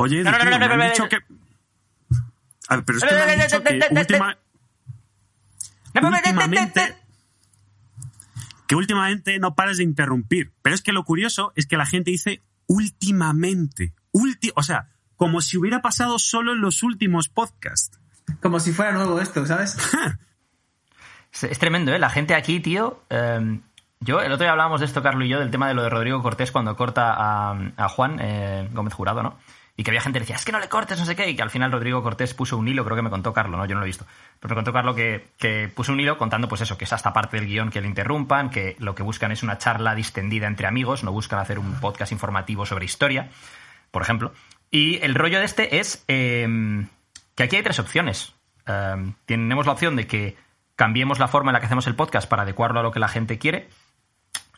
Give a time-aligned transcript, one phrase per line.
[0.00, 1.16] Oye, No, no, no, no, me han dicho que...
[2.68, 4.38] A ver, pero es que me han dicho que última-
[6.02, 6.96] últimamente...
[8.66, 10.52] Que últimamente no pares de interrumpir.
[10.62, 13.94] Pero es que lo curioso es que la gente dice últimamente.
[14.12, 17.98] Ulti o sea, como si hubiera pasado solo en los últimos podcasts.
[18.40, 19.76] Como si fuera nuevo esto, ¿sabes?
[21.32, 21.98] Es, es tremendo, ¿eh?
[21.98, 23.02] La gente aquí, tío.
[23.10, 23.60] eh,
[24.00, 25.90] yo, el otro día hablábamos de esto, Carlos y yo, del tema de lo de
[25.90, 29.36] Rodrigo Cortés cuando corta a, a Juan eh, Gómez Jurado, ¿no?
[29.80, 31.34] Y que había gente que decía, es que no le cortes, no sé qué, y
[31.34, 33.64] que al final Rodrigo Cortés puso un hilo, creo que me contó Carlos, ¿no?
[33.64, 34.04] Yo no lo he visto.
[34.38, 37.14] Pero me contó Carlos que, que puso un hilo contando, pues eso, que es hasta
[37.14, 40.66] parte del guion que le interrumpan, que lo que buscan es una charla distendida entre
[40.66, 43.30] amigos, no buscan hacer un podcast informativo sobre historia,
[43.90, 44.34] por ejemplo.
[44.70, 46.86] Y el rollo de este es eh,
[47.34, 48.34] que aquí hay tres opciones.
[48.66, 50.36] Eh, tenemos la opción de que
[50.76, 53.08] cambiemos la forma en la que hacemos el podcast para adecuarlo a lo que la
[53.08, 53.70] gente quiere.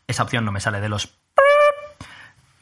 [0.09, 1.17] Esa opción no me sale de los...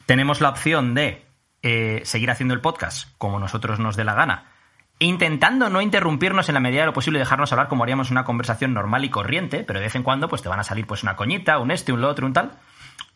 [0.05, 1.30] Tenemos la opción de
[1.63, 4.51] eh, seguir haciendo el podcast como nosotros nos dé la gana,
[4.99, 8.23] intentando no interrumpirnos en la medida de lo posible y dejarnos hablar como haríamos una
[8.23, 11.03] conversación normal y corriente, pero de vez en cuando pues te van a salir pues
[11.03, 12.51] una coñita, un este, un lo otro, un tal,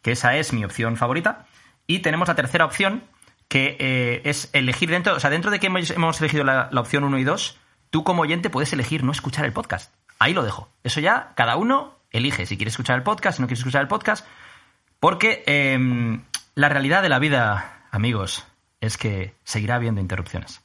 [0.02, 1.46] que esa es mi opción favorita.
[1.88, 3.04] Y tenemos la tercera opción,
[3.48, 7.04] que eh, es elegir dentro, o sea, dentro de que hemos, hemos elegido la, opción
[7.04, 7.58] 1 y 2,
[7.90, 9.94] tú como oyente puedes elegir no escuchar el podcast.
[10.18, 10.70] Ahí lo dejo.
[10.84, 13.88] Eso ya cada uno elige si quiere escuchar el podcast, si no quiere escuchar el
[13.88, 14.26] podcast,
[15.00, 16.24] porque em,
[16.56, 18.46] la realidad de la vida, amigos,
[18.82, 20.62] es que seguirá habiendo interrupciones.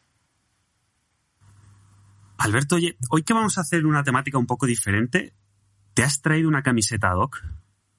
[2.39, 5.35] Alberto, oye, hoy que vamos a hacer una temática un poco diferente,
[5.95, 7.43] ¿te has traído una camiseta ad hoc?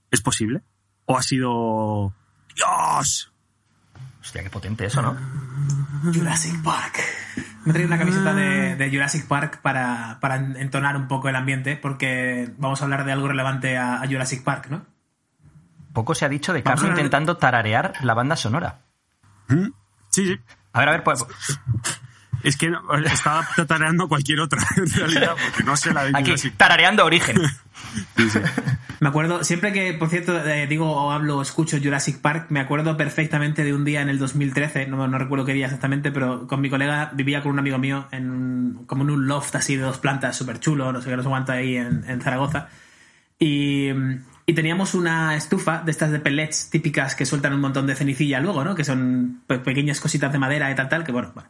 [0.10, 0.62] ¿Es posible?
[1.06, 2.14] ¿O ha sido...
[2.56, 3.32] ¡Dios!
[4.20, 5.18] Hostia, qué potente eso, ¿no?
[6.14, 7.00] Jurassic Park.
[7.66, 11.36] Me he traído una camiseta de, de Jurassic Park para, para entonar un poco el
[11.36, 14.86] ambiente, porque vamos a hablar de algo relevante a, a Jurassic Park, ¿no?
[15.94, 18.81] Poco se ha dicho de Carlos intentando tararear la banda sonora.
[19.52, 19.72] ¿Mm?
[20.10, 20.40] Sí, sí.
[20.74, 21.26] A ver, a ver, pues,
[22.44, 26.24] Es que no- estaba tatareando cualquier otra, en realidad, porque no sé la de aquí,
[26.32, 27.38] Jurassic tarareando origen.
[29.00, 32.60] Me acuerdo, siempre que, por cierto, eh, digo o hablo o escucho Jurassic Park, me
[32.60, 36.48] acuerdo perfectamente de un día en el 2013, no, no recuerdo qué día exactamente, pero
[36.48, 39.76] con mi colega vivía con un amigo mío en un- como en un loft así
[39.76, 42.70] de dos plantas, súper chulo, no sé qué, no se aguanta ahí en, en Zaragoza.
[43.40, 43.90] Y,
[44.52, 48.42] y teníamos una estufa de estas de pellets típicas que sueltan un montón de cenicilla
[48.42, 48.76] luego, ¿no?
[48.76, 51.50] Que son pe- pequeñas cositas de madera y tal, tal, que bueno, bueno.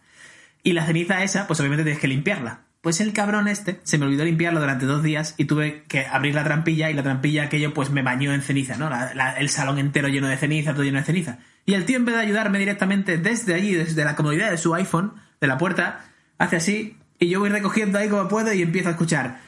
[0.64, 2.60] Y la ceniza esa, pues obviamente tienes que limpiarla.
[2.82, 6.36] Pues el cabrón este se me olvidó limpiarlo durante dos días y tuve que abrir
[6.36, 8.90] la trampilla y la trampilla aquello pues me bañó en ceniza, ¿no?
[9.38, 11.40] El salón entero lleno de ceniza, todo lleno de ceniza.
[11.66, 14.74] Y el tío en vez de ayudarme directamente desde allí, desde la comodidad de su
[14.76, 16.06] iPhone, de la puerta,
[16.38, 19.40] hace así y yo voy recogiendo ahí como puedo y empiezo a escuchar.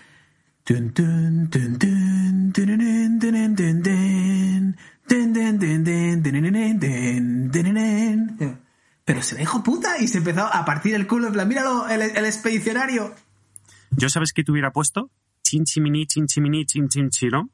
[9.05, 12.01] Pero se dijo puta y se empezó a partir el culo en plan, míralo, el,
[12.01, 13.13] el expedicionario.
[13.91, 15.09] ¿Yo sabes qué te hubiera puesto?
[15.43, 17.49] Chinchimini, chinchimini, chinchinchiro.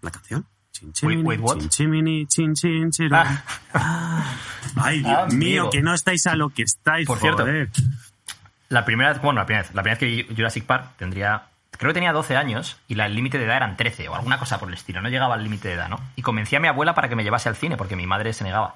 [0.00, 0.46] ¿La canción?
[0.72, 1.58] Chinchimini, Wait, wait, what?
[1.58, 3.14] chinchimini, chinchinchiro.
[3.74, 4.24] Ah,
[4.76, 5.70] Ay, Dios Ah, mío, amigo.
[5.70, 7.44] que no estáis a lo que estáis, Por cierto.
[8.70, 11.42] la primera vez, bueno, la primera vez, la primera vez que vi Jurassic Park tendría,
[11.80, 14.38] creo que tenía 12 años y la- el límite de edad eran 13 o alguna
[14.38, 15.98] cosa por el estilo, no llegaba al límite de edad, ¿no?
[16.14, 18.44] Y convencí a mi abuela para que me llevase al cine porque mi madre se
[18.44, 18.74] negaba.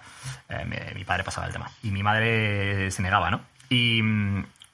[0.49, 1.71] Eh, mi, padre pasaba el tema.
[1.83, 3.43] Y mi madre se negaba, ¿no?
[3.69, 4.01] Y,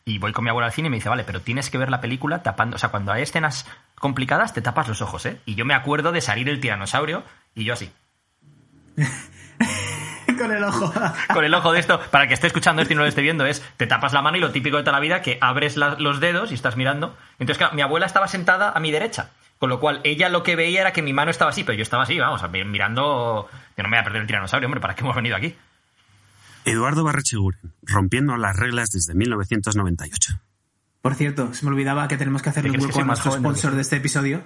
[0.05, 1.91] y voy con mi abuela al cine y me dice, vale, pero tienes que ver
[1.91, 5.41] la película tapando, o sea, cuando hay escenas complicadas te tapas los ojos, ¿eh?
[5.45, 7.25] Y yo me acuerdo de salir el tiranosaurio
[7.57, 7.93] y yo así.
[10.41, 10.93] Con el ojo.
[11.35, 13.23] con el ojo de esto, para el que esté escuchando esto y no lo esté
[13.23, 15.77] viendo, es te tapas la mano y lo típico de toda la vida, que abres
[15.77, 17.17] la- los dedos y estás mirando.
[17.39, 20.57] Entonces, claro, mi abuela estaba sentada a mi derecha, con lo cual ella lo que
[20.57, 23.89] veía era que mi mano estaba así, pero yo estaba así, vamos, mirando, que no
[23.89, 25.55] me voy a perder el tiranosaurio, hombre, ¿para qué hemos venido aquí?
[26.65, 30.35] Eduardo Barrecheguren, rompiendo las reglas desde 1998.
[31.03, 33.75] Por cierto, se me olvidaba que tenemos que hacerle ¿Te un hueco a nuestro sponsor
[33.75, 34.43] de este episodio.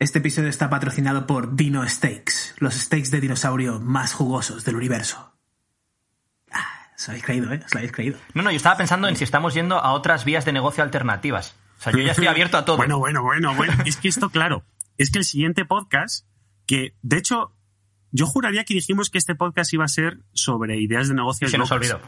[0.00, 5.34] Este episodio está patrocinado por Dino Steaks, los steaks de dinosaurio más jugosos del universo.
[6.50, 7.60] Ah, os lo habéis creído, ¿eh?
[7.62, 8.18] Os lo habéis creído.
[8.32, 11.54] No, no, yo estaba pensando en si estamos yendo a otras vías de negocio alternativas.
[11.78, 12.78] O sea, yo ya estoy abierto a todo.
[12.78, 13.74] Bueno, bueno, bueno, bueno.
[13.84, 14.64] Es que esto, claro,
[14.96, 16.24] es que el siguiente podcast,
[16.64, 17.54] que de hecho,
[18.10, 21.50] yo juraría que dijimos que este podcast iba a ser sobre ideas de y negocios
[21.50, 22.00] se nos olvidó.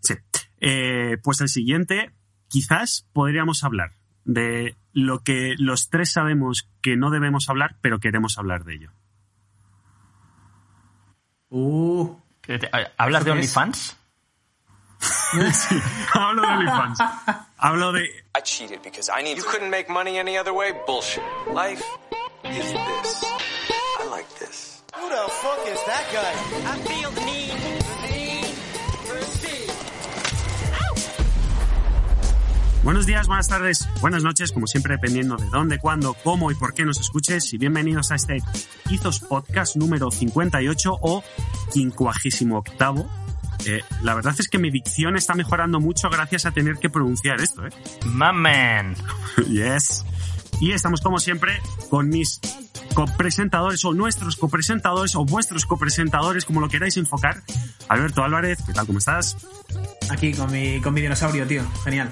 [0.00, 0.14] Sí.
[0.58, 2.10] Eh, pues el siguiente,
[2.48, 3.97] quizás podríamos hablar
[4.28, 8.92] de lo que los tres sabemos que no debemos hablar, pero queremos hablar de ello.
[11.50, 13.30] Uh, ¿Te- te- ¿Hablas de.
[13.30, 13.96] OnlyFans?
[16.12, 16.98] Hablo de OnlyFans.
[17.56, 18.04] Hablo de
[18.36, 20.72] I cheated because I need You couldn't make money any other way?
[20.86, 21.22] Bullshit.
[21.54, 21.82] Life
[22.44, 23.24] is this.
[24.00, 24.82] I like this.
[24.94, 26.32] Who the fuck is that guy?
[26.70, 27.52] I feel the need,
[32.84, 36.74] Buenos días, buenas tardes, buenas noches, como siempre, dependiendo de dónde, cuándo, cómo y por
[36.74, 37.52] qué nos escuches.
[37.52, 38.38] Y bienvenidos a este
[38.88, 41.24] Izos Podcast número 58 o
[41.72, 43.10] 58.
[43.66, 47.40] Eh, la verdad es que mi dicción está mejorando mucho gracias a tener que pronunciar
[47.40, 47.70] esto, ¿eh?
[48.06, 48.94] Mamen.
[49.48, 50.04] yes.
[50.60, 51.60] Y estamos, como siempre,
[51.90, 52.40] con mis
[52.94, 57.42] copresentadores o nuestros copresentadores o vuestros copresentadores, como lo queráis enfocar.
[57.88, 58.86] Alberto Álvarez, ¿qué tal?
[58.86, 59.36] ¿Cómo estás?
[60.10, 61.62] Aquí con mi, con mi dinosaurio, tío.
[61.84, 62.10] Genial.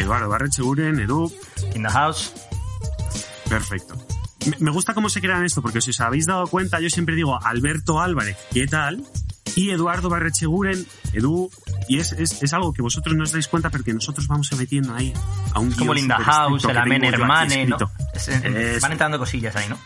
[0.00, 1.32] Eduardo Barrecheguren, Edu.
[1.74, 2.32] In the house.
[3.48, 3.94] Perfecto.
[4.58, 7.38] Me- gusta cómo se crean esto, porque si os habéis dado cuenta, yo siempre digo
[7.44, 9.04] Alberto Álvarez, ¿qué tal?
[9.56, 11.50] Y Eduardo Barrecheguren, Edu,
[11.88, 14.50] y es, es, es algo que vosotros no os dais cuenta, pero que nosotros vamos
[14.56, 15.12] metiendo ahí
[15.52, 17.76] a un Como Linda House, el Amen Hermane, ¿no?
[18.14, 19.76] Es- van entrando cosillas ahí, ¿no?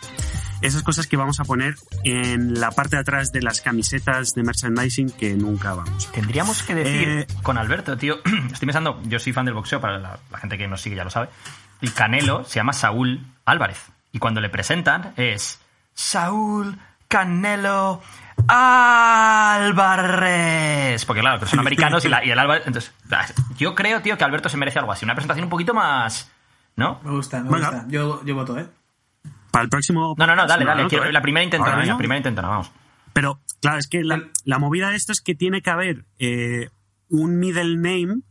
[0.65, 1.75] Esas cosas que vamos a poner
[2.05, 6.11] en la parte de atrás de las camisetas de merchandising que nunca vamos.
[6.13, 8.17] Tendríamos que decir Eh, con Alberto, tío.
[8.53, 11.05] Estoy pensando, yo soy fan del boxeo, para la, la gente que nos sigue ya
[11.05, 11.29] lo sabe.
[11.81, 13.79] Y Canelo se llama Saúl Álvarez.
[14.13, 15.61] Y cuando le presentan es
[15.93, 16.79] Saúl
[17.09, 18.01] Canelo
[20.15, 21.05] Álvarez.
[21.05, 22.65] Porque claro, que son americanos y, la- y el Álvarez.
[22.67, 22.93] Entonces,
[23.57, 25.05] yo creo, tío, que Alberto se merece algo así.
[25.05, 26.31] Una presentación un poquito más.
[26.77, 27.01] ¿No?
[27.05, 27.71] Me gusta, me Venga.
[27.71, 27.85] gusta.
[27.89, 28.67] Yo, yo voto, ¿eh?
[29.55, 30.17] Para el próximo...
[30.19, 30.83] No, no, no, dale, dale.
[30.83, 30.89] ¿no?
[30.89, 32.73] quiero- la primera intentona, venga, primera intentona, vamos.
[33.13, 36.71] Pero, claro, es que la, la movida de esto es que tiene que haber eh,
[37.09, 38.23] un middle name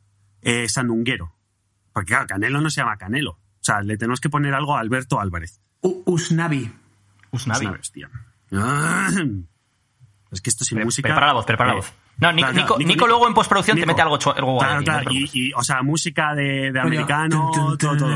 [0.41, 1.33] eh, sandunguero.
[1.93, 3.31] Porque, claro, Canelo no se llama Canelo.
[3.31, 5.61] O sea, le tenemos que poner algo a Alberto Álvarez.
[5.79, 6.69] U- Usnavi.
[7.31, 7.65] Usnavi.
[7.67, 8.09] ¿Sabes, tío?
[8.51, 9.07] Ah.
[10.29, 11.07] Es que esto sin Pre- música...
[11.07, 11.93] prepara la voz, prepara la eh, voz.
[12.19, 15.51] No, Nico, claro, Nico, luego en postproducción te mete algo, algo Claro, no claro, y,
[15.53, 18.07] o sea, música de, americano, todo, todo.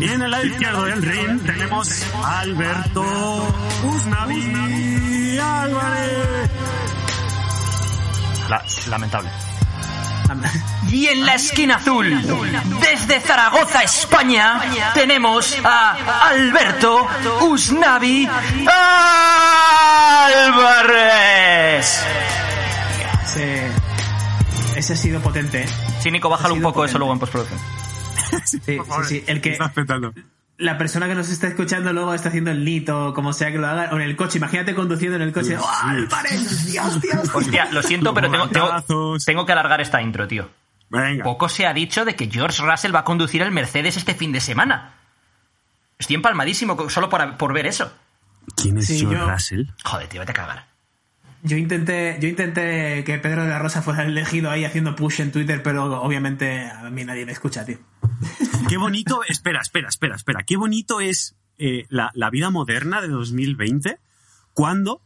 [0.00, 3.02] Y en el lado izquierdo del ring tenemos a Alberto
[3.84, 6.50] Usnavi Álvarez.
[8.48, 9.30] La- lamentable.
[10.90, 12.20] Y en la esquina azul,
[12.80, 14.60] desde Zaragoza, España,
[14.94, 17.06] tenemos a Alberto
[17.42, 18.28] Usnavi
[20.66, 22.04] Álvarez.
[23.24, 23.68] Ese,
[24.76, 25.68] ese ha sido potente, ¿eh?
[26.00, 26.98] Sí, Nico, bájalo un poco eso potente.
[26.98, 27.60] luego en postproducción.
[28.44, 28.78] Sí, sí,
[29.08, 29.24] sí.
[29.26, 30.12] El que, Estás petando.
[30.58, 33.66] La persona que nos está escuchando luego está haciendo el nito, como sea que lo
[33.66, 34.38] haga, o en el coche.
[34.38, 35.56] Imagínate conduciendo en el coche.
[35.56, 36.66] ¡Oh, Álvarez!
[36.66, 37.34] ¡Dios, Dios!
[37.34, 40.48] Hostia, lo siento, pero tengo, tengo, que alargar esta intro, tío.
[40.90, 41.24] Venga.
[41.24, 44.32] Poco se ha dicho de que George Russell va a conducir el Mercedes este fin
[44.32, 44.94] de semana.
[45.98, 47.92] Estoy empalmadísimo solo por, por ver eso.
[48.56, 49.62] ¿Quién es Sí, George yo- Russell?
[49.84, 50.73] Joder, tío, vete a cagar.
[51.46, 55.30] Yo intenté, yo intenté que Pedro de la Rosa fuera elegido ahí haciendo push en
[55.30, 57.78] Twitter, pero obviamente a mí nadie me escucha, tío.
[58.68, 59.20] Qué bonito.
[59.28, 60.42] espera, espera, espera, espera.
[60.44, 63.98] Qué bonito es eh, la, la vida moderna de 2020
[64.54, 65.02] cuando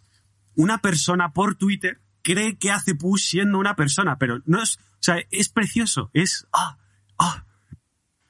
[0.54, 4.76] una persona por Twitter cree que hace push siendo una persona, pero no es.
[4.76, 6.08] O sea, es precioso.
[6.12, 6.46] Es.
[6.52, 6.78] Ah,
[7.18, 7.44] ah.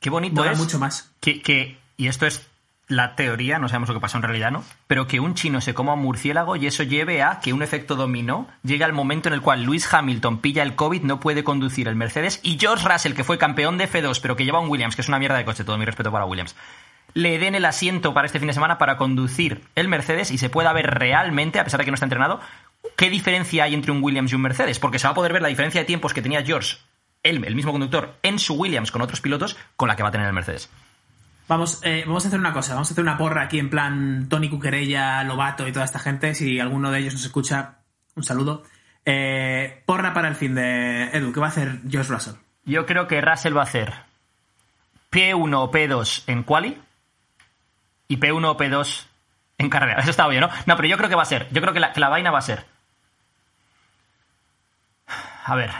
[0.01, 1.13] Qué bonito Mola es mucho más.
[1.21, 2.48] que, que- y esto es
[2.89, 4.65] la teoría, no sabemos lo que pasó en realidad, ¿no?
[4.87, 7.97] Pero que un chino se coma un murciélago y eso lleve a que un efecto
[7.97, 11.87] dominó llegue al momento en el cual Lewis Hamilton pilla el COVID, no puede conducir
[11.87, 14.97] el Mercedes y George Russell, que fue campeón de F2, pero que lleva un Williams,
[14.97, 16.57] que es una mierda de coche, todo mi respeto para Williams,
[17.13, 20.49] le den el asiento para este fin de semana para conducir el Mercedes y se
[20.49, 22.41] pueda ver realmente, a pesar de que no está entrenado,
[22.97, 25.43] qué diferencia hay entre un Williams y un Mercedes, porque se va a poder ver
[25.43, 26.79] la diferencia de tiempos que tenía George,
[27.23, 30.13] él, el mismo conductor, en su Williams con otros pilotos, con la que va a
[30.13, 30.71] tener el Mercedes.
[31.49, 34.29] Vamos, eh, vamos a hacer una cosa, vamos a hacer una porra aquí en plan
[34.29, 36.35] Tony Cuquerella, Lobato y toda esta gente.
[36.35, 37.77] Si alguno de ellos nos escucha,
[38.15, 38.65] un saludo.
[39.07, 42.35] Eh, porra para el fin de Edu, ¿qué va a hacer Josh Russell?
[42.67, 43.95] Yo creo que Russell va a hacer
[45.11, 46.77] P1 o P2 en quali
[48.09, 49.07] y P1 o P2
[49.57, 50.01] en carrera.
[50.03, 50.51] Eso está obvio, ¿no?
[50.67, 51.49] No, pero yo creo que va a ser.
[51.51, 52.67] Yo creo que la, que la vaina va a ser.
[55.45, 55.71] A ver.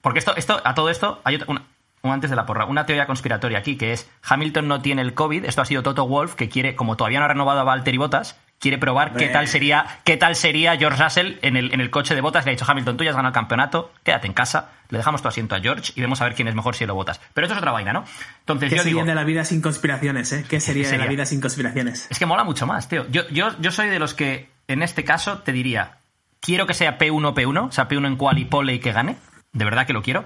[0.00, 1.66] Porque esto, esto, a todo esto, hay otra- una, un
[2.12, 5.44] antes de la porra, una teoría conspiratoria aquí, que es Hamilton no tiene el COVID.
[5.44, 8.38] Esto ha sido Toto Wolf, que quiere, como todavía no ha renovado a Valtteri Bottas,
[8.58, 12.14] quiere probar qué tal sería, qué tal sería George Russell en el, en el coche
[12.14, 12.44] de Bottas.
[12.44, 15.22] Le ha dicho Hamilton, tú ya has ganado el campeonato, quédate en casa, le dejamos
[15.22, 17.20] tu asiento a George y vemos a ver quién es mejor si lo Bottas.
[17.34, 18.04] Pero esto es otra vaina, ¿no?
[18.40, 20.44] Entonces ¿Qué yo sería digo, de la vida sin conspiraciones, eh?
[20.48, 22.06] ¿Qué sería, de la vida sin conspiraciones?
[22.10, 23.06] es que mola mucho más, tío.
[23.10, 25.98] Yo, yo, yo soy de los que, en este caso, te diría,
[26.40, 29.16] quiero que sea P1 P1, o sea, P1 en quali, pole y que gane.
[29.52, 30.24] De verdad que lo quiero.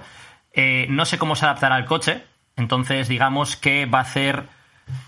[0.53, 2.23] Eh, no sé cómo se adaptará al coche.
[2.55, 4.47] Entonces, digamos que va a hacer.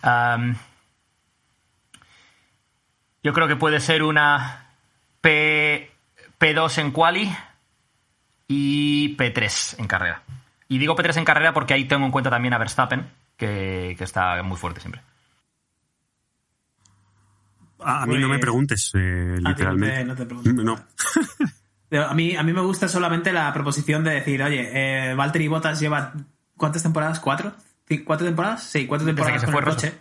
[0.01, 0.55] am,
[3.23, 4.67] yo creo que puede ser una
[5.21, 5.91] P,
[6.39, 7.31] P2 en quali
[8.47, 10.21] y P3 en carrera.
[10.67, 14.03] Y digo P3 en carrera porque ahí tengo en cuenta también a Verstappen, que, que
[14.03, 15.01] está muy fuerte siempre.
[17.79, 20.05] A, a mí no me Pues- preguntes, eh, A ti no te- literalmente.
[20.05, 20.63] no te pregunto.
[20.63, 20.75] No.
[21.99, 25.79] A mí, a mí me gusta solamente la proposición de decir, oye, eh, Valtteri Bottas
[25.79, 26.13] lleva
[26.57, 27.19] ¿cuántas temporadas?
[27.19, 27.53] ¿Cuatro?
[28.05, 28.63] ¿Cuatro temporadas?
[28.63, 29.93] Sí, cuatro temporadas que se con fue el coche.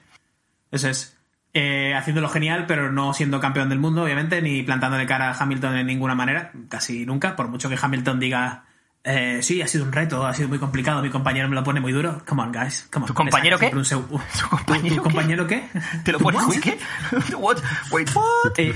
[0.70, 1.16] Eso es.
[1.54, 5.74] Eh, haciéndolo genial, pero no siendo campeón del mundo, obviamente, ni plantándole cara a Hamilton
[5.74, 8.64] de ninguna manera, casi nunca, por mucho que Hamilton diga,
[9.04, 11.80] eh, sí, ha sido un reto, ha sido muy complicado, mi compañero me lo pone
[11.80, 12.22] muy duro.
[12.26, 13.08] Come on, guys, come on.
[13.08, 13.66] ¿Tu compañero qué?
[13.66, 15.00] un ¿Tu compañero ¿Tu qué?
[15.00, 15.68] compañero qué?
[16.04, 16.78] ¿Te lo ¿Tu pones muy qué?
[17.36, 17.58] What?
[17.90, 18.52] Wait, what?
[18.56, 18.74] Eh,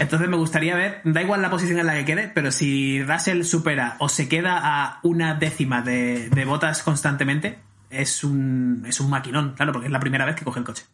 [0.00, 3.42] entonces me gustaría ver, da igual la posición en la que quede, pero si Russell
[3.42, 7.58] supera o se queda a una décima de, de botas constantemente,
[7.90, 10.84] es un, es un maquinón, claro, porque es la primera vez que coge el coche.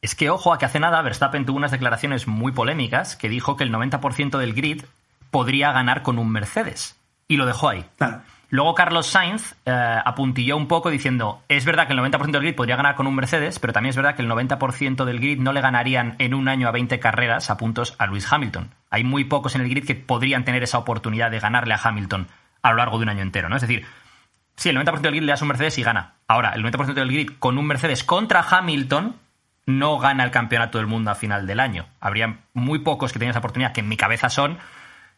[0.00, 3.56] Es que, ojo, a que hace nada Verstappen tuvo unas declaraciones muy polémicas que dijo
[3.56, 4.84] que el 90% del grid
[5.30, 6.96] podría ganar con un Mercedes.
[7.26, 7.84] Y lo dejó ahí.
[7.96, 8.22] Claro.
[8.50, 12.54] Luego Carlos Sainz eh, apuntilló un poco diciendo, es verdad que el 90% del grid
[12.54, 15.52] podría ganar con un Mercedes, pero también es verdad que el 90% del grid no
[15.52, 18.70] le ganarían en un año a 20 carreras a puntos a Lewis Hamilton.
[18.88, 22.28] Hay muy pocos en el grid que podrían tener esa oportunidad de ganarle a Hamilton
[22.62, 23.56] a lo largo de un año entero, ¿no?
[23.56, 23.84] Es decir,
[24.56, 26.14] sí, el 90% del grid le das un Mercedes y gana.
[26.26, 29.16] Ahora, el 90% del grid con un Mercedes contra Hamilton
[29.66, 31.86] no gana el campeonato del mundo a final del año.
[32.00, 34.56] Habría muy pocos que tenían esa oportunidad, que en mi cabeza son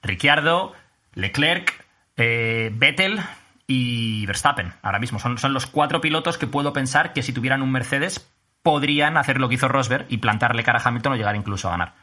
[0.02, 0.74] Ricciardo,
[1.14, 1.79] Leclerc,
[2.20, 3.20] eh, Vettel
[3.66, 4.72] y Verstappen.
[4.82, 8.28] Ahora mismo son, los cuatro pilotos que puedo pensar que si tuvieran un Mercedes
[8.62, 11.72] podrían hacer lo que hizo Rosberg y plantarle cara a Hamilton o llegar incluso a
[11.72, 11.94] ganar.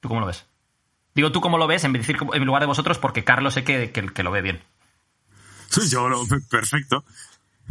[0.00, 0.46] ¿Tú cómo lo ves?
[1.14, 1.92] Digo tú cómo lo ves en
[2.44, 4.62] lugar de vosotros porque Carlos sé que, que- que lo ve bien.
[5.90, 7.04] Yo lo perfecto.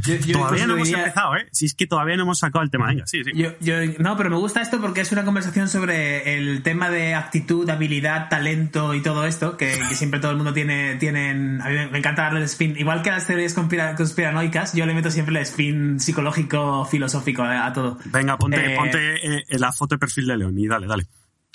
[0.02, 1.48] Yo- yo todavía no hemos diría- empezado, ¿eh?
[1.52, 2.88] Si es que todavía no hemos sacado el tema.
[2.88, 3.32] Venga, sí, sí.
[3.36, 7.14] Yo, yo- no, pero me gusta esto porque es una conversación sobre el tema de
[7.16, 11.70] actitud, habilidad, talento y todo esto, que, que siempre todo el mundo tiene, tienen, a
[11.70, 14.94] mí me, encanta darle el spin, igual que a las teorías conspira- conspiranoicas, yo le
[14.94, 17.98] meto siempre el spin psicológico, filosófico a, a todo.
[18.06, 21.06] Venga, ponte, Eh, ponte eh, la foto de perfil de León y dale, dale.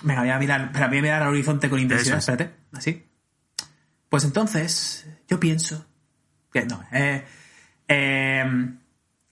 [0.02, 2.28] Venga, voy a mirar, espera, voy a mirar al horizonte con intensidad, es.
[2.28, 3.04] espérate, así.
[4.08, 5.84] Pues entonces, yo pienso
[6.52, 7.26] que no, eh,
[7.88, 8.44] eh,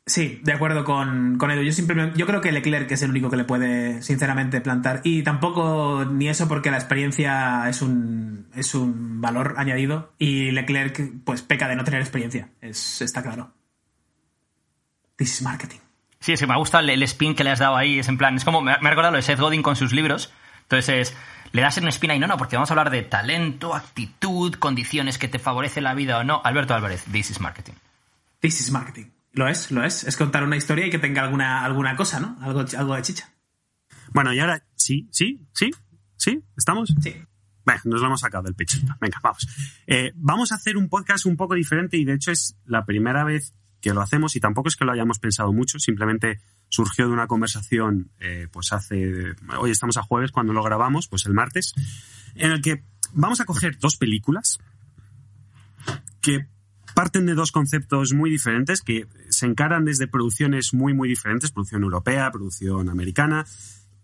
[0.04, 1.62] sí, de acuerdo con, con Edu.
[1.62, 5.00] Yo simplemente, yo creo que Leclerc es el único que le puede, sinceramente, plantar.
[5.04, 10.12] Y tampoco ni eso porque la experiencia es un, es un valor añadido.
[10.18, 12.48] Y Leclerc, pues, peca de no tener experiencia.
[12.60, 13.52] Es, está claro.
[15.16, 15.78] This is marketing.
[16.20, 17.98] Sí, es que me gusta el, el spin que le has dado ahí.
[17.98, 19.76] Es en plan, es como, me ha me ha recordado lo de Seth Godin con
[19.76, 20.32] sus libros.
[20.62, 21.16] Entonces es,
[21.52, 25.16] le das un spin ahí, no, no, porque vamos a hablar de talento, actitud, condiciones
[25.16, 26.40] que te favorece la vida o no.
[26.44, 27.74] Alberto Álvarez, this is marketing.
[28.46, 29.06] This is marketing.
[29.32, 30.04] Lo es, lo es.
[30.04, 32.38] Es contar una historia y que tenga alguna, alguna cosa, ¿no?
[32.40, 33.34] Algo, algo de chicha.
[34.12, 35.72] Bueno, y ahora, sí, sí, sí,
[36.14, 36.94] sí, ¿estamos?
[37.02, 37.16] Sí.
[37.64, 38.78] Bueno, nos lo hemos sacado del pecho.
[39.00, 39.48] Venga, vamos.
[39.88, 43.24] Eh, vamos a hacer un podcast un poco diferente y de hecho es la primera
[43.24, 47.14] vez que lo hacemos y tampoco es que lo hayamos pensado mucho, simplemente surgió de
[47.14, 51.74] una conversación, eh, pues hace, hoy estamos a jueves cuando lo grabamos, pues el martes,
[52.36, 54.60] en el que vamos a coger dos películas
[56.20, 56.46] que
[56.96, 61.82] parten de dos conceptos muy diferentes, que se encaran desde producciones muy, muy diferentes, producción
[61.82, 63.44] europea, producción americana,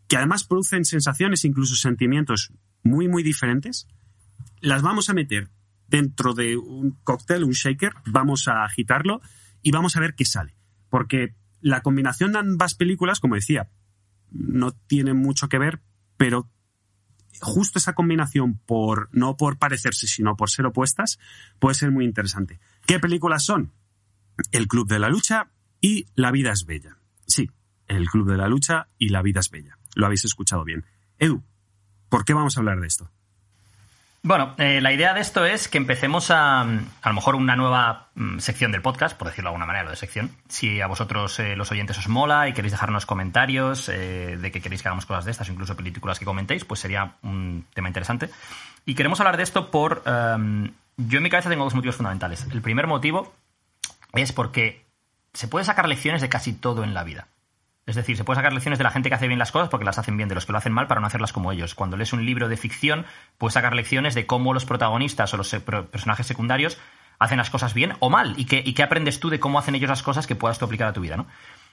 [0.09, 3.89] que además producen sensaciones, incluso sentimientos muy, muy diferentes,
[4.61, 5.49] las vamos a meter
[5.89, 9.23] dentro de un cóctel, un shaker, vamos a agitarlo
[9.63, 10.55] y vamos a ver qué sale.
[10.91, 13.71] Porque la combinación de ambas películas, como decía,
[14.31, 15.81] no tiene mucho que ver,
[16.19, 16.51] pero
[17.41, 21.19] justo esa combinación, por no por parecerse, sino por ser opuestas,
[21.59, 22.61] puede ser muy interesante.
[22.87, 23.73] ¿Qué películas son?
[24.51, 25.49] El Club de la Lucha
[25.81, 26.97] y La Vida es Bella.
[27.27, 27.51] Sí,
[27.87, 29.79] El Club de la Lucha y La Vida es Bella.
[29.95, 30.85] Lo habéis escuchado bien.
[31.19, 31.43] Edu,
[32.09, 33.11] ¿por qué vamos a hablar de esto?
[34.25, 38.11] Bueno, eh, la idea de esto es que empecemos a, a lo mejor una nueva
[38.15, 40.31] mm, sección del podcast, por decirlo de alguna manera, lo de sección.
[40.49, 44.61] Si a vosotros, eh, los oyentes, os mola y queréis dejarnos comentarios eh, de que
[44.61, 48.31] queréis que hagamos cosas de estas, incluso películas que comentéis, pues sería un tema interesante.
[48.87, 50.03] Y queremos hablar de esto por...
[50.07, 52.47] em, yo en mi cabeza tengo dos motivos fundamentales.
[52.51, 53.33] El primer motivo
[54.15, 54.85] es porque
[55.33, 57.29] se puede sacar lecciones de casi todo en la vida.
[57.85, 59.85] Es decir, se puede sacar lecciones de la gente que hace bien las cosas porque
[59.85, 61.75] las hacen bien, de los que lo hacen mal para no hacerlas como ellos.
[61.75, 63.07] Cuando lees un libro de ficción,
[63.39, 66.79] puedes sacar lecciones de cómo los protagonistas o los personajes secundarios
[67.19, 69.75] hacen las cosas bien o mal y qué, y qué aprendes tú de cómo hacen
[69.75, 71.27] ellos las cosas que puedas tú aplicar a tu vida, ¿no?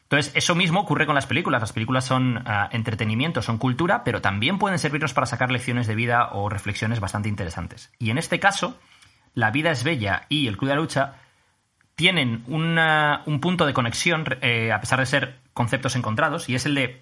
[0.04, 1.62] Entonces, eso mismo ocurre con las películas.
[1.62, 5.94] Las películas son ah, entretenimiento, son cultura, pero también pueden servirnos para sacar lecciones de
[5.94, 7.92] vida o reflexiones bastante interesantes.
[8.00, 8.80] Y en este caso,
[9.39, 11.13] La vida es bella y El Club de la Lucha
[11.96, 16.75] tienen un punto de conexión, eh, a pesar de ser conceptos encontrados, y es el
[16.75, 17.01] de,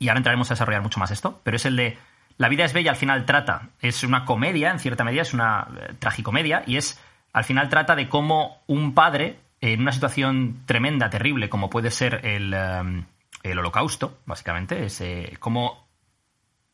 [0.00, 1.96] y ahora entraremos a desarrollar mucho más esto, pero es el de,
[2.38, 5.68] la vida es bella, al final trata, es una comedia, en cierta medida, es una
[5.80, 7.00] eh, tragicomedia, y es,
[7.32, 12.26] al final trata de cómo un padre, en una situación tremenda, terrible, como puede ser
[12.26, 13.04] el, eh,
[13.44, 15.02] el holocausto, básicamente, es
[15.38, 15.86] cómo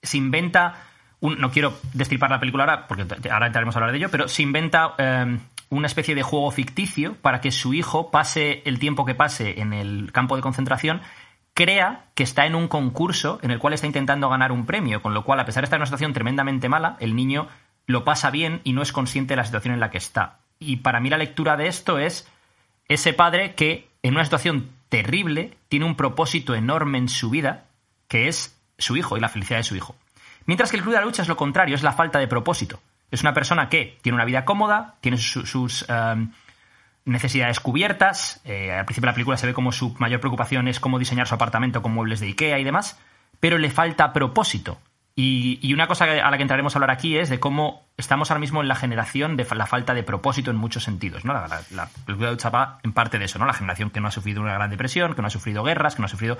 [0.03, 0.94] se inventa
[1.31, 4.43] no quiero destripar la película ahora, porque ahora entraremos a hablar de ello, pero se
[4.43, 5.39] inventa eh,
[5.71, 9.73] una especie de juego ficticio para que su hijo pase el tiempo que pase en
[9.73, 11.01] el campo de concentración
[11.55, 15.15] crea que está en un concurso en el cual está intentando ganar un premio, con
[15.15, 17.49] lo cual, a pesar de estar en una situación tremendamente mala, el niño
[17.87, 20.39] lo pasa bien y no es consciente de la situación en la que está.
[20.59, 22.29] Y para mí la lectura de esto es
[22.89, 27.67] ese padre que, en una situación terrible, tiene un propósito enorme en su vida,
[28.09, 29.95] que es su hijo y la felicidad de su hijo.
[30.47, 32.81] Mientras que el Club de la Lucha es lo contrario, es la falta de propósito.
[33.11, 36.31] Es una persona que tiene una vida cómoda, tiene sus um,
[37.05, 38.41] necesidades cubiertas.
[38.45, 41.27] Eh, al principio de la película se ve como su mayor preocupación es cómo diseñar
[41.29, 42.99] su apartamento con muebles de Ikea y demás,
[43.41, 44.79] pero le falta propósito.
[45.17, 48.41] Y, una cosa a la que entraremos a hablar aquí es de cómo estamos ahora
[48.41, 51.25] mismo en la generación de la falta de propósito en muchos sentidos.
[51.25, 51.33] ¿no?
[51.33, 53.47] La, la, la lucha va en parte de eso, ¿no?
[53.47, 56.03] La generación que no ha sufrido una gran depresión, que no ha sufrido guerras, que
[56.03, 56.37] no ha sufrido.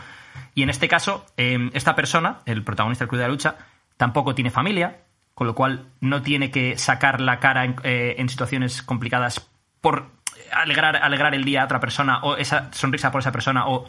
[0.57, 3.57] Y en este caso, eh, esta persona, el protagonista del Club de la Lucha,
[3.97, 8.83] tampoco tiene familia, con lo cual no tiene que sacar la cara en, eh, situaciones
[8.83, 9.49] complicadas
[9.81, 10.11] por
[10.53, 13.89] alegrar, alegrar el día a otra persona o esa sonrisa por esa persona o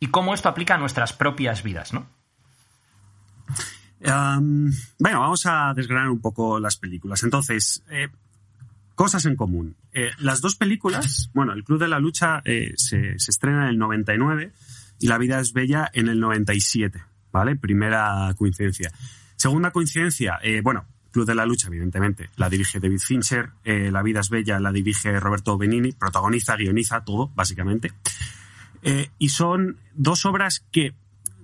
[0.00, 2.06] y cómo esto aplica a nuestras propias vidas, ¿no?
[4.00, 7.24] bueno, vamos a desgranar un poco las películas.
[7.24, 8.08] Entonces, eh,
[8.94, 9.74] cosas en común.
[9.92, 13.78] Eh, las dos películas, bueno, El Club de la Lucha se, se, estrena en el
[13.78, 14.52] 99
[15.00, 17.02] y La Vida es Bella en el 97,
[17.32, 17.56] ¿vale?
[17.56, 18.92] Primera coincidencia.
[19.38, 24.02] Segunda coincidencia, eh, bueno, Club de la Lucha, evidentemente, la dirige David Fincher, eh, La
[24.02, 27.92] vida es bella la dirige Roberto Benini, protagoniza, guioniza, todo, básicamente.
[28.82, 30.92] Eh, y son dos obras que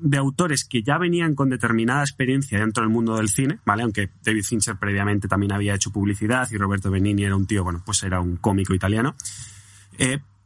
[0.00, 3.84] de autores que ya venían con determinada experiencia dentro del mundo del cine, ¿vale?
[3.84, 7.80] Aunque David Fincher previamente también había hecho publicidad y Roberto Benini era un tío, bueno,
[7.86, 9.14] pues era un cómico italiano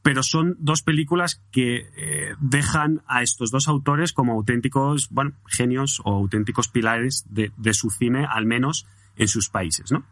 [0.09, 6.01] pero son dos películas que eh, dejan a estos dos autores como auténticos, bueno, genios
[6.03, 8.87] o auténticos pilares de, su cine, al menos
[9.17, 10.07] en sus países, ¿no?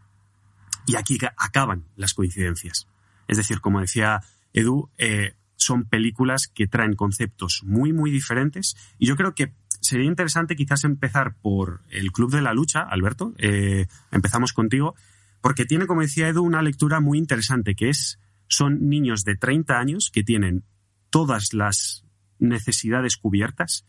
[0.87, 2.87] Y aquí acaban las coincidencias.
[3.27, 4.21] Es decir, como decía
[4.53, 8.77] Edu, eh, son películas que traen conceptos muy, muy diferentes.
[8.99, 13.33] Y yo creo que sería interesante quizás empezar por el Club de la Lucha, Alberto.
[13.39, 14.95] Eh, empezamos contigo,
[15.41, 19.79] porque tiene, como decía Edu, una lectura muy interesante, que es son niños de 30
[19.79, 20.65] años que tienen
[21.11, 22.05] todas las
[22.39, 23.87] necesidades cubiertas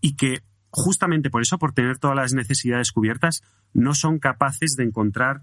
[0.00, 4.84] y que justamente por eso, por tener todas las necesidades cubiertas, no son capaces de
[4.84, 5.42] encontrar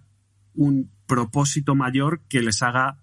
[0.54, 2.98] un propósito mayor que les haga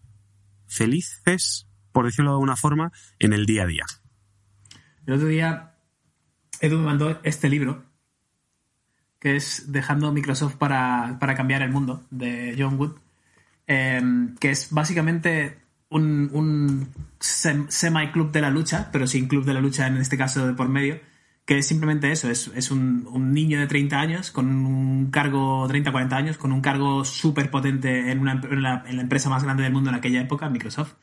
[0.66, 3.84] felices, por decirlo de alguna forma, en el día a día.
[5.06, 5.74] El otro día,
[6.60, 7.84] Edu me mandó este libro,
[9.18, 12.96] que es Dejando Microsoft para, para cambiar el mundo, de John Wood.
[13.66, 19.86] Em, que es básicamente un, semi-club de la lucha, pero sin club de la lucha
[19.86, 21.00] en este caso de por medio,
[21.46, 26.38] que es simplemente eso, es, un, niño de 30 años con un cargo, 30-40 años,
[26.38, 30.20] con un cargo súper potente en, en, la, empresa más grande del mundo en aquella
[30.20, 30.94] época, Microsoft,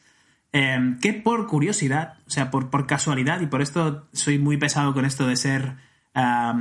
[0.51, 4.93] em, que por curiosidad, o sea, por, por casualidad, y por esto soy muy pesado
[4.93, 5.75] con esto de ser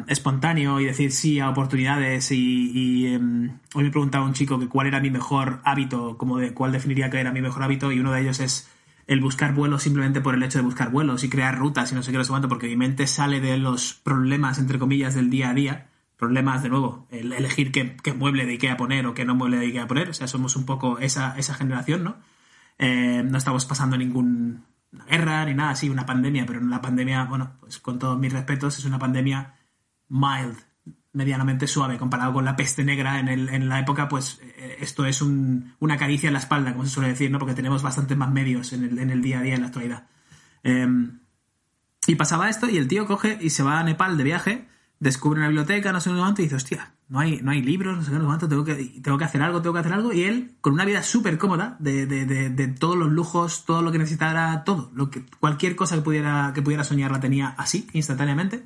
[0.06, 4.86] espontáneo y decir sí a oportunidades y, em, hoy me preguntaba un chico que cuál
[4.86, 8.12] era mi mejor hábito, como de cuál definiría que era mi mejor hábito y uno
[8.12, 8.70] de ellos es
[9.10, 12.02] el buscar vuelos simplemente por el hecho de buscar vuelos y crear rutas y no
[12.04, 15.30] sé qué, no sé cuánto, porque mi mente sale de los problemas, entre comillas, del
[15.30, 15.88] día a día.
[16.16, 19.66] Problemas, de nuevo, el elegir qué, mueble de Ikea poner o qué no mueble de
[19.66, 20.10] Ikea poner.
[20.10, 22.18] O sea, somos un poco esa, esa generación, ¿no?
[22.78, 27.24] Eh, no estamos pasando ningún una guerra ni nada así, una pandemia, pero la pandemia,
[27.24, 29.55] bueno, pues con todos mis respetos, es una pandemia
[30.09, 30.57] mild,
[31.12, 35.05] medianamente suave, comparado con la peste negra en, el, en la época, pues eh, esto
[35.07, 37.38] es una caricia en la espalda, como se suele decir, ¿no?
[37.38, 40.07] Porque tenemos bastante más medios en el, en el día a día, en la actualidad.
[40.62, 41.20] Em,
[42.07, 44.68] y pasaba esto y el tío coge y se va a Nepal de viaje,
[45.00, 48.04] descubre una biblioteca, no sé cuánto, y dice, hostia, no hay, no hay libros, no
[48.04, 50.12] sé cuánto, tengo que, tengo que hacer algo, tengo que hacer algo.
[50.12, 53.90] Y él, con una vida súper cómoda, de, de, de, todos los lujos, todo lo
[53.90, 57.88] que necesitara, todo, lo que, cualquier cosa que pudiera, que pudiera soñar la tenía así,
[57.94, 58.64] instantáneamente.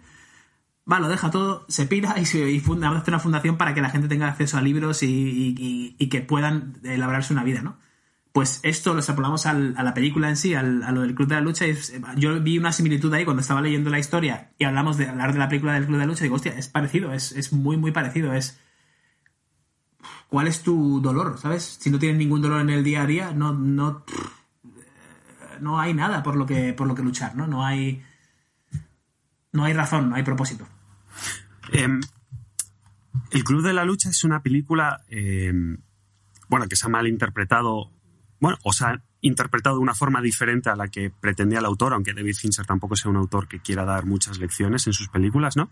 [0.90, 3.80] Va, lo deja todo, se pira y, se, y funda, hace una fundación para que
[3.80, 7.78] la gente tenga acceso a libros y, y, que puedan elaborarse una vida, ¿no?
[8.34, 11.40] Pues esto lo extrapolamos a la película en sí, a lo del Club de la
[11.40, 11.66] Lucha.
[12.16, 15.38] Yo vi una similitud ahí cuando estaba leyendo la historia y hablamos de hablar de
[15.38, 16.22] la película del Club de la Lucha.
[16.22, 18.34] Y digo, hostia, es parecido, es, es muy, muy parecido.
[18.34, 18.58] Es.
[20.28, 21.38] ¿Cuál es tu dolor?
[21.38, 21.78] ¿Sabes?
[21.80, 24.04] Si no tienes ningún dolor en el día a día, no, no,
[25.60, 27.46] no hay nada por lo que, por lo que luchar, ¿no?
[27.46, 28.02] No hay.
[29.52, 30.66] No hay razón, no hay propósito.
[31.70, 32.00] Em,
[33.30, 35.04] el Club de la Lucha es una película.
[35.08, 35.78] Em,
[36.48, 37.93] bueno, que se ha malinterpretado
[38.44, 42.12] bueno, o sea, interpretado de una forma diferente a la que pretendía el autor, aunque
[42.12, 45.70] David Fincher tampoco sea un autor que quiera dar muchas lecciones en sus películas, ¿no?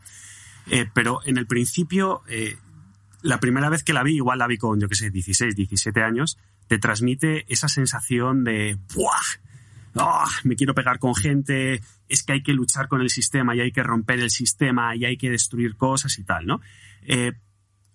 [0.70, 2.56] Eh, pero en el principio, eh,
[3.20, 6.02] la primera vez que la vi, igual la vi con, yo qué sé, 16, 17
[6.02, 9.20] años, te transmite esa sensación de ¡buah!
[9.96, 10.30] ¡Ah!
[10.44, 13.72] me quiero pegar con gente, es que hay que luchar con el sistema y hay
[13.72, 16.62] que romper el sistema y hay que destruir cosas y tal, ¿no?
[17.02, 17.34] Eh,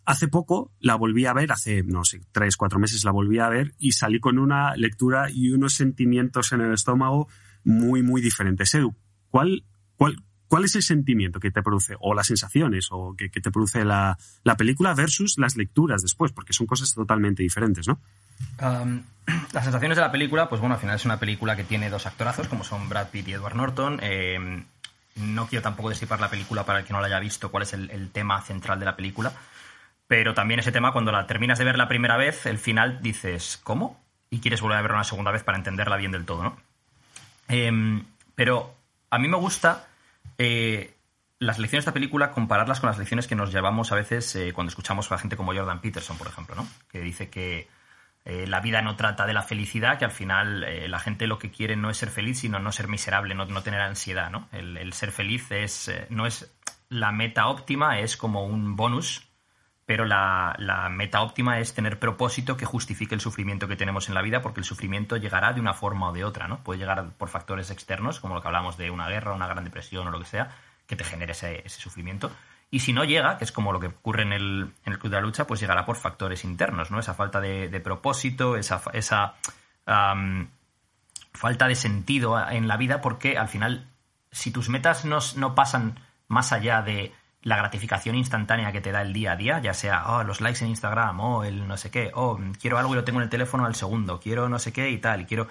[0.07, 3.49] hace poco la volví a ver, hace, no sé, tres, cuatro meses la volví a
[3.49, 7.27] ver y salí con una lectura y unos sentimientos en el estómago
[7.65, 8.73] muy, muy diferentes.
[8.73, 8.95] Edu,
[9.29, 9.65] ¿cuál,
[9.97, 13.83] cuál, cuál es el sentimiento que te produce, o las sensaciones, o que, te produce
[13.83, 16.31] la, la película versus las lecturas después?
[16.31, 17.99] Porque son cosas totalmente diferentes, ¿no?
[19.51, 22.05] Las sensaciones de la película, pues bueno, al final es una película que tiene dos
[22.05, 23.99] actorazos, como son Brad Pitt y Edward Norton.
[24.01, 24.63] Eh,
[25.17, 27.73] no quiero tampoco destripar la película para el que no la haya visto, cuál es
[27.73, 29.33] el, tema central de la película.
[30.07, 33.59] Pero también ese tema, cuando la terminas de ver la primera vez, el final dices,
[33.63, 34.01] ¿cómo?
[34.29, 36.57] Y quieres volver a verla una segunda vez para entenderla bien del todo, ¿no?
[37.49, 38.01] Eh,
[38.35, 38.75] pero
[39.09, 39.87] a mí me gusta
[40.37, 40.93] eh,
[41.39, 44.53] las lecciones de esta película compararlas con las lecciones que nos llevamos a veces eh,
[44.53, 46.67] cuando escuchamos a gente como Jordan Peterson, por ejemplo, ¿no?
[46.89, 47.67] Que dice que
[48.25, 51.51] eh, la vida no trata de la felicidad, que al final la gente lo que
[51.51, 54.49] quiere no es ser feliz, sino no ser miserable, no, no tener ansiedad, ¿no?
[54.51, 56.51] El, el ser feliz es, no es
[56.89, 59.26] la meta óptima, es como un bonus,
[59.87, 64.21] pero la, meta óptima es tener propósito que justifique el sufrimiento que tenemos en la
[64.21, 66.61] vida, porque el sufrimiento llegará de una forma o de otra, ¿no?
[66.61, 70.05] Puede llegar por factores externos, como lo que hablamos de una guerra, una gran depresión
[70.05, 70.49] o lo que sea,
[70.85, 72.29] que te genere ese, sufrimiento.
[72.69, 75.09] Y si no llega, que es como lo que ocurre en el, en el Club
[75.09, 76.99] de la Lucha, pues llegará por factores internos, ¿no?
[76.99, 78.81] Esa falta de, propósito, esa,
[81.31, 83.87] falta de sentido en la vida, porque al final,
[84.33, 85.97] si tus metas no pasan
[86.27, 87.13] más allá de
[87.47, 90.61] la gratificación instantánea que te da el día a día, ya sea oh, los likes
[90.65, 93.19] en Instagram, o oh, el no sé qué, o oh, quiero algo y lo tengo
[93.19, 95.47] en el teléfono al segundo, quiero no sé qué y tal, quiero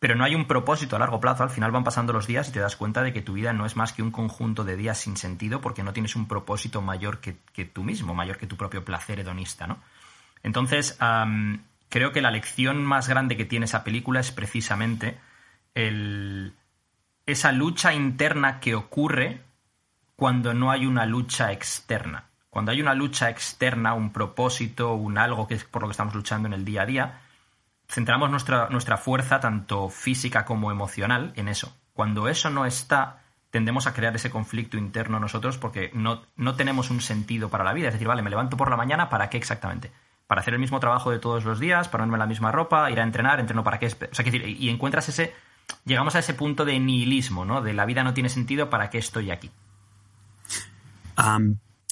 [0.00, 1.42] pero no hay un propósito a largo plazo.
[1.42, 3.66] Al final van pasando los días y te das cuenta de que tu vida no
[3.66, 7.18] es más que un conjunto de días sin sentido porque no tienes un propósito mayor
[7.20, 9.78] que, tú mismo, mayor que tu propio placer hedonista, ¿no?
[10.44, 10.96] Entonces,
[11.88, 15.18] creo que la lección más grande que tiene esa película es precisamente
[15.74, 16.54] el,
[17.26, 19.47] esa lucha interna que ocurre
[20.18, 22.24] cuando no hay una lucha externa.
[22.50, 26.12] Cuando hay una lucha externa, un propósito, un algo que es por lo que estamos
[26.12, 27.20] luchando en el día a día,
[27.88, 31.72] centramos nuestra, nuestra fuerza, tanto física como emocional, en eso.
[31.92, 36.90] Cuando eso no está, tendemos a crear ese conflicto interno nosotros porque no, no tenemos
[36.90, 37.86] un sentido para la vida.
[37.86, 39.92] Es decir, vale, me levanto por la mañana, ¿para qué exactamente?
[40.26, 42.98] Para hacer el mismo trabajo de todos los días, para ponerme la misma ropa, ir
[42.98, 43.86] a entrenar, entreno para qué.
[43.86, 45.32] O sea, que decir, y encuentras ese.
[45.84, 47.62] Llegamos a ese punto de nihilismo, ¿no?
[47.62, 49.52] De la vida no tiene sentido, ¿para qué estoy aquí?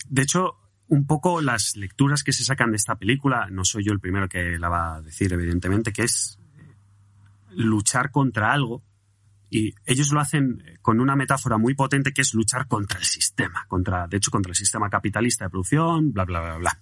[0.09, 0.57] De hecho,
[0.89, 4.29] un poco las lecturas que se sacan de esta película, no soy yo el primero
[4.29, 6.39] que la va a decir, evidentemente, que es
[7.51, 8.83] luchar contra algo.
[9.49, 13.65] Y ellos lo hacen con una metáfora muy potente que es luchar contra el sistema,
[13.69, 16.79] contra, de hecho, contra el sistema capitalista de producción, bla, bla, bla, bla.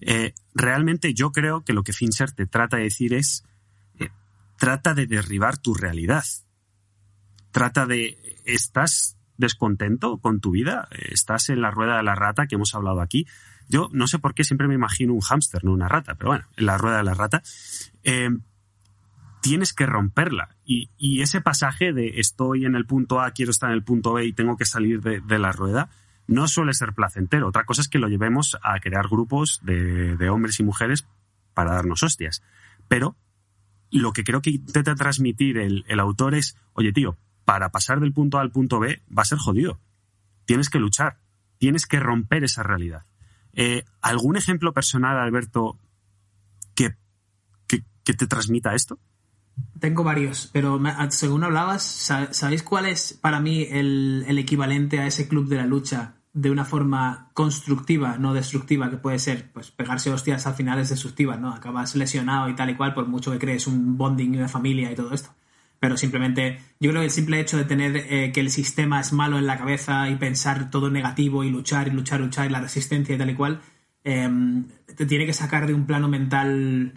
[0.00, 3.44] Eh, realmente yo creo que lo que Fincher te trata de decir es,
[3.98, 4.10] eh,
[4.56, 6.24] trata de derribar tu realidad.
[7.50, 12.56] Trata de, estás descontento con tu vida, estás en la rueda de la rata que
[12.56, 13.26] hemos hablado aquí.
[13.68, 16.44] Yo no sé por qué siempre me imagino un hámster, no una rata, pero bueno,
[16.56, 17.42] en la rueda de la rata.
[18.02, 18.30] Eh,
[19.40, 20.56] tienes que romperla.
[20.64, 20.90] Y,
[21.22, 24.32] ese pasaje de estoy en el punto A, quiero estar en el punto B y
[24.32, 25.88] tengo que salir de, la rueda,
[26.26, 27.48] no suele ser placentero.
[27.48, 31.06] Otra cosa es que lo llevemos a crear grupos de, de hombres y mujeres
[31.54, 32.42] para darnos hostias.
[32.88, 33.16] Pero
[33.90, 37.16] lo que creo que intenta transmitir el, el autor es, oye tío,
[37.48, 39.80] para pasar del punto A al punto B va a ser jodido.
[40.44, 41.16] Tienes que luchar,
[41.56, 43.06] tienes que romper esa realidad.
[43.54, 45.78] Eh, ¿Algún ejemplo personal, Alberto,
[46.74, 46.94] que,
[47.66, 48.98] que, te transmita esto?
[49.80, 51.84] Tengo varios, pero según hablabas,
[52.32, 56.50] ¿sabéis cuál es para mí el, el equivalente a ese club de la lucha de
[56.50, 61.38] una forma constructiva, no destructiva, que puede ser, pues pegarse hostias al final es destructiva,
[61.38, 61.54] ¿no?
[61.54, 64.92] Acabas lesionado y tal y cual, por mucho que crees un bonding y una familia
[64.92, 65.30] y todo esto
[65.80, 69.12] pero simplemente yo creo que el simple hecho de tener eh, que el sistema es
[69.12, 72.60] malo en la cabeza y pensar todo negativo y luchar y luchar, luchar y la
[72.60, 73.60] resistencia y tal y cual,
[74.04, 74.28] eh,
[74.96, 76.94] te tiene que sacar de un plano mental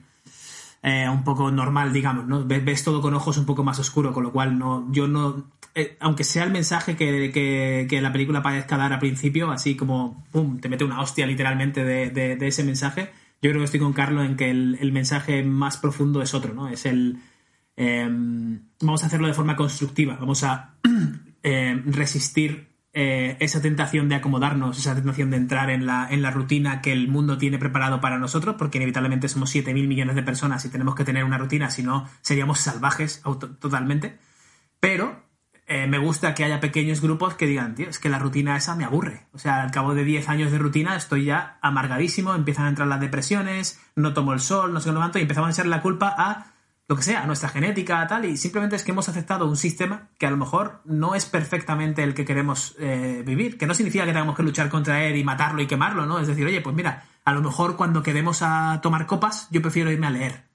[0.83, 2.43] eh, un poco normal, digamos, ¿no?
[2.45, 5.95] Ves, todo con ojos un poco más oscuro, con lo cual no, yo no, eh,
[5.99, 10.25] aunque sea el mensaje que, que, que, la película parezca dar al principio, así como,
[10.31, 13.11] pum, te mete una hostia literalmente de, de, de ese mensaje,
[13.43, 16.53] yo creo que estoy con Carlos en que el, el mensaje más profundo es otro,
[16.55, 16.67] ¿no?
[16.67, 17.19] Es el
[17.75, 18.07] eh,
[18.81, 20.75] vamos a hacerlo de forma constructiva, vamos a
[21.43, 26.31] eh, resistir eh, esa tentación de acomodarnos, esa tentación de entrar en la, en la
[26.31, 30.23] rutina que el mundo tiene preparado para nosotros, porque inevitablemente somos 7 mil millones de
[30.23, 33.23] personas y tenemos que tener una rutina, si no seríamos salvajes
[33.59, 34.17] totalmente.
[34.81, 35.23] Pero
[35.67, 38.75] eh, me gusta que haya pequeños grupos que digan, tío, es que la rutina esa
[38.75, 39.27] me aburre.
[39.31, 42.89] O sea, al cabo de 10 años de rutina estoy ya amargadísimo, empiezan a entrar
[42.89, 45.81] las depresiones, no tomo el sol, no sé qué levanto y empezamos a echar la
[45.81, 46.50] culpa a
[46.91, 50.27] lo que sea, nuestra genética, tal, y simplemente es que hemos aceptado un sistema que
[50.27, 54.11] a lo mejor no es perfectamente el que queremos eh, vivir, que no significa que
[54.11, 56.19] tengamos que luchar contra él y matarlo y quemarlo, ¿no?
[56.19, 59.89] Es decir, oye, pues mira, a lo mejor cuando quedemos a tomar copas, yo prefiero
[59.89, 60.49] irme a leer.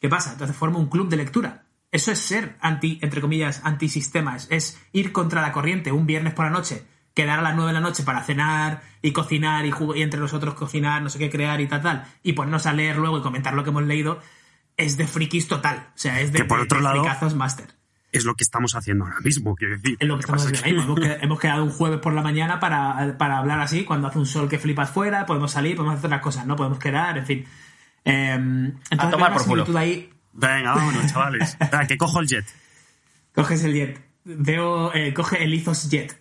[0.00, 0.32] ¿Qué pasa?
[0.32, 1.66] Entonces formo un club de lectura.
[1.90, 4.36] Eso es ser anti, entre comillas, antisistema.
[4.36, 7.68] Es, es ir contra la corriente un viernes por la noche, quedar a las nueve
[7.68, 11.28] de la noche para cenar y cocinar y, y entre nosotros cocinar, no sé qué,
[11.28, 14.22] crear y tal, tal, y ponernos a leer luego y comentar lo que hemos leído
[14.82, 15.88] es de frikis total.
[15.88, 17.66] O sea, es de, Que por de- otro de lado- fricazos máster.
[18.12, 19.96] Es lo que estamos haciendo ahora mismo, quiero decir.
[19.98, 20.72] Es lo que estamos haciendo es ahí.
[20.74, 24.08] que- Hemos, qued- hemos quedado un jueves por la mañana para, para hablar así, cuando
[24.08, 26.54] hace un sol que flipas fuera, podemos salir, podemos hacer otras cosas, ¿no?
[26.54, 27.46] Podemos quedar, en fin.
[28.04, 29.64] Eh, entonces, A tomar por culo.
[29.64, 30.10] similitud ahí.
[30.34, 31.56] Venga, vámonos, chavales.
[31.72, 32.44] Venga, que cojo el jet.
[33.34, 34.00] Coges el jet.
[34.24, 36.20] Veo, eh, coge el Ethos Jet.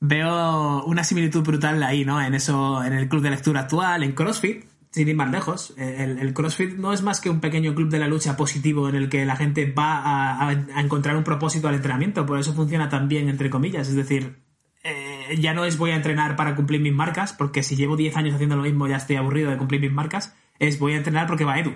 [0.00, 2.20] Veo una similitud brutal ahí, ¿no?
[2.20, 5.74] En eso, en el club de lectura actual, en CrossFit, sin ir más lejos.
[5.76, 8.94] El, el CrossFit no es más que un pequeño club de la lucha positivo en
[8.94, 12.24] el que la gente va a encontrar un propósito al entrenamiento.
[12.24, 13.88] Por eso funciona tan bien, entre comillas.
[13.88, 14.36] Es decir,
[14.84, 18.16] eh, ya no es voy a entrenar para cumplir mis marcas, porque si llevo 10
[18.16, 20.36] años haciendo lo mismo ya estoy aburrido de cumplir mis marcas.
[20.60, 21.74] Es voy a entrenar porque va Edu.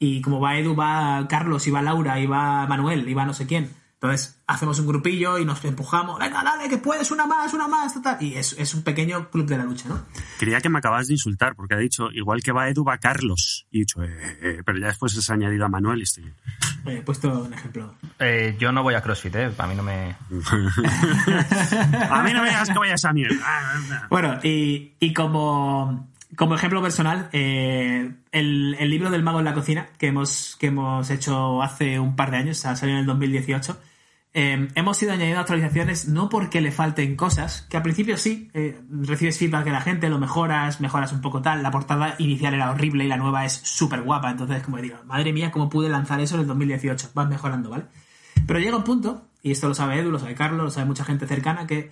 [0.00, 3.32] Y como va Edu, va Carlos, y va Laura, y va Manuel, y va no
[3.32, 3.70] sé quién.
[4.00, 6.18] Entonces hacemos un grupillo y nos empujamos.
[6.18, 7.94] Venga, dale, que puedes, una más, una más.
[7.94, 8.18] ta, ta.
[8.22, 10.04] Y es, es un pequeño club de la lucha, ¿no?
[10.38, 13.66] Creía que me acabas de insultar, porque ha dicho, igual que va Edu, va Carlos.
[13.70, 16.36] Y he dicho, eh, eh, pero ya después has añadido a Manuel y estoy bien.
[16.86, 17.94] Eh, He puesto un ejemplo.
[18.18, 19.50] Eh, yo no voy a CrossFit, ¿eh?
[19.56, 20.14] A mí no me...
[22.10, 24.06] A mí no me digas que vayas a mierda.
[24.10, 29.54] Bueno, y, y como, como ejemplo personal, eh, el, el libro del mago en la
[29.54, 33.06] cocina, que hemos, que hemos hecho hace un par de años, ha salido en el
[33.06, 33.78] 2018,
[34.38, 38.78] eh, hemos ido añadiendo actualizaciones no porque le falten cosas, que al principio sí, eh,
[38.90, 42.70] recibes feedback de la gente, lo mejoras, mejoras un poco tal, la portada inicial era
[42.70, 46.20] horrible y la nueva es súper guapa, entonces como digo, madre mía, ¿cómo pude lanzar
[46.20, 47.12] eso en el 2018?
[47.14, 47.84] Vas mejorando, ¿vale?
[48.46, 51.04] Pero llega un punto, y esto lo sabe Edu, lo sabe Carlos, lo sabe mucha
[51.04, 51.90] gente cercana, que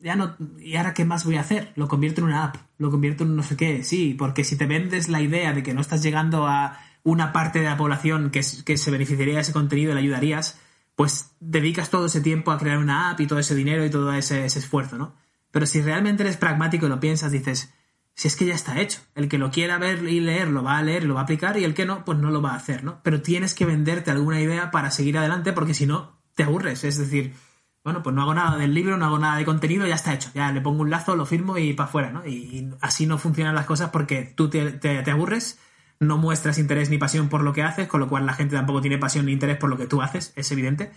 [0.00, 0.36] ya no.
[0.58, 1.72] ¿Y ahora qué más voy a hacer?
[1.76, 3.82] Lo convierto en una app, lo convierto en no sé qué.
[3.84, 7.60] Sí, porque si te vendes la idea de que no estás llegando a una parte
[7.60, 10.58] de la población que, que se beneficiaría de ese contenido y le ayudarías,
[10.96, 14.12] pues dedicas todo ese tiempo a crear una app y todo ese dinero y todo
[14.12, 15.14] ese, ese esfuerzo, ¿no?
[15.50, 17.72] Pero si realmente eres pragmático y lo piensas, dices,
[18.14, 19.00] si es que ya está hecho.
[19.14, 21.56] El que lo quiera ver y leer lo va a leer lo va a aplicar
[21.58, 23.00] y el que no, pues no lo va a hacer, ¿no?
[23.02, 26.84] Pero tienes que venderte alguna idea para seguir adelante porque si no, te aburres.
[26.84, 27.34] Es decir,
[27.82, 30.30] bueno, pues no hago nada del libro, no hago nada de contenido, ya está hecho.
[30.34, 32.26] Ya le pongo un lazo, lo firmo y para afuera, ¿no?
[32.26, 35.58] Y, así no funcionan las cosas porque tú te, te- te aburres,
[35.98, 38.80] no muestras interés ni pasión por lo que haces, con lo cual la gente tampoco
[38.80, 40.92] tiene pasión ni interés por lo que tú haces, es evidente.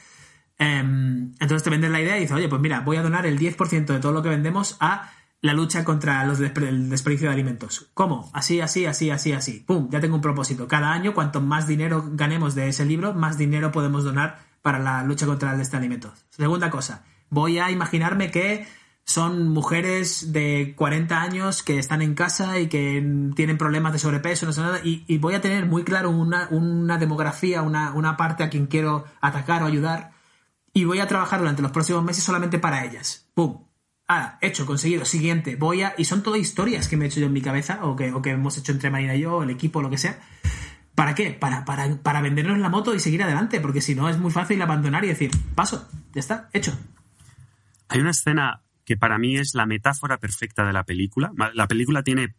[0.60, 3.38] Em, entonces te vendes la idea y dices, oye, pues mira, voy a donar el
[3.40, 7.90] 10% de todo lo que vendemos a la lucha contra los el desperdicio de alimentos.
[7.94, 8.30] ¿Cómo?
[8.34, 9.64] Así, así, así, así, así.
[9.68, 9.90] ¡Pum!
[9.92, 10.68] Ya tengo un propósito.
[10.70, 15.04] Cada año, cuanto más dinero ganemos de ese libro, más dinero podemos donar para la
[15.04, 16.26] lucha contra el desperdicio de alimentos.
[16.32, 18.66] Segunda cosa, voy a imaginarme que
[19.06, 23.04] son mujeres de 40 años que están en casa y que
[23.36, 26.48] tienen problemas de sobrepeso, no sé nada, y, y voy a tener muy claro una,
[26.50, 30.14] una demografía, una, una parte a quien quiero atacar o ayudar,
[30.74, 33.28] y voy a trabajar durante los próximos meses solamente para ellas.
[33.36, 33.66] ¡Pum!
[34.08, 35.06] Ah, hecho, conseguido.
[35.06, 35.94] Siguiente, voy a.
[35.98, 38.22] Y son todo historias que me he hecho yo en mi cabeza, o que, o
[38.22, 40.20] que hemos hecho entre Marina y yo, el equipo, lo que sea.
[40.96, 41.32] ¿Para qué?
[41.32, 44.62] Para, para, para vendernos la moto y seguir adelante, porque si no es muy fácil
[44.62, 46.78] abandonar y decir, paso, ya está, hecho.
[47.90, 51.32] Hay una escena que para mí es la metáfora perfecta de la película.
[51.54, 52.36] La película tiene.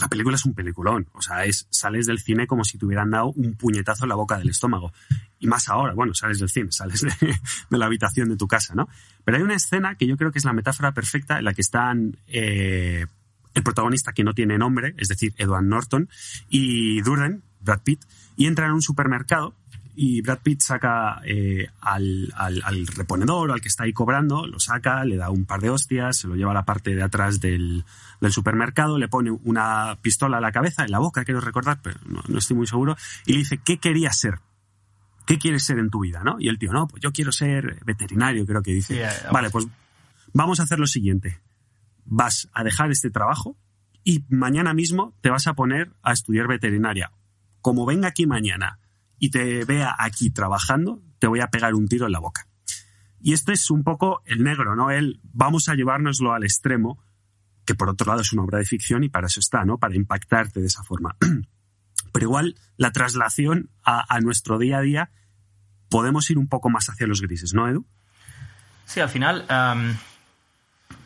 [0.00, 1.08] La película es un peliculón.
[1.12, 4.14] O sea, es, sales del cine como si te hubieran dado un puñetazo en la
[4.14, 4.92] boca del estómago.
[5.38, 7.34] Y más ahora, bueno, sales del cine, sales de,
[7.70, 8.88] la habitación de tu casa, ¿no?
[9.24, 11.60] Pero hay una escena que yo creo que es la metáfora perfecta en la que
[11.60, 13.06] están eh,
[13.54, 16.08] el protagonista que no tiene nombre, es decir, Edward Norton,
[16.48, 18.04] y Durden, Brad Pitt,
[18.36, 19.54] y entran a un supermercado
[19.96, 24.58] y Brad Pitt saca eh, al, al, al, reponedor, al que está ahí cobrando, lo
[24.58, 27.40] saca, le da un par de hostias, se lo lleva a la parte de atrás
[27.40, 27.84] del,
[28.20, 32.00] del supermercado, le pone una pistola a la cabeza, en la boca, quiero recordar, pero
[32.06, 34.40] no, no, estoy muy seguro, y le dice, ¿qué querías ser?
[35.26, 36.22] ¿Qué quieres ser en tu vida?
[36.24, 36.36] ¿no?
[36.40, 38.94] Y el tío, no, pues yo quiero ser veterinario, creo que dice.
[38.94, 39.66] Yeah, vale, pues
[40.32, 41.40] vamos a hacer lo siguiente.
[42.04, 43.56] Vas a dejar este trabajo
[44.02, 47.10] y mañana mismo te vas a poner a estudiar veterinaria.
[47.64, 48.78] Como venga aquí mañana
[49.18, 52.46] y te vea aquí trabajando, te voy a pegar un tiro en la boca.
[53.22, 54.90] Y esto es un poco el negro, ¿no?
[54.90, 57.02] El vamos a llevárnoslo al extremo,
[57.64, 59.78] que por otro lado es una obra de ficción y para eso está, ¿no?
[59.78, 61.16] Para impactarte de esa forma.
[62.12, 65.10] Pero igual la traslación a, nuestro día a día
[65.88, 67.86] podemos ir un poco más hacia los grises, ¿no, Edu?
[68.84, 69.46] Sí, al final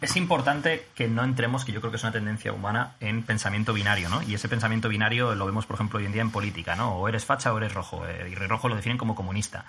[0.01, 3.73] es importante que no entremos, que yo creo que es una tendencia humana, en pensamiento
[3.73, 4.23] binario, ¿no?
[4.23, 6.95] Y ese pensamiento binario lo vemos, por ejemplo, hoy en día en política, ¿no?
[6.97, 8.07] O eres facha o eres rojo.
[8.07, 9.65] eh, y rojo lo definen como comunista.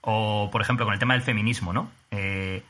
[0.00, 1.90] O, por ejemplo, con el tema del feminismo, ¿no?
[2.10, 2.62] Eh,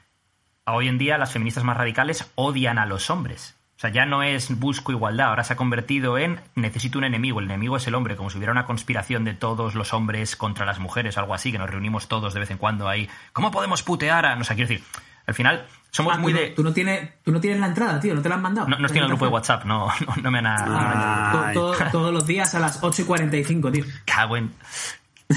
[0.67, 3.57] hoy en día las feministas más radicales odian a los hombres.
[3.77, 7.41] O sea, ya no es busco igualdad, ahora se ha convertido en necesito un enemigo,
[7.41, 10.65] el enemigo es el hombre, como si hubiera una conspiración de todos los hombres contra
[10.65, 13.09] las mujeres algo así, que nos reunimos todos de vez en cuando ahí.
[13.33, 14.37] ¿Cómo podemos putear a.?
[14.37, 14.87] No sé, quiero decir,
[15.27, 16.47] al final somos Ah, muy tú, de.
[16.51, 18.69] tú, no tienes, tú no tienes la entrada, tío, no te la han mandado.
[18.69, 20.47] No, no estoy en el grupo de WhatsApp, no, no, no me han.
[20.49, 21.51] Ah,
[21.93, 23.85] todos los días a las 8 y 45, tío.
[24.05, 24.53] Cago en-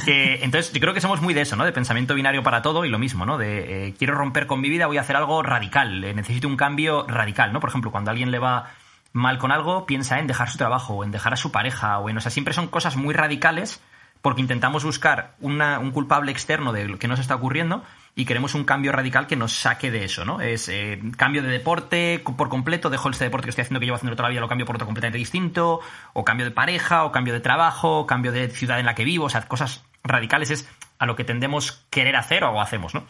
[0.05, 1.63] Que, entonces, yo creo que somos muy de eso, ¿no?
[1.63, 3.37] De pensamiento binario para todo y lo mismo, ¿no?
[3.37, 6.57] De eh, quiero romper con mi vida, voy a hacer algo radical, eh, necesito un
[6.57, 7.59] cambio radical, ¿no?
[7.61, 8.71] Por ejemplo, cuando a alguien le va
[9.13, 12.09] mal con algo, piensa en dejar su trabajo, o en dejar a su pareja, o
[12.09, 12.17] en.
[12.17, 13.79] O sea, siempre son cosas muy radicales
[14.21, 17.83] porque intentamos buscar un culpable externo de lo que nos está ocurriendo
[18.15, 20.41] y queremos un cambio radical que nos saque de eso, ¿no?
[20.41, 23.95] Es eh, cambio de deporte por completo, dejo este deporte que estoy haciendo que llevo
[23.95, 25.81] haciendo toda la vida, lo cambio por otro completamente distinto,
[26.13, 29.05] o cambio de pareja, o cambio de trabajo, o cambio de ciudad en la que
[29.05, 33.05] vivo, o sea, cosas radicales es a lo que tendemos querer hacer o hacemos, ¿no?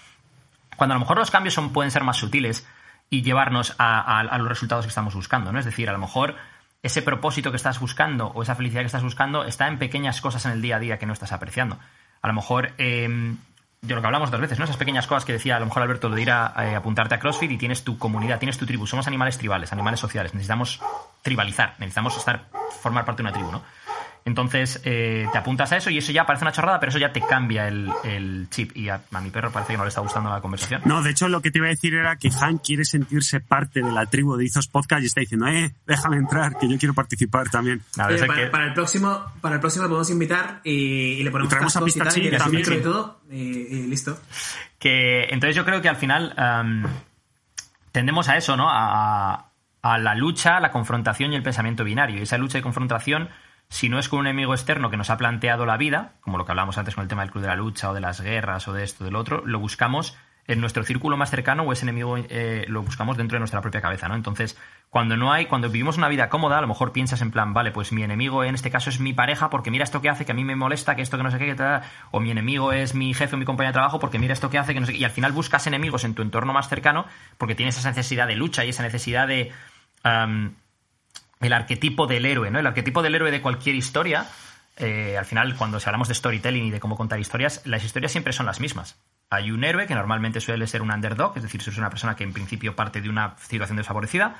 [0.76, 2.67] Cuando a lo mejor los cambios son, pueden ser más sutiles
[3.10, 5.60] y llevarnos a- a los resultados que estamos buscando, ¿no?
[5.60, 6.36] Es decir, a lo mejor
[6.84, 10.46] ese propósito que estás buscando o esa felicidad que estás buscando está en pequeñas cosas
[10.46, 11.78] en el día a día que no estás apreciando.
[12.22, 13.36] A lo mejor, eh,
[13.82, 14.66] de lo que hablamos otras veces, ¿no?
[14.66, 17.16] Esas pequeñas cosas que decía a lo mejor Alberto, lo de ir a eh, apuntarte
[17.16, 18.88] a CrossFit y tienes tu comunidad, tienes tu tribu.
[18.88, 20.34] Somos animales tribales, animales sociales.
[20.34, 20.82] Necesitamos
[21.22, 22.46] tribalizar, necesitamos estar,
[22.82, 23.63] formar parte de una tribu, ¿no?
[24.28, 27.13] Entonces eh, te apuntas a eso y eso ya parece una chorrada, pero eso ya
[27.13, 28.76] te cambia el, el chip.
[28.76, 30.82] Y a, a mi perro parece que no le está gustando la conversación.
[30.84, 33.82] No, de hecho lo que te iba a decir era que Han quiere sentirse parte
[33.82, 36.94] de la tribu de Izos Podcast y está diciendo, eh, déjame entrar, que yo quiero
[36.94, 37.82] participar también.
[37.98, 41.24] A Oye, veces para, que- para el próximo, para el próximo podemos invitar y, y
[41.24, 42.62] le ponemos Y traemos a cascos y tal, y también.
[42.62, 44.20] micro y todo y, y listo.
[44.78, 46.34] Que, entonces yo creo que al final
[47.92, 48.68] tendemos a eso, ¿no?
[48.70, 52.20] A, a la lucha, la confrontación y el pensamiento binario.
[52.20, 53.30] Y esa lucha y confrontación,
[53.69, 56.45] si no es con un enemigo externo que nos ha planteado la vida, como lo
[56.45, 58.67] que hablábamos antes con el tema del club de la lucha o de las guerras
[58.67, 62.17] o de esto, del otro, lo buscamos en nuestro círculo más cercano o ese enemigo
[62.17, 64.15] eh, lo buscamos dentro de nuestra propia cabeza, ¿no?
[64.15, 64.58] Entonces,
[64.89, 67.71] cuando no hay, cuando vivimos una vida cómoda, a lo mejor piensas en plan, vale,
[67.71, 70.32] pues mi enemigo en este caso es mi pareja porque mira esto que hace, que
[70.32, 72.71] a mí me molesta, que esto que no sé qué, que tal, o mi enemigo
[72.71, 74.86] es mi jefe o mi compañero de trabajo porque mira esto que hace, que no
[74.86, 77.06] sé qué, y al final buscas enemigos en tu entorno más cercano
[77.38, 79.51] porque tienes esa necesidad de lucha y esa necesidad de...
[81.39, 82.60] el arquetipo del héroe, ¿no?
[82.60, 84.26] El arquetipo del héroe de cualquier historia,
[84.78, 88.12] eh, al final, cuando si hablamos de storytelling y de cómo contar historias, las historias
[88.12, 89.00] siempre son las mismas.
[89.30, 92.23] Hay un héroe que normalmente suele ser un underdog, es decir, es una persona que
[92.23, 94.36] en principio parte de una situación desfavorecida,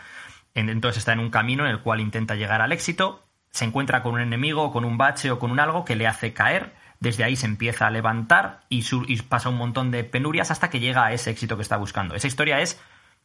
[0.54, 4.04] en- entonces está en un camino en el cual intenta llegar al éxito, se encuentra
[4.04, 7.24] con un enemigo, con un bache o con un algo que le hace caer, desde
[7.24, 8.84] ahí se empieza a levantar y,
[9.24, 12.16] pasa un montón de penurias hasta que llega a ese éxito que está buscando.
[12.16, 12.80] Esa historia es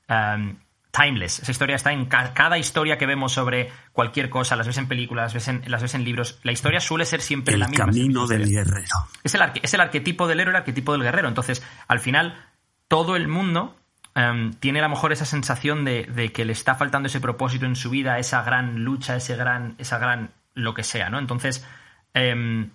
[0.09, 0.57] um,
[0.93, 1.41] timeless.
[1.41, 4.87] Esa historia está en ca- cada historia que vemos sobre cualquier cosa, las ves en
[4.87, 6.39] películas, las ves en, las ves en libros.
[6.45, 7.87] La historia suele ser siempre El la misma.
[7.87, 8.95] camino siempre del guerrero.
[9.25, 11.29] Es el, es el arquetipo del héroe, el arquetipo del guerrero.
[11.29, 12.45] Entonces, al final,
[12.89, 13.75] todo el mundo
[14.15, 17.65] em, tiene a lo mejor esa sensación de, de que le está faltando ese propósito
[17.65, 21.19] en su vida, esa gran lucha, ese gran, esa gran lo que sea, ¿no?
[21.19, 21.67] Entonces,
[22.13, 22.69] em,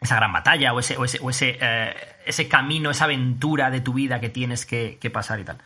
[0.00, 1.94] esa gran batalla o ese, o ese, o ese, eh,
[2.24, 5.58] ese camino, esa aventura de tu vida que tienes que, que pasar y tal.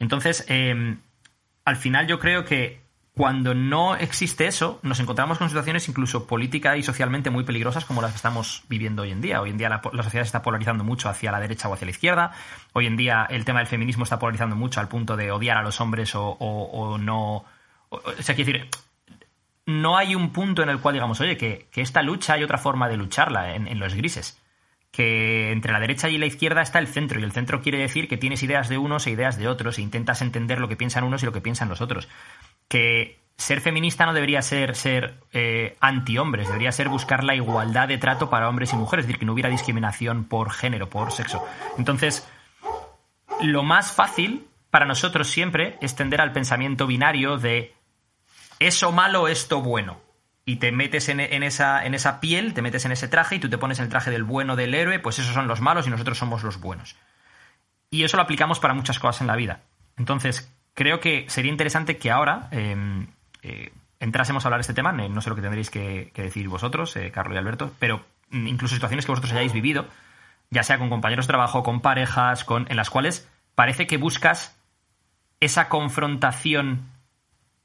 [0.00, 0.96] Entonces, eh,
[1.64, 2.80] al final yo creo que
[3.14, 8.00] cuando no existe eso, nos encontramos con situaciones incluso política y socialmente muy peligrosas como
[8.00, 9.42] las que estamos viviendo hoy en día.
[9.42, 11.84] Hoy en día la, la sociedad se está polarizando mucho hacia la derecha o hacia
[11.84, 12.32] la izquierda.
[12.72, 15.62] Hoy en día el tema del feminismo está polarizando mucho al punto de odiar a
[15.62, 17.44] los hombres o, no...
[17.90, 18.70] O, sea, quiero decir,
[19.66, 22.88] no hay un punto en el cual digamos, oye, que, esta lucha hay otra forma
[22.88, 24.39] de lucharla en los grises.
[24.90, 28.08] Que entre la derecha y la izquierda está el centro, y el centro quiere decir
[28.08, 31.04] que tienes ideas de unos e ideas de otros, e intentas entender lo que piensan
[31.04, 32.08] unos y lo que piensan los otros.
[32.68, 37.98] Que ser feminista no debería ser ser eh, anti-hombres, debería ser buscar la igualdad de
[37.98, 41.42] trato para hombres y mujeres, es decir, que no hubiera discriminación por género, por sexo.
[41.78, 42.28] Entonces,
[43.40, 47.74] lo más fácil para nosotros siempre es tender al pensamiento binario de
[48.58, 50.00] eso malo, esto bueno.
[50.50, 53.38] Y te metes en, en esa, en esa piel, te metes en ese traje y
[53.38, 55.90] tú te pones el traje del bueno del héroe, pues esos son los malos y
[55.90, 56.96] nosotros somos los buenos.
[57.88, 59.60] Y eso lo aplicamos para muchas cosas en la vida.
[59.96, 63.06] Entonces, creo que sería interesante que ahora eh,
[63.42, 64.90] eh, entrásemos a hablar de este tema.
[64.90, 68.48] No sé lo que tendréis que, que decir vosotros, eh, Carlos y Alberto, pero mm,
[68.48, 69.86] incluso situaciones que vosotros hayáis vivido,
[70.50, 74.58] ya sea con compañeros de trabajo, con parejas, con, en las cuales parece que buscas
[75.38, 76.89] esa confrontación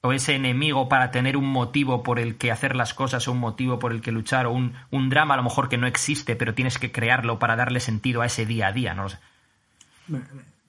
[0.06, 3.40] o ese enemigo para tener un motivo por el que hacer las cosas o un
[3.40, 6.36] motivo por el que luchar o un, un drama a lo mejor que no existe
[6.36, 9.20] pero tienes que crearlo para darle sentido a ese día a día, no lo sé.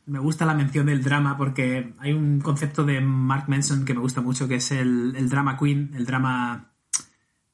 [0.07, 4.01] me gusta la mención del drama porque hay un concepto de Mark Manson que me
[4.01, 6.73] gusta mucho que es el, el drama queen, el drama...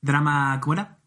[0.00, 0.58] Drama...
[0.60, 0.98] ¿Cómo era?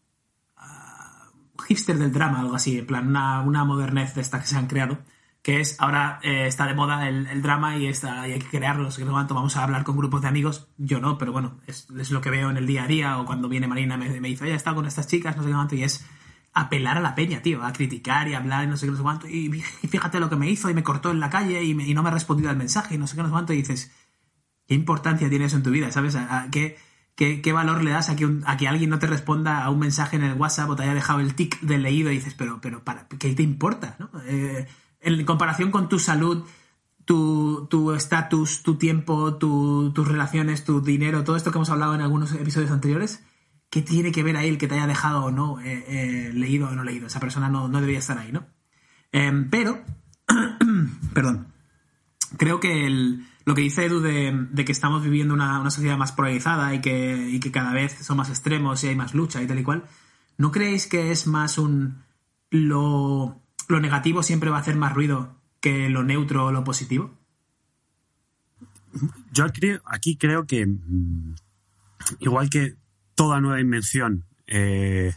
[0.56, 1.28] Ah,
[1.66, 4.66] hipster del drama, algo así, en plan una, una modernez de esta que se han
[4.66, 4.98] creado
[5.46, 8.82] que es ahora eh, está de moda el, drama y, está, y hay que crearlo,
[8.82, 11.88] no qué cuánto, vamos a hablar con grupos de amigos, yo no, pero bueno, es,
[12.10, 14.54] lo que veo en el día a día o cuando viene Marina me, dice, oye,
[14.54, 16.04] he estado con estas chicas, no sé qué cuánto, y es
[16.52, 19.30] apelar a la peña, tío, a criticar y hablar y no sé qué, no sé
[19.30, 21.94] y, fíjate lo que me hizo y me cortó en la calle y, me, y
[21.94, 23.92] no me ha respondido al mensaje y no sé qué, no sé y dices,
[24.66, 25.92] ¿qué importancia tiene eso en tu vida?
[25.92, 26.16] ¿Sabes?
[26.16, 26.76] ¿A, a qué,
[27.14, 29.70] qué, ¿Qué, valor le das a que, un, a que alguien no te responda a
[29.70, 32.34] un mensaje en el WhatsApp o te haya dejado el tic del leído y dices,
[32.34, 33.94] pero, pero, para, ¿qué te importa?
[34.00, 34.10] ¿no?
[34.26, 34.66] Eh,
[35.06, 36.44] en comparación con tu salud,
[37.04, 42.00] tu estatus, tu, tiempo, tu, tus relaciones, tu dinero, todo esto que hemos hablado en
[42.00, 43.22] algunos episodios anteriores,
[43.70, 46.68] ¿qué tiene que ver ahí el que te haya dejado o no eh, eh, leído
[46.68, 47.06] o no leído?
[47.06, 48.46] Esa persona no, no debería estar ahí, ¿no?
[49.12, 49.84] Eh, pero,
[51.14, 51.52] perdón,
[52.36, 55.96] creo que el, lo que dice Edu de, de que estamos viviendo una, una, sociedad
[55.96, 59.40] más polarizada y que, y que cada vez son más extremos y hay más lucha
[59.40, 59.84] y tal y cual,
[60.38, 62.02] ¿no creéis que es más un...
[62.50, 67.16] lo lo negativo siempre va a hacer más ruido que lo neutro o lo positivo?
[69.32, 69.44] Yo
[69.84, 71.34] aquí creo que, mm,
[72.20, 72.74] igual que
[73.14, 75.14] toda nueva invención eh,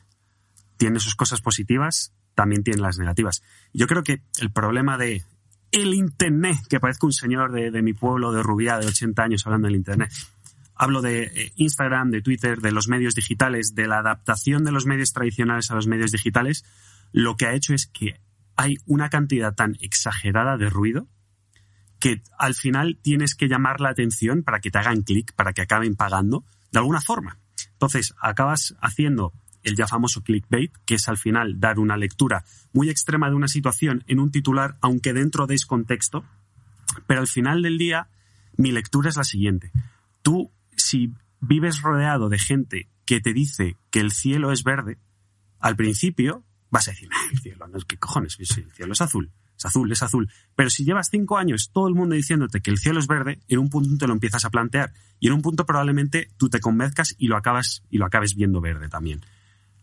[0.78, 3.44] tiene sus cosas positivas, también tiene las negativas.
[3.74, 5.24] Yo creo que el problema de
[5.72, 9.46] el Internet, que parezco un señor de, de mi pueblo de Rubia de 80 años
[9.46, 10.12] hablando del Internet,
[10.80, 14.86] hablo de eh, Instagram, de Twitter, de los medios digitales, de la adaptación de los
[14.86, 16.66] medios tradicionales a los medios digitales,
[17.12, 18.20] lo que ha hecho es que
[18.60, 21.08] hay una cantidad tan exagerada de ruido
[21.98, 25.62] que al final tienes que llamar la atención para que te hagan clic, para que
[25.62, 26.44] acaben pagando
[26.74, 27.38] de alguna forma.
[27.72, 29.32] Entonces, acabas haciendo
[29.64, 32.44] el ya famoso clickbait, que es al final dar una lectura
[32.74, 36.26] muy extrema de una situación en un titular, aunque dentro de ese contexto.
[37.08, 38.10] Pero al final del día,
[38.58, 39.72] mi lectura es la siguiente.
[40.22, 44.98] Tú, si vives rodeado de gente que te dice que el cielo es verde,
[45.62, 48.38] al principio vas a decir, el cielo, no, ¿qué cojones?
[48.40, 50.32] El cielo es azul, es azul, es azul.
[50.56, 53.60] Pero si llevas cinco años todo el mundo diciéndote que el cielo es verde, en
[53.60, 57.16] un punto te lo empiezas a plantear y en un punto probablemente tú te convenzcas
[57.18, 59.22] y lo acabas y lo acabes viendo verde también.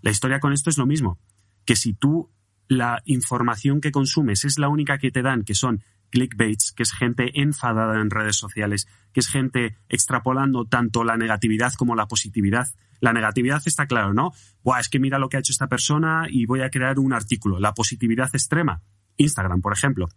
[0.02, 1.18] La historia con esto es lo mismo,
[1.64, 2.30] que si tú
[2.68, 6.92] la información que consumes es la única que te dan, que son clickbaits, que es
[6.92, 12.68] gente enfadada en redes sociales, que es gente extrapolando tanto la negatividad como la positividad.
[13.00, 14.32] La negatividad está claro, ¿no?
[14.62, 17.12] Buah, es que mira lo que ha hecho esta persona y voy a crear un
[17.12, 17.60] artículo.
[17.60, 18.82] La positividad extrema,
[19.16, 20.08] Instagram, por ejemplo.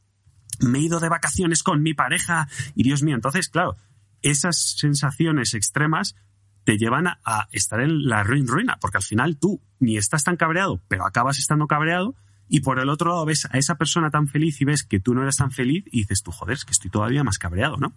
[0.61, 3.75] Me he ido de vacaciones con mi pareja y Dios mío, entonces, claro,
[4.21, 6.15] esas sensaciones extremas
[6.63, 10.35] te llevan a, estar en la ruin ruina, porque al final tú ni estás tan
[10.35, 12.15] cabreado, pero acabas estando cabreado
[12.49, 15.13] y por el otro lado ves a esa persona tan feliz y ves que tú
[15.13, 17.93] no eres tan feliz y dices tú, joder, es que estoy todavía más cabreado, ¿no?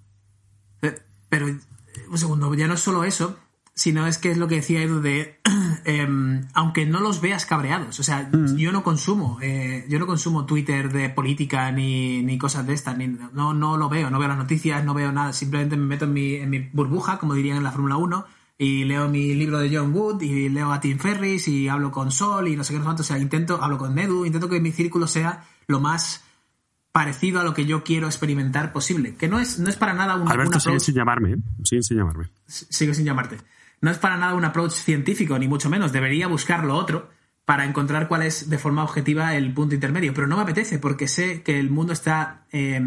[0.80, 0.98] Pero,
[1.28, 3.38] pero un segundo, ya no es solo eso,
[3.74, 5.40] sino es que es lo que decía Edu de,
[5.84, 6.08] eh,
[6.54, 8.56] aunque no los veas cabreados, o sea, mm.
[8.56, 12.96] yo no consumo, eh, yo no consumo Twitter de política ni, ni cosas de estas,
[12.98, 16.04] ni, no, no lo veo, no veo las noticias, no veo nada, simplemente me meto
[16.04, 18.26] en mi, en mi burbuja, como dirían en la Fórmula 1,
[18.62, 22.12] y leo mi libro de John Wood y leo a Tim Ferris y hablo con
[22.12, 24.60] Sol y no sé qué, no sé o sea, intento, hablo con Nedu, intento que
[24.60, 26.22] mi círculo sea lo más
[26.92, 30.14] parecido a lo que yo quiero experimentar posible, que no es, no es para nada
[30.14, 31.36] un Alberto, sigue sin llamarme, ¿eh?
[31.64, 32.30] sigue sin llamarme.
[32.46, 33.38] Sigue sin llamarte.
[33.80, 37.10] No es para nada un approach científico, ni mucho menos, debería buscar lo otro
[37.44, 41.08] para encontrar cuál es de forma objetiva el punto intermedio, pero no me apetece porque
[41.08, 42.44] sé que el mundo está...
[42.52, 42.80] Eh,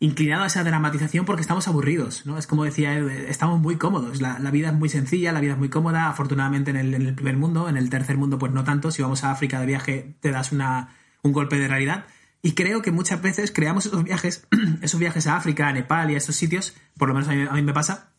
[0.00, 2.38] inclinado a esa dramatización porque estamos aburridos, ¿no?
[2.38, 5.58] Es como decía, estamos muy cómodos, la, la, vida es muy sencilla, la vida es
[5.58, 8.64] muy cómoda, afortunadamente en el, en el, primer mundo, en el tercer mundo pues no
[8.64, 12.06] tanto, si vamos a África de viaje te das una, un golpe de realidad
[12.40, 14.48] y creo que muchas veces creamos esos viajes,
[14.82, 17.46] esos viajes a África, a Nepal y a esos sitios, por lo menos a mí,
[17.48, 18.14] a mí me pasa,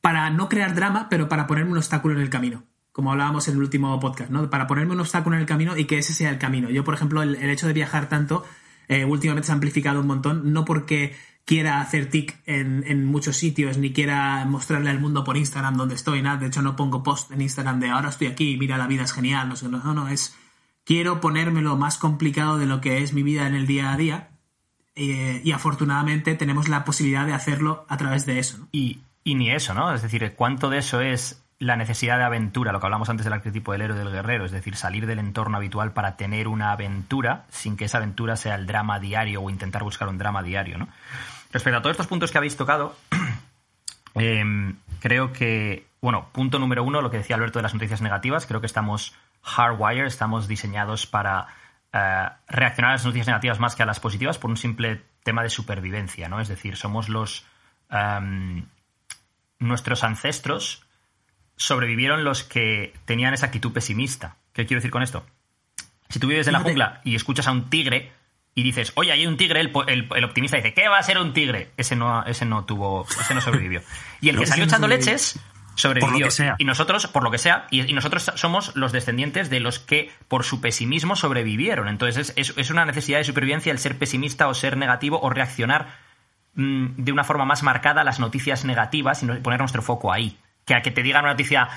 [0.00, 3.54] para no crear drama, pero para ponerme un obstáculo en el camino como hablábamos en
[3.54, 4.50] el último podcast, ¿no?
[4.50, 6.68] Para ponerme un obstáculo en el camino y que ese sea el camino.
[6.70, 8.44] Yo, por ejemplo, el, el hecho de viajar tanto
[8.90, 11.14] eh, últimamente se ha amplificado un montón, no porque
[11.44, 15.94] quiera hacer tic en, en, muchos sitios, ni quiera mostrarle al mundo por Instagram donde
[15.94, 16.38] estoy, nada.
[16.38, 19.12] De hecho, no pongo post en Instagram de ahora estoy aquí, mira, la vida es
[19.12, 20.36] genial, no sé, no, no, es
[20.82, 24.30] quiero ponérmelo más complicado de lo que es mi vida en el día a día.
[24.96, 28.66] Eh, y afortunadamente tenemos la posibilidad de hacerlo a través de eso.
[28.72, 29.94] Y, y ni eso, ¿no?
[29.94, 33.34] Es decir, ¿cuánto de eso es la necesidad de aventura, lo que hablamos antes del
[33.34, 37.44] arquetipo del héroe del guerrero, es decir, salir del entorno habitual para tener una aventura
[37.50, 40.88] sin que esa aventura sea el drama diario o intentar buscar un drama diario, ¿no?
[41.52, 42.96] Respecto a todos estos puntos que habéis tocado,
[44.14, 44.42] eh,
[45.00, 48.60] creo que, bueno, punto número uno, lo que decía Alberto de las noticias negativas, creo
[48.60, 51.48] que estamos hardwired, estamos diseñados para
[51.92, 55.42] eh, reaccionar a las noticias negativas más que a las positivas por un simple tema
[55.42, 56.40] de supervivencia, ¿no?
[56.40, 57.44] Es decir, somos los...
[57.90, 58.64] em,
[59.58, 60.86] nuestros ancestros
[61.60, 64.36] sobrevivieron los que tenían esa actitud pesimista.
[64.54, 65.26] ¿Qué quiero decir con esto?
[66.08, 68.12] Si tú vives en la jungla y escuchas a un tigre
[68.54, 71.18] y dices, oye, hay un tigre, el, el- el optimista dice, ¿qué va a ser
[71.18, 71.70] un tigre?
[71.76, 73.82] Ese no, ese no tuvo, ese no sobrevivió.
[74.22, 75.38] Y el que salió echando leches
[75.76, 76.08] sobrevivió.
[76.10, 76.56] Por lo que sea.
[76.58, 80.10] Y nosotros, por lo que sea, y, y nosotros somos los descendientes de los que
[80.28, 81.88] por su pesimismo sobrevivieron.
[81.88, 85.28] Entonces es, es- es una necesidad de supervivencia el ser pesimista o ser negativo o
[85.30, 85.94] reaccionar
[86.54, 90.38] mm, de una forma más marcada a las noticias negativas y poner nuestro foco ahí.
[90.70, 91.68] Que a que te digan una noticia,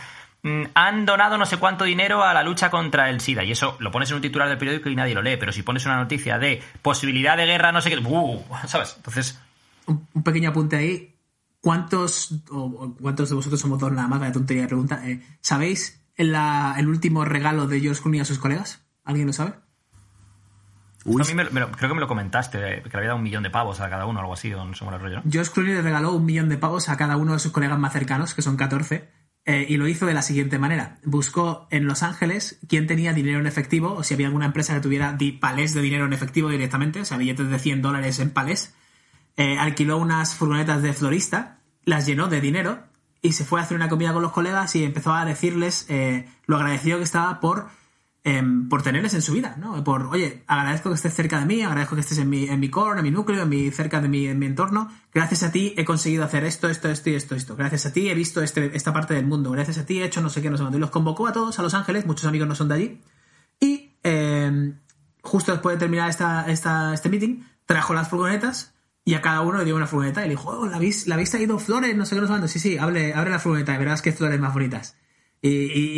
[0.43, 3.43] mm, han donado no sé cuánto dinero a la lucha contra el SIDA.
[3.43, 5.37] Y eso lo pones en un titular del periódico y nadie lo lee.
[5.37, 7.99] Pero si pones una noticia de posibilidad de guerra, no sé qué.
[8.67, 8.93] ¿sabes?
[8.97, 9.39] Entonces,
[9.87, 11.15] un, pequeño apunte ahí.
[11.59, 14.19] ¿Cuántos, o, cuántos de vosotros somos dos nada más?
[14.19, 15.01] Vaya tontería de pregunta.
[15.09, 18.85] Eh, ¿Sabéis el, el último regalo de George Clooney a sus colegas?
[19.03, 19.53] ¿Alguien lo sabe?
[21.05, 22.97] Uy, a mí me lo- me lo- creo que me lo comentaste, eh, que le
[22.97, 24.85] había dado un millón de pavos a cada uno o algo así, o no sé
[24.85, 25.23] el rollo, ¿no?
[25.29, 27.91] George Clooney le regaló un millón de pavos a cada uno de sus colegas más
[27.93, 29.09] cercanos, que son 14,
[29.45, 30.99] eh, y lo hizo de la siguiente manera.
[31.03, 34.79] Buscó en Los Ángeles quién tenía dinero en efectivo, o si había alguna empresa que
[34.79, 38.73] tuviera palés de dinero en efectivo directamente, o sea, billetes de 100 dólares en palés.
[39.35, 42.79] Eh, alquiló unas furgonetas de florista, las llenó de dinero
[43.21, 46.29] y se fue a hacer una comida con los colegas y empezó a decirles eh,
[46.45, 47.67] lo agradecido que estaba por,
[48.25, 49.83] em, por tenerles en su vida, ¿no?
[49.83, 52.69] Por, oye, agradezco que estés cerca de mí, agradezco que estés en mi, en mi
[52.69, 54.89] core, en mi núcleo, en mi, cerca de mi, en mi entorno.
[55.13, 57.55] Gracias a ti he conseguido hacer esto, esto, esto y esto, esto.
[57.57, 59.51] Gracias a ti he visto este, esta parte del mundo.
[59.51, 60.77] Gracias a ti he hecho no sé qué, no sé cuánto.
[60.77, 63.01] Y los convocó a todos a Los Ángeles, muchos amigos no son de allí.
[63.59, 64.79] Y em,
[65.21, 68.73] justo después de terminar esta, esta, este meeting, trajo las furgonetas
[69.05, 71.15] y a cada uno le dio una furgoneta y le dijo, oh, ¿la habéis, ¿la
[71.15, 71.93] habéis traído flores?
[71.97, 72.47] No sé qué, no sé cuánto.
[72.47, 74.95] Sí, sí, abre, abre la furgoneta y verás qué flores más bonitas.
[75.41, 75.49] Y-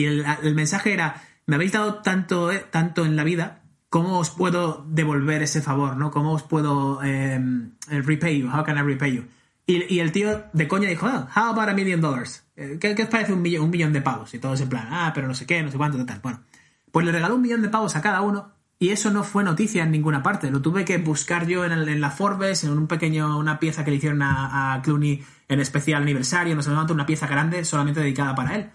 [0.02, 4.20] y el, el mensaje era, me habéis dado tanto, eh, tanto en la vida, ¿cómo
[4.20, 5.98] os puedo devolver ese favor?
[5.98, 6.12] ¿no?
[6.12, 7.40] ¿Cómo os puedo eh,
[7.88, 8.50] repay you?
[8.50, 9.26] How can I repay you?
[9.68, 12.46] Y, el tío de coña dijo, "Ah, how about a million dollars?
[12.56, 14.32] Eh, ¿Qué, qué os parece un millón, un millón de pavos?
[14.36, 16.20] Y todos en plan, ah, pero no sé qué, no sé cuánto, tal.
[16.22, 16.42] Bueno,
[16.92, 19.84] pues le regaló un millón de pavos a cada uno y eso no fue noticia
[19.84, 20.52] en ninguna parte.
[20.52, 23.98] Lo tuve que buscar yo en la Forbes, en un pequeño, una pieza que le
[23.98, 28.36] hicieron a, a Clooney en especial aniversario, no sé cuánto, una pieza grande solamente dedicada
[28.36, 28.70] para él.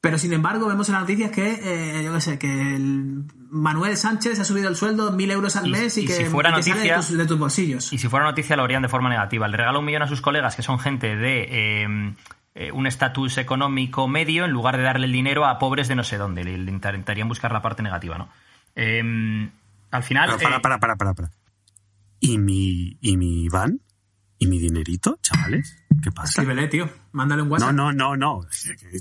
[0.00, 1.58] Pero sin embargo, vemos en las noticias que,
[2.00, 2.46] eh, yo qué sé, que
[2.76, 6.12] el Manuel Sánchez ha subido el sueldo mil euros al Y- mes y, y que,
[6.12, 7.92] si fuera y que sale noticia- de, tus, de tus bolsillos.
[7.92, 9.48] Y si fuera noticia lo harían de forma negativa.
[9.48, 11.48] Le regaló un millón a sus colegas, que son gente de
[11.82, 12.14] eh,
[12.54, 16.04] eh, un estatus económico medio, en lugar de darle el dinero a pobres de no
[16.04, 16.44] sé dónde.
[16.44, 18.28] Le le intentarían buscar la parte negativa, ¿no?
[18.76, 19.50] Eh,
[19.90, 20.28] al final...
[20.28, 21.30] Pero para, eh, para, para, para, para.
[22.20, 23.80] ¿Y mi, ¿Y mi van?
[24.38, 25.76] ¿Y mi dinerito, chavales?
[26.02, 26.42] ¿Qué pasa?
[26.42, 26.88] Escríbele, tío.
[27.12, 27.72] Mándale un No, WhatsApp.
[27.74, 28.40] no, no, no.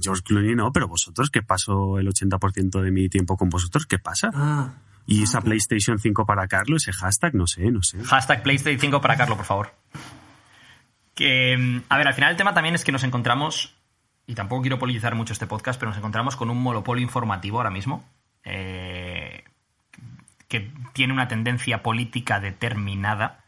[0.02, 4.00] George Clooney no, pero vosotros, que paso el 80% de mi tiempo con vosotros, ¿qué
[4.00, 4.32] pasa?
[4.34, 4.74] Ah,
[5.06, 8.04] Y esa PlayStation 5 para Carlos, ese hashtag, no sé, no sé.
[8.04, 9.74] Hashtag PlayStation 5 para Carlos, por favor.
[11.14, 13.76] Que, mm, a ver, al final el tema también es que nos encontramos,
[14.26, 17.70] y tampoco quiero politizar mucho este podcast, pero nos encontramos con un monopolio informativo ahora
[17.72, 18.04] mismo,
[18.44, 19.44] eh,
[20.48, 23.44] que tiene una tendencia política determinada.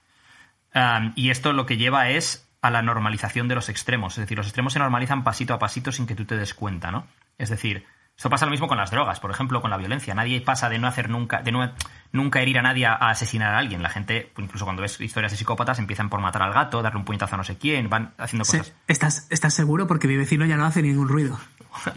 [0.76, 4.14] Um, y esto lo que lleva es a la normalización de los extremos.
[4.18, 6.92] Es decir, los extremos se normalizan pasito a pasito sin que tú te des cuenta,
[6.92, 7.08] ¿no?
[7.38, 7.86] Es decir,
[8.18, 10.14] esto pasa lo mismo con las drogas, por ejemplo, con la violencia.
[10.14, 11.72] Nadie pasa de no hacer nunca, de no,
[12.12, 13.82] nunca herir a nadie a, a asesinar a alguien.
[13.82, 17.00] La gente, pues, incluso cuando ves historias de psicópatas, empiezan por matar al gato, darle
[17.00, 18.58] un puñetazo a no sé quién, van haciendo sí.
[18.58, 18.74] cosas.
[18.88, 19.88] ¿Estás, ¿Estás seguro?
[19.88, 21.40] Porque mi vecino ya no hace ningún ruido.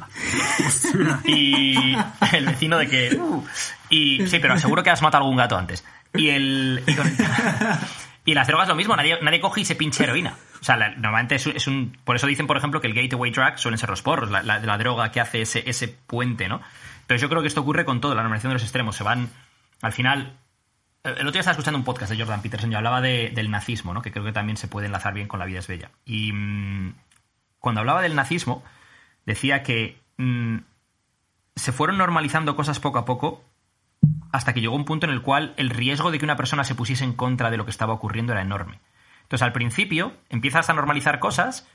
[1.25, 1.97] Y
[2.33, 3.17] el vecino de que.
[3.17, 3.45] uh,
[3.89, 5.85] y sí, pero seguro que has matado algún gato antes.
[6.15, 6.83] Y el.
[6.87, 7.17] Y, con el-
[8.25, 10.37] y las drogas lo mismo, nadie, nadie coge y se pinche heroína.
[10.61, 11.99] O sea, normalmente es, un- es un.
[12.05, 14.61] Por eso dicen, por ejemplo, que el gateway drug suelen ser los porros, la, la-
[14.61, 16.61] la droga que hace ese, ese puente, ¿no?
[17.09, 18.95] Pero yo creo que esto ocurre con todo, la normalización de los extremos.
[18.97, 19.29] Se van.
[19.81, 20.37] Al final.
[21.05, 23.93] El otro día estaba escuchando un podcast de Jordan Peterson y hablaba de- del nazismo,
[23.93, 24.03] ¿no?
[24.03, 25.91] Que creo que también se puede enlazar bien con La vida es bella.
[26.05, 26.95] Y mm,
[27.59, 28.63] cuando hablaba del nazismo,
[29.27, 30.59] decía que mm,
[31.57, 33.43] se fueron normalizando cosas poco a poco
[34.33, 36.75] hasta que llegó un punto en el cual el riesgo de que una persona se
[36.75, 38.81] pusiese en contra de lo que estaba ocurriendo era enorme.
[39.23, 41.69] Entonces, al principio, empiezas a normalizar cosas,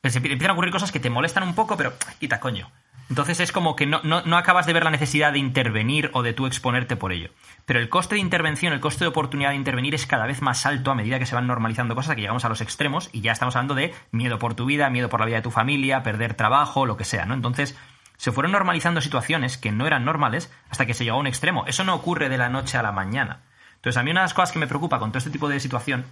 [0.00, 2.70] pues, empie- empiezan a ocurrir cosas que te molestan un poco, pero "Ay, quita coño.
[3.10, 6.22] Entonces es como que no, no, no acabas de ver la necesidad de intervenir o
[6.22, 7.28] de tú exponerte por ello.
[7.66, 10.64] Pero el coste de intervención, el coste de oportunidad de intervenir es cada vez más
[10.64, 13.32] alto a medida que se van normalizando cosas, que llegamos a los extremos y ya
[13.32, 16.32] estamos hablando de miedo por tu vida, miedo por la vida de tu familia, perder
[16.32, 17.34] trabajo, lo que sea, ¿no?
[17.34, 17.76] Entonces
[18.16, 21.66] se fueron normalizando situaciones que no eran normales hasta que se llegó a un extremo.
[21.66, 23.40] Eso no ocurre de la noche a la mañana.
[23.76, 25.60] Entonces, a mí una de las cosas que me preocupa con todo este tipo de
[25.60, 26.06] situación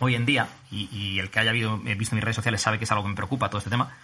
[0.00, 3.04] hoy en día, y, el que haya visto mis redes sociales sabe que es algo
[3.04, 3.96] que me preocupa todo este tema,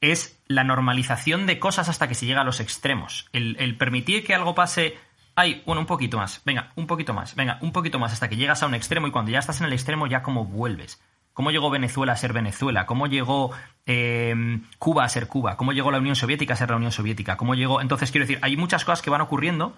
[0.00, 3.28] es la normalización de cosas hasta que se llega a los extremos.
[3.32, 4.98] El, el permitir que algo pase
[5.40, 6.42] Ay, bueno, un poquito más.
[6.44, 7.36] Venga, un poquito más.
[7.36, 9.68] Venga, un poquito más hasta que llegas a un extremo y cuando ya estás en
[9.68, 11.00] el extremo ya cómo vuelves.
[11.38, 12.84] ¿Cómo llegó Venezuela a ser Venezuela?
[12.84, 13.52] ¿Cómo llegó
[13.86, 14.34] eh,
[14.80, 15.56] Cuba a ser Cuba?
[15.56, 17.36] ¿Cómo llegó la Unión Soviética a ser la Unión Soviética?
[17.36, 17.80] ¿Cómo llegó?
[17.80, 19.72] Entonces, quiero decir, hay muchas cosas que van ocurriendo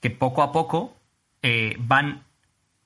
[0.00, 0.96] que poco a poco
[1.42, 2.22] eh, van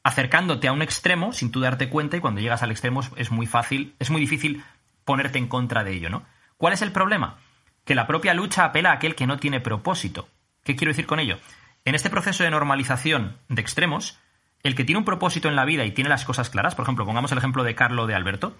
[0.04, 3.44] acercándote a un extremo sin tú darte cuenta y cuando llegas al extremo es, muy
[3.44, 4.64] fácil, es muy difícil
[5.04, 6.22] ponerte en contra de ello, ¿no?
[6.56, 7.36] ¿Cuál es el problema?
[7.84, 10.30] Que la propia lucha apela a aquel que no tiene propósito.
[10.62, 11.40] ¿Qué quiero decir con ello?
[11.84, 14.18] En este proceso de normalización de extremos,
[14.64, 17.04] el que tiene un propósito en la vida y tiene las cosas claras, por ejemplo,
[17.04, 18.56] pongamos el ejemplo de Carlo de Alberto,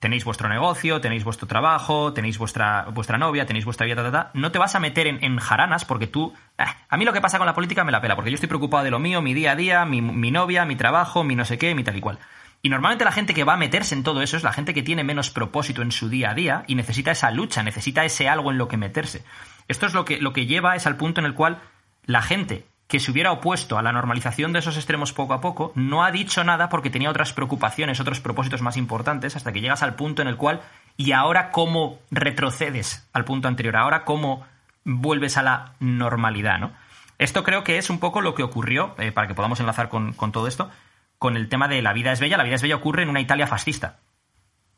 [0.00, 4.30] tenéis vuestro negocio, tenéis vuestro trabajo, tenéis vuestra, vuestra novia, tenéis vuestra vida, ta, ta,
[4.34, 6.34] no te vas a meter en, en jaranas porque tú...
[6.58, 8.48] ah, a mí lo que pasa con la política me la pela, porque yo estoy
[8.48, 11.44] preocupado de lo mío, mi día a día, mi, mi novia, mi trabajo, mi no
[11.44, 12.18] sé qué, mi tal y cual.
[12.62, 14.82] Y normalmente la gente que va a meterse en todo eso es la gente que
[14.82, 18.50] tiene menos propósito en su día a día y necesita esa lucha, necesita ese algo
[18.50, 19.24] en lo que meterse.
[19.68, 21.60] Esto es lo que, lo que lleva es al punto en el cual
[22.04, 25.72] la gente que se hubiera opuesto a la normalización de esos extremos poco a poco,
[25.74, 29.82] no ha dicho nada porque tenía otras preocupaciones, otros propósitos más importantes, hasta que llegas
[29.82, 30.60] al punto en el cual,
[30.96, 34.46] y ahora cómo retrocedes al punto anterior, ahora cómo
[34.84, 36.72] vuelves a la normalidad, ¿no?
[37.18, 40.12] Esto creo que es un poco lo que ocurrió, eh, para que podamos enlazar con,
[40.12, 40.70] con, todo esto,
[41.18, 42.36] con el tema de la vida es bella.
[42.36, 43.98] La vida es bella ocurre en una Italia fascista.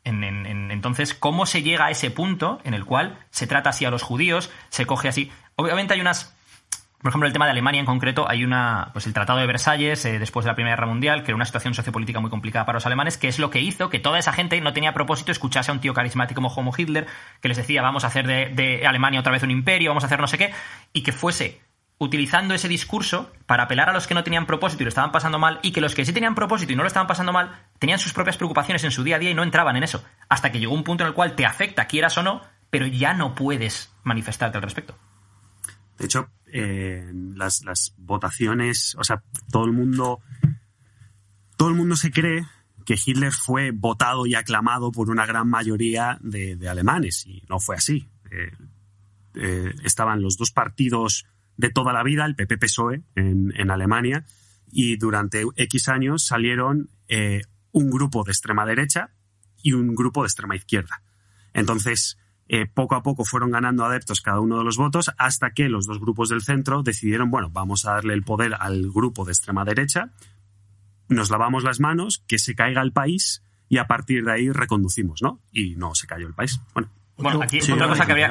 [0.05, 3.71] En, en, en, entonces, ¿cómo se llega a ese punto en el cual se trata
[3.71, 5.31] así a los judíos, se coge así?
[5.57, 6.33] Obviamente hay unas
[7.01, 10.03] por ejemplo, el tema de Alemania en concreto, hay una, pues el Tratado de Versalles,
[10.03, 12.75] eh, después de la Primera Guerra Mundial, que era una situación sociopolítica muy complicada para
[12.77, 15.71] los alemanes, que es lo que hizo que toda esa gente no tenía propósito escuchase
[15.71, 17.07] a un tío carismático como Homo Hitler,
[17.39, 20.07] que les decía, vamos a hacer de, de Alemania otra vez un imperio, vamos a
[20.07, 20.53] hacer no sé qué,
[20.91, 21.61] y que fuese
[21.99, 25.39] utilizando ese discurso para apelar a los que no tenían propósito y lo estaban pasando
[25.39, 27.99] mal, y que los que sí tenían propósito y no lo estaban pasando mal, tenían
[27.99, 30.59] sus propias preocupaciones en su día a día y no entraban en eso, hasta que
[30.59, 33.93] llegó un punto en el cual te afecta, quieras o no, pero ya no puedes
[34.03, 34.97] manifestarte al respecto.
[35.97, 40.19] De hecho, eh, las, votaciones, o sea, todo el mundo,
[41.57, 42.45] todo el mundo se cree
[42.85, 47.75] que Hitler fue votado y aclamado por una gran mayoría de, alemanes y no fue
[47.75, 48.07] así.
[48.31, 48.51] Eh,
[49.35, 51.25] eh, estaban los dos partidos
[51.57, 54.25] de toda la vida, el PP-PSOE en, en, Alemania,
[54.71, 56.89] y durante X años salieron
[57.71, 59.11] un grupo de extrema derecha
[59.61, 61.01] y un grupo de extrema izquierda.
[61.53, 62.17] Entonces,
[62.49, 65.85] eh, poco a poco fueron ganando adeptos cada uno de los votos hasta que los
[65.85, 69.63] dos grupos del centro decidieron, bueno, vamos a darle el poder al grupo de extrema
[69.63, 70.11] derecha,
[71.07, 75.21] nos lavamos las manos, que se caiga el país y a partir de ahí reconducimos,
[75.21, 75.39] ¿no?
[75.51, 76.59] Y no se cayó el país.
[76.73, 76.89] Bueno,
[77.19, 78.27] bueno, aquí sí, otra cosa que habría,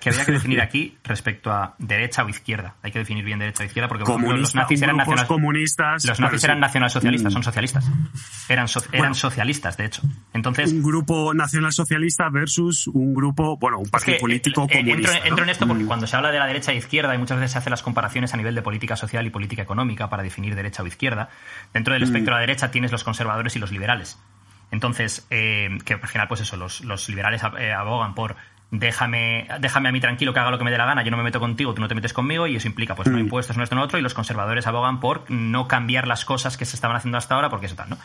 [0.00, 2.74] que habría, que definir aquí respecto a derecha o izquierda.
[2.82, 6.04] Hay que definir bien derecha o izquierda porque por ejemplo, los nazis eran nacional, comunistas.
[6.04, 7.90] Los nazis eran nacionalsocialistas, son socialistas.
[8.48, 10.02] Eran, so, eran bueno, socialistas, de hecho.
[10.32, 15.12] Entonces, un grupo nacionalsocialista versus un grupo, bueno, un partido es que, político eh, comunista.
[15.12, 15.28] Entro, ¿no?
[15.28, 15.86] entro, en esto porque mm.
[15.86, 18.34] cuando se habla de la derecha e izquierda y muchas veces se hacen las comparaciones
[18.34, 21.28] a nivel de política social y política económica para definir derecha o izquierda.
[21.72, 22.06] Dentro del mm.
[22.06, 24.18] espectro de la derecha tienes los conservadores y los liberales.
[24.70, 28.36] Entonces, eh, que al final, pues eso, los, los liberales eh, abogan por
[28.70, 31.16] déjame, déjame a mí tranquilo que haga lo que me dé la gana, yo no
[31.16, 33.20] me meto contigo, tú no te metes conmigo, y eso implica pues no Mm.
[33.20, 36.64] impuestos, no esto, no otro, y los conservadores abogan por no cambiar las cosas que
[36.64, 37.98] se estaban haciendo hasta ahora, porque eso tal, ¿no?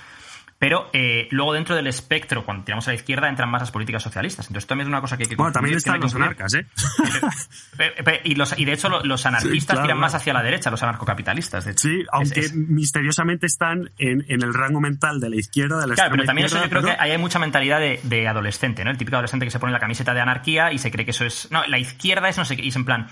[0.57, 4.01] Pero eh, luego dentro del espectro, cuando tiramos a la izquierda, entran más las políticas
[4.01, 4.47] socialistas.
[4.47, 6.65] Entonces también es una cosa que hay que Bueno, también están los anarcas, ¿eh?
[8.23, 10.81] y, los, y de hecho los anarquistas sí, claro, tiran más hacia la derecha, los
[10.81, 11.65] anarcocapitalistas.
[11.65, 11.89] De hecho.
[11.89, 12.55] Sí, aunque es, es...
[12.55, 16.45] misteriosamente están en, en, el rango mental de la izquierda, de la Claro, pero también
[16.45, 16.95] eso yo creo pero...
[16.95, 18.91] que ahí hay mucha mentalidad de, de, adolescente, ¿no?
[18.91, 21.25] El típico adolescente que se pone la camiseta de anarquía y se cree que eso
[21.25, 21.51] es...
[21.51, 22.63] No, la izquierda es no sé qué.
[22.63, 23.07] Y es en plan...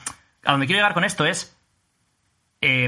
[0.46, 1.58] A donde quiero llegar con esto es...
[2.62, 2.88] Eh,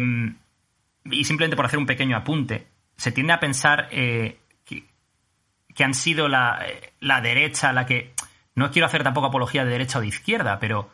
[1.11, 3.89] y simplemente por hacer un pequeño apunte, se tiende a pensar...
[3.91, 4.39] Eh,
[5.75, 6.65] que han sido la,
[6.99, 8.13] la, derecha la que...
[8.55, 10.89] No quiero hacer tampoco apología de derecha o de izquierda, pero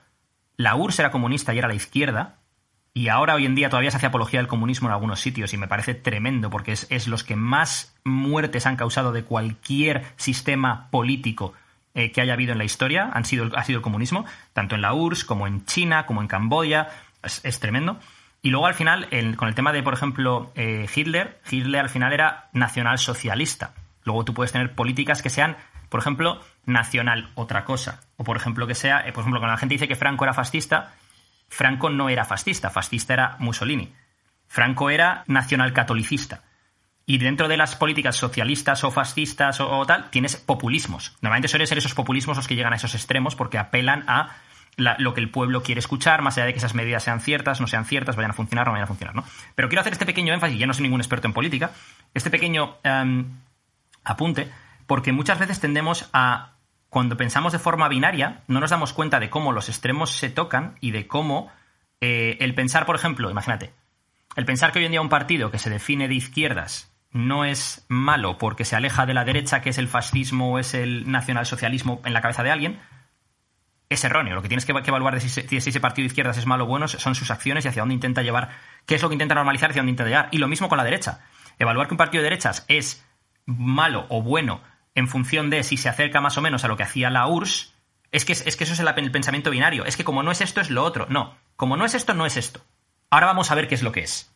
[0.57, 2.39] la URSS era comunista y era la izquierda,
[2.93, 5.57] y ahora hoy en día todavía se hace apología del comunismo en algunos sitios, y
[5.57, 10.89] me parece tremendo, porque es, es los que más muertes han causado de cualquier sistema
[10.89, 11.53] político
[11.93, 14.81] eh, que haya habido en la historia, han sido, ha sido el comunismo, tanto en
[14.81, 16.89] la URSS como en China, como en Camboya,
[17.23, 17.99] es, es tremendo.
[18.41, 22.11] Y luego al final, con el tema de, por ejemplo, eh, Hitler, Hitler al final
[22.11, 23.73] era nacionalsocialista.
[24.03, 25.57] Luego tú puedes tener políticas que sean,
[25.89, 28.01] por ejemplo, nacional otra cosa.
[28.17, 30.33] O por ejemplo, que sea, eh, por ejemplo, cuando la gente dice que Franco era
[30.33, 30.93] fascista,
[31.49, 33.93] Franco no era fascista, fascista era Mussolini.
[34.47, 36.43] Franco era nacional catolicista.
[37.05, 41.17] Y dentro de las políticas socialistas o fascistas o, o, tal, tienes populismos.
[41.21, 44.37] Normalmente suelen ser esos populismos los que llegan a esos extremos porque apelan a
[44.77, 47.67] lo que el pueblo quiere escuchar, más allá de que esas medidas sean ciertas, no
[47.67, 49.23] sean ciertas, vayan a funcionar, no vayan a funcionar, ¿no?
[49.55, 51.71] Pero quiero hacer este pequeño énfasis, ya no soy ningún experto en política,
[52.13, 53.25] este pequeño um,
[54.03, 54.51] apunte,
[54.87, 56.53] porque muchas veces tendemos a,
[56.89, 60.75] cuando pensamos de forma binaria, no nos damos cuenta de cómo los extremos se tocan
[60.81, 61.51] y de cómo
[62.01, 63.73] eh, el pensar, por ejemplo, imagínate,
[64.35, 67.85] el pensar que hoy en día un partido que se define de izquierdas no es
[67.89, 72.01] malo porque se aleja de la derecha, que es el fascismo o es el nacionalsocialismo
[72.05, 72.79] en la cabeza de alguien,
[73.89, 74.35] es erróneo.
[74.35, 76.87] Lo que tienes que, evaluar de si, ese partido de izquierdas es malo o bueno
[76.87, 78.49] son sus acciones y hacia dónde intenta llevar,
[78.85, 80.29] qué es lo que intenta normalizar hacia dónde intenta llegar.
[80.31, 81.19] Y lo mismo con la derecha.
[81.59, 83.05] Evaluar que un partido de derechas es
[83.57, 84.61] malo o bueno
[84.95, 87.73] en función de si se acerca más o menos a lo que hacía la URSS,
[88.11, 89.85] es que, es que eso es el pensamiento binario.
[89.85, 91.07] Es que como no es esto, es lo otro.
[91.09, 92.61] No, como no es esto, no es esto.
[93.09, 94.33] Ahora vamos a ver qué es lo que es.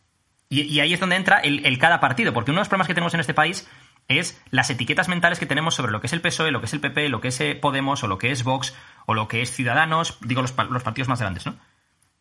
[0.48, 3.14] Y, ahí es donde entra el, cada partido, porque uno de los problemas que tenemos
[3.14, 3.68] en este país
[4.06, 6.72] es las etiquetas mentales que tenemos sobre lo que es el PSOE, lo que es
[6.72, 8.72] el PP, lo que es eh, Podemos, o lo que es Vox,
[9.06, 11.56] o lo que es Ciudadanos, digo los, los, partidos más grandes, ¿no?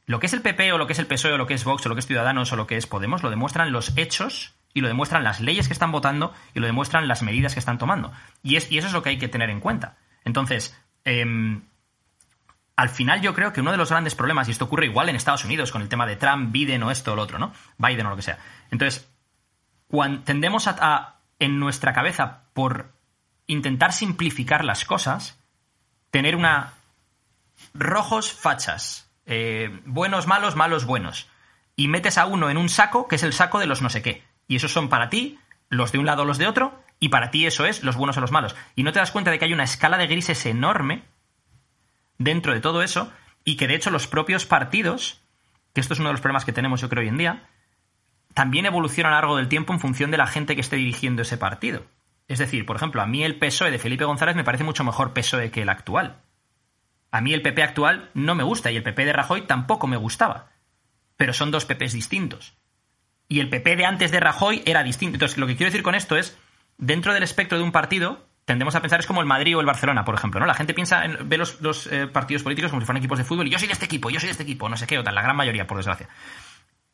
[0.07, 1.63] Lo que es el PP, o lo que es el PSOE, o lo que es
[1.63, 4.55] Vox, o lo que es Ciudadanos, o lo que es Podemos, lo demuestran los hechos
[4.75, 7.77] y lo demuestran las leyes que están votando y lo demuestran las medidas que están
[7.77, 8.11] tomando.
[8.43, 9.95] Y, es, y eso es lo que hay que tener en cuenta.
[10.25, 11.61] Entonces, em,
[12.75, 15.15] al final yo creo que uno de los grandes problemas, y esto ocurre igual en
[15.15, 17.53] Estados Unidos con el tema de Trump, Biden o esto o lo otro, ¿no?
[17.77, 18.37] Biden o lo que sea.
[18.69, 19.09] Entonces,
[19.87, 22.91] cuando tendemos a, en nuestra cabeza por
[23.47, 25.39] intentar simplificar las cosas,
[26.11, 26.73] tener una
[27.73, 31.29] rojos fachas, eh, buenos malos, malos buenos,
[31.77, 34.01] y metes a uno en un saco que es el saco de los no sé
[34.01, 34.34] qué.
[34.47, 35.39] Y esos son para ti
[35.69, 38.17] los de un lado o los de otro, y para ti eso es los buenos
[38.17, 38.55] o los malos.
[38.75, 41.03] Y no te das cuenta de que hay una escala de grises enorme
[42.17, 43.11] dentro de todo eso
[43.43, 45.21] y que de hecho los propios partidos,
[45.73, 47.49] que esto es uno de los problemas que tenemos yo creo hoy en día,
[48.33, 51.21] también evolucionan a lo largo del tiempo en función de la gente que esté dirigiendo
[51.21, 51.85] ese partido.
[52.27, 55.13] Es decir, por ejemplo, a mí el PSOE de Felipe González me parece mucho mejor
[55.13, 56.21] PSOE que el actual.
[57.11, 59.95] A mí el PP actual no me gusta y el PP de Rajoy tampoco me
[59.95, 60.49] gustaba.
[61.17, 62.57] Pero son dos PPs distintos.
[63.27, 65.15] Y el PP de antes de Rajoy era distinto.
[65.15, 66.37] Entonces, lo que quiero decir con esto es,
[66.77, 69.65] dentro del espectro de un partido, tendemos a pensar es como el Madrid o el
[69.65, 70.45] Barcelona, por ejemplo, ¿no?
[70.45, 73.47] La gente piensa, en, ve los, eh, partidos políticos como si fueran equipos de fútbol
[73.47, 75.03] y yo soy de este equipo, yo soy de este equipo, no sé qué, o
[75.03, 76.07] tal, la gran mayoría, por desgracia.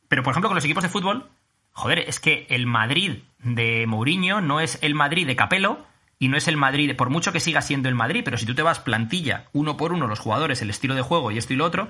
[0.07, 1.29] Pero, por ejemplo, con los equipos de fútbol,
[1.73, 5.85] joder, es que el Madrid de Mourinho no es el Madrid de Capello
[6.19, 8.53] y no es el Madrid, por mucho que siga siendo el Madrid, pero si tú
[8.55, 11.57] te vas plantilla, uno por uno, los jugadores, el estilo de juego y esto y
[11.57, 11.89] lo otro,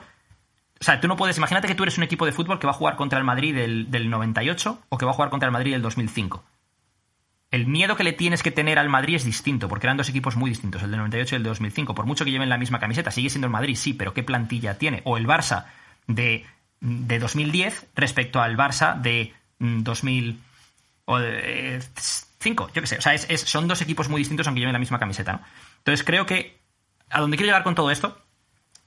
[0.82, 2.72] o sea, tú no puedes, imagínate que tú eres un equipo de fútbol que va
[2.72, 5.54] a jugar contra el Madrid del, del 98 o que va a jugar contra el
[5.54, 6.44] Madrid del 2005
[7.52, 10.38] el miedo que le tienes que tener al Madrid es distinto, porque eran dos equipos
[10.38, 11.94] muy distintos, el de 98 y el de 2005.
[11.94, 14.78] Por mucho que lleven la misma camiseta, sigue siendo el Madrid, sí, pero ¿qué plantilla
[14.78, 15.02] tiene?
[15.04, 15.66] O el Barça
[16.08, 16.46] de,
[16.80, 20.40] de 2010 respecto al Barça de 2005,
[22.64, 22.98] mm, yo qué sé.
[22.98, 25.42] O sea, son dos equipos muy distintos aunque lleven la misma camiseta, ¿no?
[25.80, 26.58] Entonces creo que
[27.10, 28.18] a donde quiero llegar con todo esto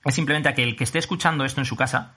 [0.04, 2.14] es simplemente a que el que esté escuchando esto en su casa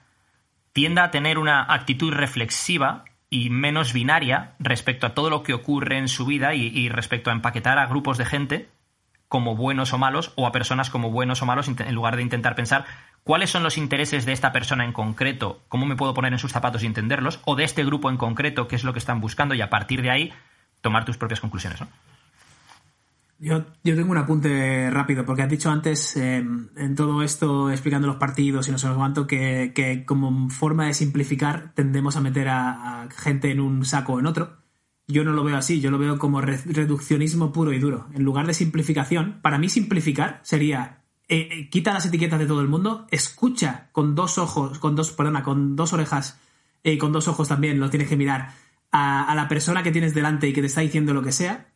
[0.72, 5.98] tienda a tener una actitud reflexiva y menos binaria respecto a todo lo que ocurre
[5.98, 8.68] en su vida y, respecto a empaquetar a grupos de gente
[9.28, 12.54] como buenos o malos o a personas como buenos o malos en lugar de intentar
[12.54, 12.86] pensar
[13.24, 16.52] cuáles son los intereses de esta persona en concreto, cómo me puedo poner en sus
[16.52, 19.54] zapatos y entenderlos, o de este grupo en concreto, qué es lo que están buscando
[19.54, 20.32] y a partir de ahí
[20.80, 21.82] tomar tus propias conclusiones.
[23.40, 28.08] Yo, yo tengo un apunte rápido, porque has dicho antes, eh, en todo esto, explicando
[28.08, 32.48] los partidos y no sé cuánto, que, que, como forma de simplificar tendemos a meter
[32.48, 34.58] a, gente en un saco o en otro.
[35.06, 38.08] Yo no lo veo así, yo lo veo como reduccionismo puro y duro.
[38.12, 42.60] En lugar de simplificación, para mí simplificar sería eh, eh, quita las etiquetas de todo
[42.60, 46.40] el mundo, escucha con dos ojos, con dos, perdona, con dos orejas
[46.82, 48.52] y con dos ojos también, lo tienes que mirar,
[48.90, 51.67] a, a la persona que tienes delante y que te está diciendo lo que sea,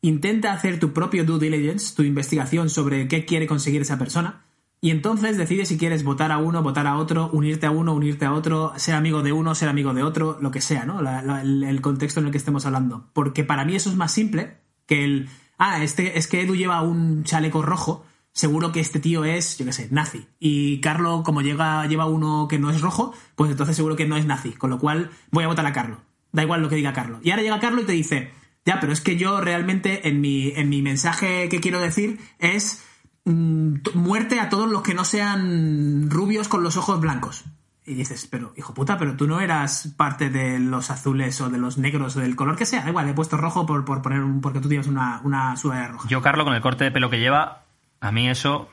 [0.00, 4.44] intenta hacer tu propio due diligence, tu investigación sobre qué quiere conseguir esa persona,
[4.80, 8.26] y entonces decide si quieres votar a uno, votar a otro, unirte a uno, unirte
[8.26, 11.00] a otro, ser amigo de uno, ser amigo de otro, lo que sea, ¿no?
[11.00, 13.10] el, contexto en el que estemos hablando.
[13.12, 15.28] Porque para mí eso es más simple que el,
[15.58, 19.64] ah, este, es que Edu lleva un chaleco rojo, seguro que este tío es, yo
[19.64, 20.28] qué sé, nazi.
[20.38, 24.16] Y Carlo, como llega, lleva uno que no es rojo, pues entonces seguro que no
[24.16, 24.52] es nazi.
[24.52, 26.02] Con lo cual voy a votar a Carlo.
[26.30, 27.18] Da igual lo que diga Carlo.
[27.24, 28.30] Y ahora llega Carlo y te dice,
[28.68, 32.84] ya, pero es que yo realmente en mi, en mi mensaje que quiero decir es
[33.24, 37.46] mm, muerte a todos los que no sean rubios con los ojos blancos.
[37.86, 41.56] Y dices, pero hijo puta, pero tú no eras parte de los azules o de
[41.56, 42.86] los negros o del color que sea.
[42.86, 46.06] Igual, he puesto rojo por, poner un, porque tú tienes una, una roja.
[46.06, 47.62] Yo, Carlos, con el corte de pelo que lleva,
[48.00, 48.68] a mí eso.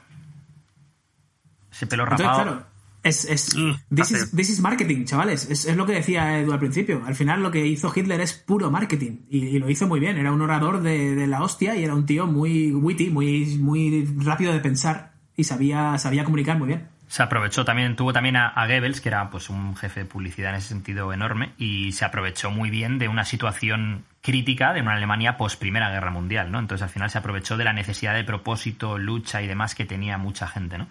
[1.72, 2.66] Ese pelo rapado.
[3.06, 5.48] Es, es, mm, this, is, marketing, chavales.
[5.52, 7.04] Es, es, lo que decía Edu al principio.
[7.06, 9.28] Al final lo que hizo Hitler es puro marketing.
[9.30, 10.18] Y, lo hizo muy bien.
[10.18, 14.10] Era un orador de, de, la hostia y era un tío muy witty, muy, muy
[14.18, 15.14] rápido de pensar.
[15.38, 16.88] Y sabía, sabía comunicar muy bien.
[17.08, 20.56] Se aprovechó también, tuvo también a, Goebbels, que era pues un jefe de publicidad en
[20.56, 25.38] ese sentido enorme, y se aprovechó muy bien de una situación crítica de una Alemania
[25.38, 26.58] post Primera Guerra Mundial, ¿no?
[26.58, 30.18] Entonces al final se aprovechó de la necesidad de propósito, lucha y demás que tenía
[30.18, 30.88] mucha gente, ¿no?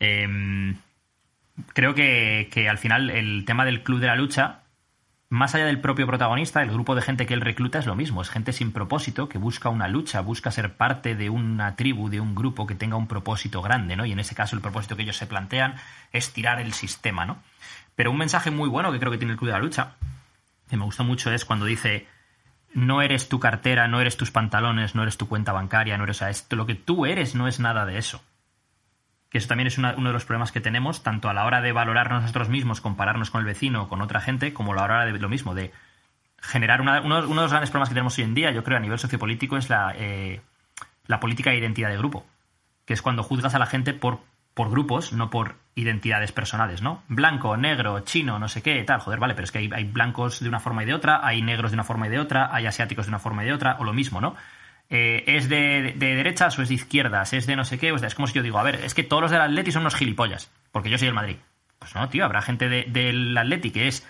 [0.00, 0.74] Eh,
[1.72, 4.60] creo que, al final el tema del club de la lucha
[5.32, 8.20] más allá del propio protagonista, el grupo de gente que él recluta es lo mismo,
[8.20, 12.18] es gente sin propósito, que busca una lucha, busca ser parte de una tribu, de
[12.18, 14.04] un grupo que tenga un propósito grande, ¿no?
[14.04, 15.76] Y en ese caso el propósito que ellos se plantean
[16.12, 17.38] es tirar el sistema, ¿no?
[17.94, 19.92] Pero un mensaje muy bueno que creo que tiene el Club de la Lucha,
[20.68, 22.08] que me gustó mucho, es cuando dice,
[22.74, 26.22] no eres tu cartera, no eres tus pantalones, no eres tu cuenta bancaria, no eres,
[26.22, 28.20] o esto, lo que tú eres no es nada de eso
[29.30, 31.70] que eso también es uno de los problemas que tenemos, tanto a la hora de
[31.70, 35.04] valorarnos nosotros mismos, compararnos con el vecino o con otra gente, como a la hora
[35.04, 35.72] de lo mismo, de
[36.40, 38.80] generar uno, uno, de los grandes problemas que tenemos hoy en día, yo creo, a
[38.80, 40.40] nivel sociopolítico, es la, eh,
[41.06, 42.26] la política de identidad de grupo,
[42.84, 44.18] que es cuando juzgas a la gente por,
[44.52, 47.04] por grupos, no por identidades personales, ¿no?
[47.06, 50.40] Blanco, negro, chino, no sé qué, tal, joder, vale, pero es que hay, hay blancos
[50.40, 52.66] de una forma y de otra, hay negros de una forma y de otra, hay
[52.66, 54.34] asiáticos de una forma y de otra, o lo mismo, ¿no?
[54.92, 57.96] Eh, es de, de, derechas o es de izquierdas, es de no sé qué, o
[57.96, 59.94] es como si yo digo, a ver, es que todos los del Atleti son unos
[59.94, 61.36] gilipollas, porque yo soy del Madrid.
[61.78, 64.04] Pues no, tío, habrá gente del Atleti que es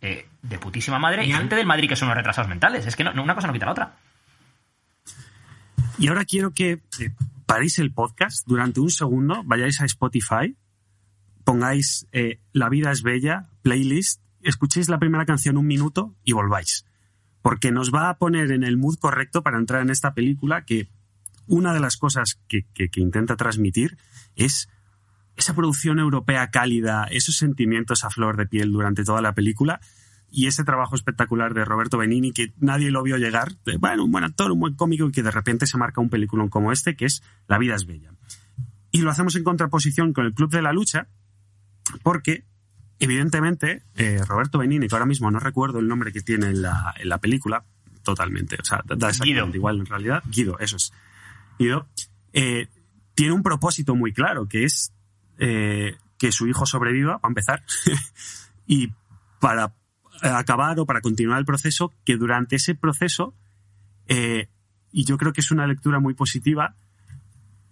[0.00, 2.86] eh, de putísima madre y gente del Madrid que son unos retrasados mentales.
[2.86, 3.96] Es que no, una cosa no quita la otra.
[5.98, 6.80] Y ahora quiero que eh,
[7.44, 10.56] paréis el podcast durante un segundo, vayáis a Spotify,
[11.44, 12.08] pongáis
[12.52, 16.85] La vida es bella, playlist, escuchéis la primera canción un minuto y volváis
[17.46, 20.88] porque nos va a poner en el mood correcto para entrar en esta película que
[21.46, 22.66] una de las cosas que,
[22.96, 23.98] intenta transmitir
[24.34, 24.68] es
[25.36, 29.78] esa producción europea cálida, esos sentimientos a flor de piel durante toda la película
[30.28, 34.24] y ese trabajo espectacular de Roberto Benini que nadie lo vio llegar, bueno, un buen
[34.24, 37.04] actor, un buen cómico y que de repente se marca un película como este que
[37.04, 38.10] es La vida es bella.
[38.90, 41.06] Y lo hacemos en contraposición con el Club de la Lucha
[42.02, 42.44] porque
[42.98, 46.94] Evidentemente, eh, Roberto Benini, que ahora mismo no recuerdo el nombre que tiene en la,
[46.96, 47.64] en la película,
[48.02, 50.22] totalmente, o sea, da exactamente igual en realidad.
[50.30, 50.92] Guido, eso es.
[51.58, 51.86] Guido,
[52.32, 52.68] eh,
[53.14, 54.92] tiene un propósito muy claro, que es
[55.38, 57.64] eh, que su hijo sobreviva, para empezar,
[58.66, 58.92] y
[59.40, 59.74] para
[60.22, 63.34] acabar o para continuar el proceso, que durante ese proceso,
[64.08, 66.74] y yo creo que es una lectura muy positiva,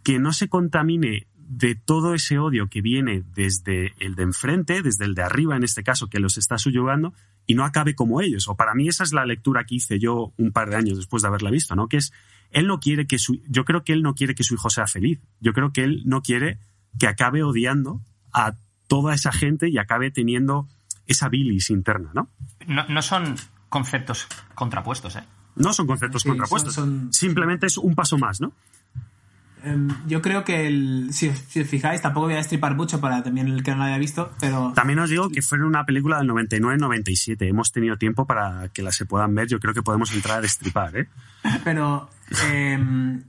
[0.03, 5.05] que no se contamine de todo ese odio que viene desde el de enfrente, desde
[5.05, 7.12] el de arriba en este caso, que los está subyugando,
[7.47, 8.49] y no acabe como ellos.
[8.49, 11.22] O para mí esa es la lectura que hice yo un par de años después
[11.22, 11.88] de haberla visto, ¿no?
[11.88, 12.12] Que es,
[12.51, 14.86] él no quiere que su, yo creo que él no quiere que su hijo sea
[14.86, 15.20] feliz.
[15.40, 16.59] Yo creo que él no quiere
[16.99, 18.01] que acabe odiando
[18.32, 18.55] a
[18.86, 20.68] toda esa gente y acabe teniendo
[21.07, 22.28] esa bilis interna, ¿no?
[22.66, 23.36] No, son
[23.68, 25.24] conceptos contrapuestos, ¿eh?
[25.57, 26.80] No son conceptos contrapuestos.
[27.11, 28.53] Simplemente es un paso más, ¿no?
[29.64, 33.48] Em, yo creo que, el, si, os fijáis, tampoco voy a destripar mucho para también
[33.48, 34.72] el que no lo haya visto, pero...
[34.74, 37.48] También os digo que fue una película del 99-97.
[37.48, 39.48] Hemos tenido tiempo para que la se puedan ver.
[39.48, 41.08] Yo creo que podemos entrar a destripar, ¿eh?
[41.64, 42.10] Pero
[42.50, 43.22] em,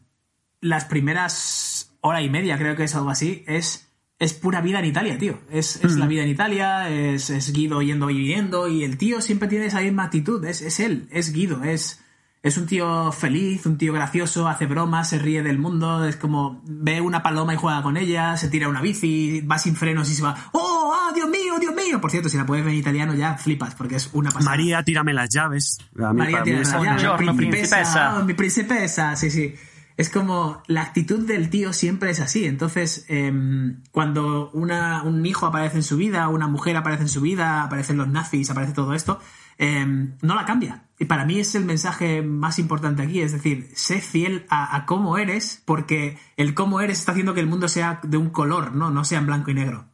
[0.59, 4.85] las primeras hora y media, creo que es algo así, es, es pura vida en
[4.85, 5.39] Italia, tío.
[5.49, 6.09] Es, es la mm.
[6.09, 9.81] vida en Italia, es, es Guido yendo y viviendo, y el tío siempre tiene esa
[9.81, 10.43] misma actitud.
[10.43, 12.04] Es, es él, es Guido, es
[12.45, 16.61] es un tío feliz, un tío gracioso, hace bromas, se ríe del mundo, es como
[16.63, 20.13] ve una paloma y juega con ella, se tira una bici, va sin frenos y
[20.13, 21.99] se va, ¡Oh, ah, Dios mío, Dios mío!
[21.99, 24.51] Por cierto, si la puedes ver en italiano ya flipas, porque es una pasada.
[24.51, 25.79] María, tírame las llaves.
[25.95, 29.55] María, tírame las llaves, mi princesa, oh, mi princesa, sí, sí.
[29.97, 32.45] Es como la actitud del tío siempre es así.
[32.45, 37.21] Entonces, em, cuando una, un hijo aparece en su vida, una mujer aparece en su
[37.21, 39.19] vida, aparecen los nazis, aparece todo esto,
[39.57, 40.83] Em, no la cambia.
[40.97, 45.17] Y para mí es el mensaje más importante aquí, es decir, sé fiel a, cómo
[45.17, 48.91] eres, porque el cómo eres está haciendo que el mundo sea de un color, no,
[48.91, 49.85] no sea en blanco y negro.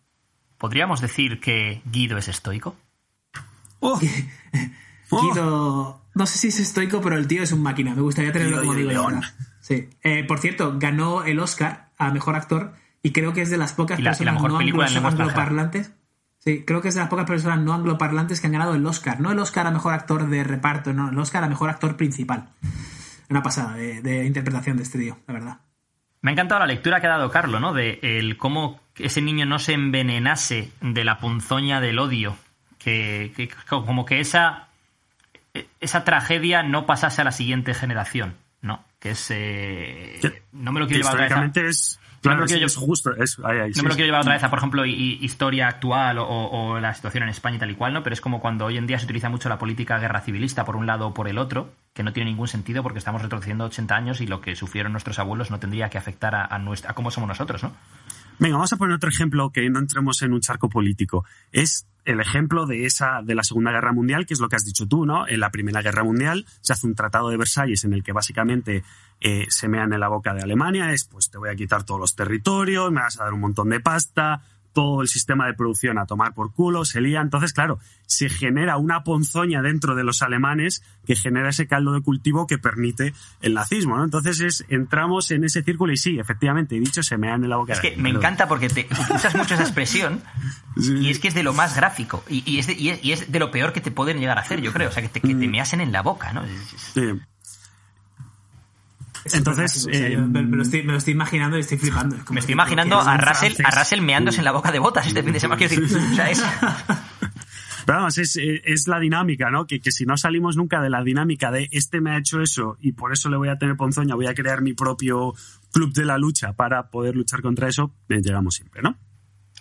[0.59, 2.76] ¿Podríamos decir que Guido es estoico?
[3.80, 3.99] Oh.
[5.12, 7.95] Guido, no sé si es estoico, pero el tío es un máquina.
[7.95, 8.91] Me gustaría tenerlo como digo.
[9.59, 9.89] Sí.
[10.03, 13.74] Eh, por cierto, ganó el Oscar a mejor actor y creo que es de las
[13.74, 15.91] pocas personas no angloparlantes.
[16.43, 19.19] Sí, creo que es de las pocas personas no angloparlantes que han ganado el Oscar.
[19.19, 22.49] No el Oscar a mejor actor de reparto, no, el Oscar a mejor actor principal.
[23.29, 25.57] Una pasada de, interpretación de este tío, la verdad.
[26.21, 27.73] Me ha encantado la lectura que ha dado Carlos, ¿no?
[27.73, 32.35] De el cómo ese niño no se envenenase de la punzoña del odio.
[32.79, 34.69] Que, como que esa,
[35.79, 38.83] esa tragedia no pasase a la siguiente generación, ¿no?
[38.99, 39.27] Que es.
[39.29, 43.11] Eh, no me lo quiero llevar a es Claro, que es justo.
[43.11, 47.24] no me lo quiero llevar otra vez a, por ejemplo, historia actual o, la situación
[47.24, 48.03] en España y tal y cual, ¿no?
[48.03, 50.76] Pero es como cuando hoy en día se utiliza mucho la política guerra civilista por
[50.76, 53.95] un lado o por el otro, que no tiene ningún sentido porque estamos retrocediendo 80
[53.95, 57.09] años y lo que sufrieron nuestros abuelos no tendría que afectar a, nuestra, a cómo
[57.09, 57.74] somos nosotros, ¿no?
[58.38, 61.26] Venga, vamos a poner otro ejemplo que no entremos en un charco político.
[61.51, 64.66] Es el ejemplo de esa de la Segunda Guerra Mundial, que es lo que has
[64.66, 65.28] dicho tú, ¿no?
[65.28, 68.84] En la Primera Guerra Mundial se hace un tratado de Versalles en el que básicamente
[69.20, 71.99] eh, se mean en la boca de Alemania, es pues te voy a quitar todos
[71.99, 74.41] los territorios, me vas a dar un montón de pasta,
[74.74, 77.22] todo el sistema de producción a tomar por culo, se lía.
[77.22, 82.01] Entonces, claro, se genera una ponzoña dentro de los alemanes que genera ese caldo de
[82.01, 84.03] cultivo que permite el nazismo, ¿no?
[84.03, 87.49] Entonces es, entramos en ese círculo y sí, efectivamente, he dicho, se me dan en
[87.49, 87.74] la boca.
[87.74, 90.22] Es que me encanta porque te usas mucho esa expresión
[90.78, 93.11] y es que es de lo más gráfico y, y, es de, y, es, y,
[93.11, 94.89] es de, lo peor que te pueden llegar a hacer, yo creo.
[94.89, 95.51] O sea, que te, que te Mm.
[95.51, 96.43] me hacen en la boca, ¿no?
[96.93, 97.01] Sí.
[99.24, 102.15] Es Entonces, eh, me, lo estoy, me lo estoy imaginando y estoy flipando.
[102.15, 103.72] Es Me estoy imaginando a Russell, a.
[103.72, 105.57] Russell meándose en la boca de botas este fin de semana.
[105.57, 106.43] Quiero decir, o sea, es,
[107.86, 109.65] Pero vamos, es, es la dinámica, ¿no?
[109.65, 112.78] Que, que si no salimos nunca de la dinámica de este me ha hecho eso
[112.80, 115.34] y por eso le voy a tener ponzoña, voy a crear mi propio
[115.72, 118.97] club de la lucha para poder luchar contra eso, eh, llegamos siempre, ¿no?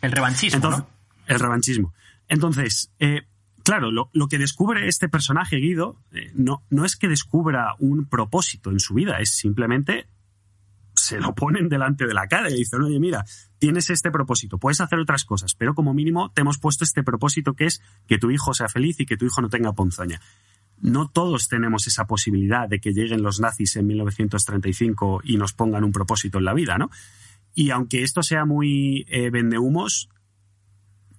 [0.02, 0.88] el revanchismo, Entonces, ¿no?
[1.26, 1.94] el revanchismo.
[2.28, 3.22] Entonces, eh,
[3.64, 8.70] claro, lo, que descubre este personaje, Guido, eh, no, no es que descubra un propósito
[8.70, 10.06] en su vida, es simplemente
[10.94, 13.24] se lo ponen delante de la cara y dicen, oye, mira,
[13.58, 17.54] tienes este propósito, puedes hacer otras cosas, pero como mínimo te hemos puesto este propósito
[17.54, 20.20] que es que tu hijo sea feliz y que tu hijo no tenga ponzoña.
[20.78, 25.84] No todos tenemos esa posibilidad de que lleguen los nazis en 1935 y nos pongan
[25.84, 26.90] un propósito en la vida, ¿no?
[27.54, 30.08] Y aunque esto sea muy eh, vendehumos,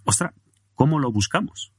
[0.03, 0.33] ostras,
[0.73, 1.73] ¿cómo lo buscamos?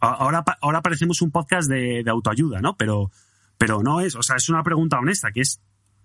[0.00, 2.76] Ahora, ahora parecemos un podcast de, de, autoayuda, ¿no?
[2.76, 3.10] Pero,
[3.56, 5.60] pero no es, o sea, es una pregunta honesta, que es,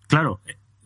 [0.08, 0.40] claro,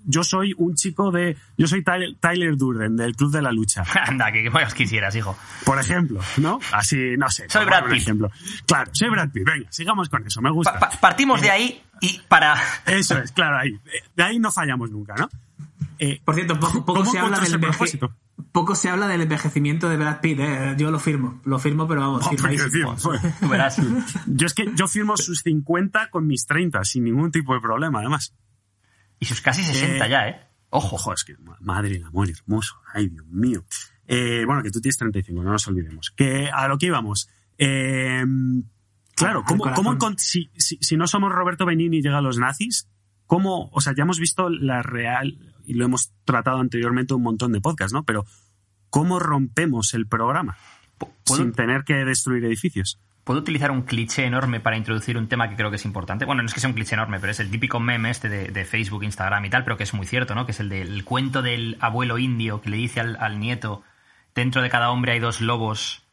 [0.06, 3.84] yo soy un chico de, yo soy Tyler, Durden, del Club de la Lucha.
[4.06, 5.38] Anda, que, que más quisieras, hijo.
[5.66, 6.60] Por ejemplo, ¿no?
[6.72, 7.50] Así, no sé.
[7.50, 8.02] Soy Brad Pitt.
[8.02, 8.32] Ejemplo.
[8.66, 9.46] Claro, soy Brad Pitt.
[9.46, 10.80] Venga, sigamos con eso, me gusta.
[10.80, 12.56] Pa pa partimos eh, de ahí y para...
[12.86, 13.80] Eso es, claro, ahí.
[14.16, 15.30] De ahí no fallamos nunca, ¿no?
[15.98, 18.00] Eh, Por cierto, poco, poco se habla del enveje...
[18.52, 20.76] Poco se habla del envejecimiento de Brad Pitt, ¿eh?
[20.78, 22.96] yo lo firmo, lo firmo, pero vamos, no, firmo,
[23.40, 23.82] Tú verás.
[24.28, 28.00] Yo es que yo firmo sus 50 con mis 30, sin ningún tipo de problema,
[28.00, 28.34] además.
[29.20, 30.42] Y sus casi 60 eh, ya, ¿eh?
[30.70, 30.96] Ojo.
[30.98, 32.76] Ojo, es que madre el amor hermoso.
[32.94, 33.64] Ay, Dios mío.
[34.08, 36.12] Eh, bueno, que tú tienes 35, no nos olvidemos.
[36.12, 37.30] Que a lo que íbamos.
[37.58, 38.24] Eh,
[39.16, 42.90] claro, ¿cómo, cómo si, si, si, no somos Roberto Benini y llega a los nazis,
[43.26, 43.70] ¿cómo?
[43.72, 47.62] O sea, ya hemos visto la real, y lo hemos tratado anteriormente un montón de
[47.62, 48.04] podcasts, ¿no?
[48.04, 48.26] Pero,
[48.90, 50.58] ¿cómo rompemos el programa
[51.26, 53.00] sin tener que destruir edificios?
[53.26, 56.26] ¿Puedo utilizar un cliché enorme para introducir un tema que creo que es importante?
[56.26, 58.50] Bueno, no es que sea un cliché enorme, pero es el típico meme este de,
[58.50, 60.46] de Facebook, Instagram y tal, pero que es muy cierto, ¿no?
[60.46, 63.82] Que es el del cuento del abuelo indio que le dice al, al, nieto,
[64.36, 66.04] dentro de cada hombre hay dos lobos,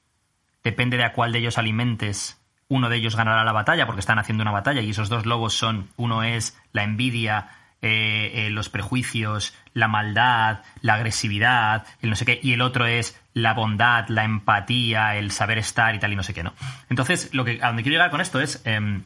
[0.65, 4.19] depende de a cuál de ellos alimentes, uno de ellos ganará la batalla porque están
[4.19, 7.51] haciendo una batalla y esos dos lobos son, uno es la envidia,
[7.83, 12.87] eh, eh, los prejuicios, la maldad, la agresividad, el no sé qué, y el otro
[12.87, 16.55] es la bondad, la empatía, el saber estar y tal y no sé qué, ¿no?
[16.89, 19.01] Entonces, lo que, a donde quiero llegar con esto es, eh,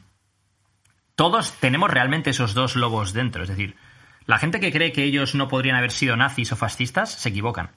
[1.14, 3.76] todos tenemos realmente esos dos lobos dentro, es decir,
[4.26, 7.70] la gente que cree que ellos no podrían haber sido nazis o fascistas, se equivocan.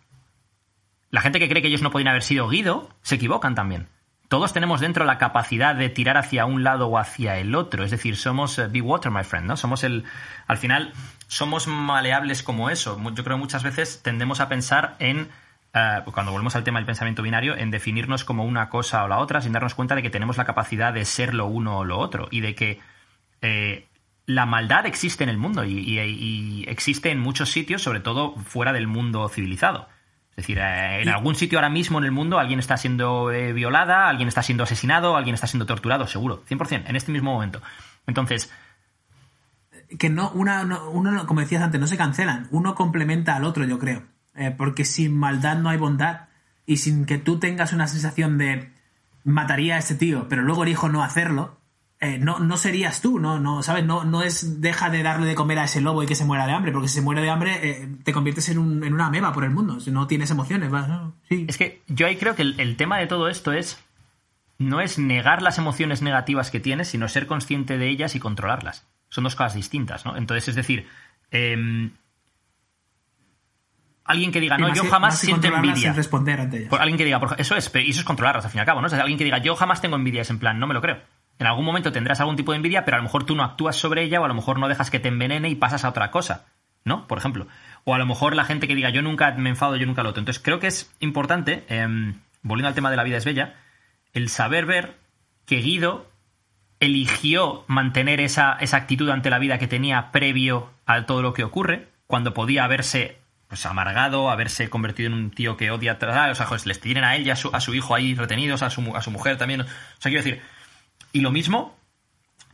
[1.12, 3.88] La gente que cree que ellos no podrían haber sido Guido, se equivocan también.
[4.30, 7.84] Todos tenemos dentro la capacidad de tirar hacia un lado o hacia el otro.
[7.84, 9.58] Es decir, somos uh, be water, my friend, ¿no?
[9.58, 10.06] Somos el.
[10.46, 10.94] Al final,
[11.28, 13.02] somos maleables como eso.
[13.16, 15.30] Yo creo que muchas veces tendemos a pensar en.
[15.74, 19.18] Uh, cuando volvemos al tema del pensamiento binario, en definirnos como una cosa o la
[19.18, 21.98] otra, sin darnos cuenta de que tenemos la capacidad de ser lo uno o lo
[21.98, 22.28] otro.
[22.30, 22.80] Y de que
[23.42, 23.88] eh,
[24.28, 28.86] la maldad existe en el mundo y existe en muchos sitios, sobre todo fuera del
[28.86, 29.90] mundo civilizado.
[30.40, 33.52] Es decir, eh, en algún sitio ahora mismo en el mundo alguien está siendo eh,
[33.52, 37.62] violada, alguien está siendo asesinado, alguien está siendo torturado, seguro, 100%, en este mismo momento.
[38.08, 38.50] Entonces...
[39.98, 43.66] Que no, una, no, uno, como decías antes, no se cancelan, uno complementa al otro,
[43.66, 44.04] yo creo.
[44.34, 46.30] Eh, porque sin maldad no hay bondad
[46.66, 48.72] y sin que tú tengas una sensación de
[49.26, 51.59] mataría a este tío, pero luego elijo no hacerlo,
[52.02, 53.84] eh, no, no serías tú, no, no, ¿sabes?
[53.86, 56.48] No, no es deja de darle de comer a ese lobo y que se muera
[56.48, 59.08] de hambre, porque si se muere de hambre eh, te conviertes en, un, en, una
[59.08, 60.72] ameba por el mundo, si no tienes emociones.
[60.72, 60.88] ¿vas?
[60.88, 61.46] No, sí.
[61.50, 63.84] Es que yo ahí creo que el, el, tema de todo esto es
[64.58, 68.88] no es negar las emociones negativas que tienes, sino ser consciente de ellas y controlarlas.
[69.10, 70.16] Son dos cosas distintas, ¿no?
[70.16, 70.88] Entonces, es decir,
[71.32, 71.90] eh,
[74.10, 75.94] alguien que diga, no, yo jamás siento envidia.
[75.94, 76.70] responder ante ellas.
[76.70, 78.66] Por alguien que diga, por, eso es, y eso es controlarlas al fin y al
[78.66, 78.88] cabo, ¿no?
[78.88, 80.82] O sea, alguien que diga, yo jamás tengo envidia, es en plan, no me lo
[80.82, 81.00] creo.
[81.40, 83.78] En algún momento tendrás algún tipo de envidia, pero a lo mejor tú no actúas
[83.78, 86.12] sobre ella o a lo mejor no dejas que te envenene y pasas a otra
[86.12, 86.48] cosa,
[86.84, 87.08] ¿no?
[87.08, 87.48] Por ejemplo.
[87.86, 90.10] O a lo mejor la gente que diga yo nunca me enfado, yo nunca lo
[90.10, 90.20] otro.
[90.20, 93.56] Entonces creo que es importante, eh, volviendo al tema de la vida es bella,
[94.14, 94.98] el saber ver
[95.46, 96.12] que Guido
[96.82, 101.44] eligió mantener esa, esa actitud ante la vida que tenía previo a todo lo que
[101.44, 106.46] ocurre, cuando podía haberse pues amargado, haberse convertido en un tío que odia, o sea,
[106.46, 108.96] joder, les tienen a él y a su, a su hijo ahí retenidos, a su,
[108.96, 109.62] a su mujer también.
[109.62, 109.66] O
[109.98, 110.42] sea, quiero decir,
[111.12, 111.76] y lo mismo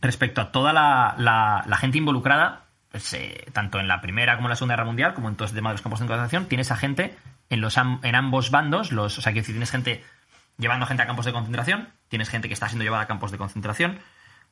[0.02, 4.48] respecto a toda la, la, la gente involucrada, pues, eh, tanto en la Primera como
[4.48, 6.78] en la Segunda Guerra Mundial, como en todos los demás campos de concentración, tienes a
[6.78, 7.16] gente
[7.50, 10.04] en, los, en ambos bandos, los, o sea, que si tienes gente
[10.58, 13.38] llevando gente a campos de concentración, tienes gente que está siendo llevada a campos de
[13.38, 14.00] concentración.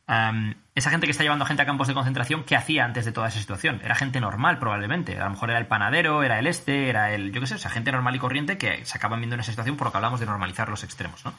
[0.06, 3.14] Am, esa gente que está llevando gente a campos de concentración, ¿qué hacía antes de
[3.14, 3.80] toda esa situación?
[3.84, 5.18] Era gente normal, probablemente.
[5.18, 7.32] A lo mejor era el panadero, era el este, era el.
[7.32, 9.52] Yo qué sé, o sea, gente normal y corriente que se acaban viendo en esa
[9.52, 11.34] situación por lo que hablamos de normalizar los extremos, ¿no?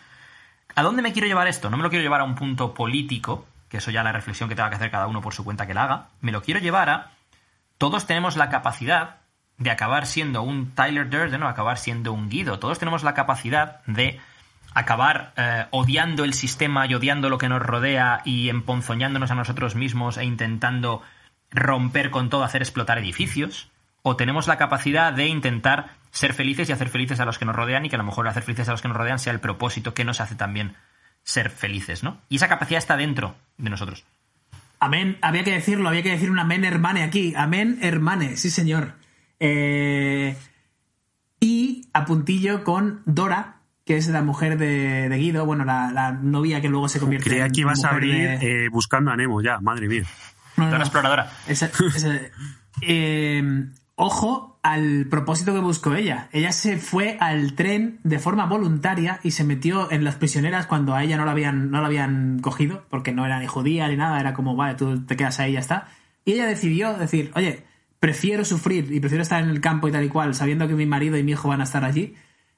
[0.75, 1.71] ¿A dónde me quiero llevar esto?
[1.71, 4.55] No me lo quiero llevar a un punto político, que eso ya la reflexión que
[4.55, 6.09] tenga que hacer cada uno por su cuenta que la haga.
[6.21, 7.11] Me lo quiero llevar a.
[7.79, 9.17] Todos tenemos la capacidad
[9.59, 12.59] de acabar siendo un Tyler Durden o acabar siendo un Guido.
[12.59, 14.21] Todos tenemos la capacidad de
[14.75, 19.77] acabar eh, odiando el sistema y odiando lo que nos rodea y emponzoñándonos a nosotros
[19.77, 21.03] mismos e intentando
[21.51, 23.71] romper con todo, hacer explotar edificios.
[24.03, 27.57] O tenemos la capacidad de intentar ser felices y hacer felices a los que nos
[27.57, 29.41] rodean y que a lo mejor hacer felices a los que nos rodean sea el
[29.41, 30.75] propósito que nos hace también
[31.25, 32.21] ser felices, ¿no?
[32.29, 34.05] Y esa capacidad está dentro de nosotros.
[34.79, 37.35] Amén, había que decirlo, había que decir un amén hermane aquí.
[37.37, 38.93] Amén hermane, sí señor.
[39.41, 40.37] Eh,
[41.41, 46.13] y a puntillo con Dora, que es la mujer de, de Guido, bueno, la, la
[46.13, 49.17] novia que luego se convierte Creía en que ibas a abrir de- eh, buscando a
[49.17, 50.05] Nemo ya, madre mía.
[50.57, 50.85] No, no, Dora no.
[50.85, 51.31] exploradora.
[52.83, 53.43] Eh,
[53.97, 56.29] ojo al propósito que buscó ella.
[56.33, 60.95] Ella se fue al tren de forma voluntaria y se metió en las prisioneras cuando
[60.95, 63.97] a ella no la habían, no la habían cogido, porque no era ni judía ni
[63.97, 65.89] nada, era como, vale, tú te quedas ahí y ya está.
[66.25, 67.65] Y ella decidió decir, oye,
[68.01, 70.87] prefiero sufrir y prefiero estar en el campo y tal y cual, sabiendo que mi
[70.87, 72.15] marido y mi hijo van a estar allí,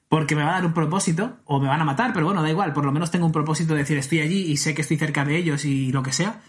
[0.09, 2.49] porque me va a dar un propósito, o me van a matar, pero bueno, da
[2.49, 4.97] igual, por lo menos tengo un propósito de decir, estoy allí y sé que estoy
[4.97, 6.41] cerca de ellos y lo que sea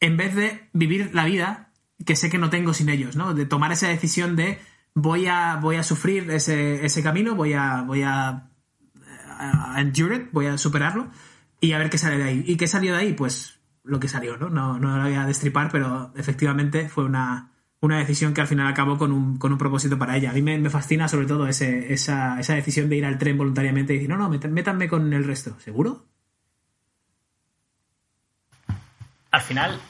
[0.00, 1.70] en vez de vivir la vida
[2.04, 3.34] que sé que no tengo sin ellos, ¿no?
[3.34, 4.58] De tomar esa decisión de
[4.94, 8.50] voy a, voy a sufrir ese, ese camino, voy a, voy a,
[9.76, 11.08] endure it, voy a superarlo
[11.60, 12.44] y a ver qué sale de ahí.
[12.46, 13.12] ¿Y qué salió de ahí?
[13.12, 14.48] Pues lo que salió, ¿no?
[14.48, 18.66] No, no lo voy a destripar, pero efectivamente fue una, una decisión que al final
[18.66, 20.30] acabó con un, con un propósito para ella.
[20.30, 23.92] A mí me, fascina sobre todo ese, esa, esa decisión de ir al tren voluntariamente
[23.94, 25.58] y decir, no, no, métanme con el resto.
[25.60, 26.06] ¿Seguro?
[29.30, 29.80] Al final,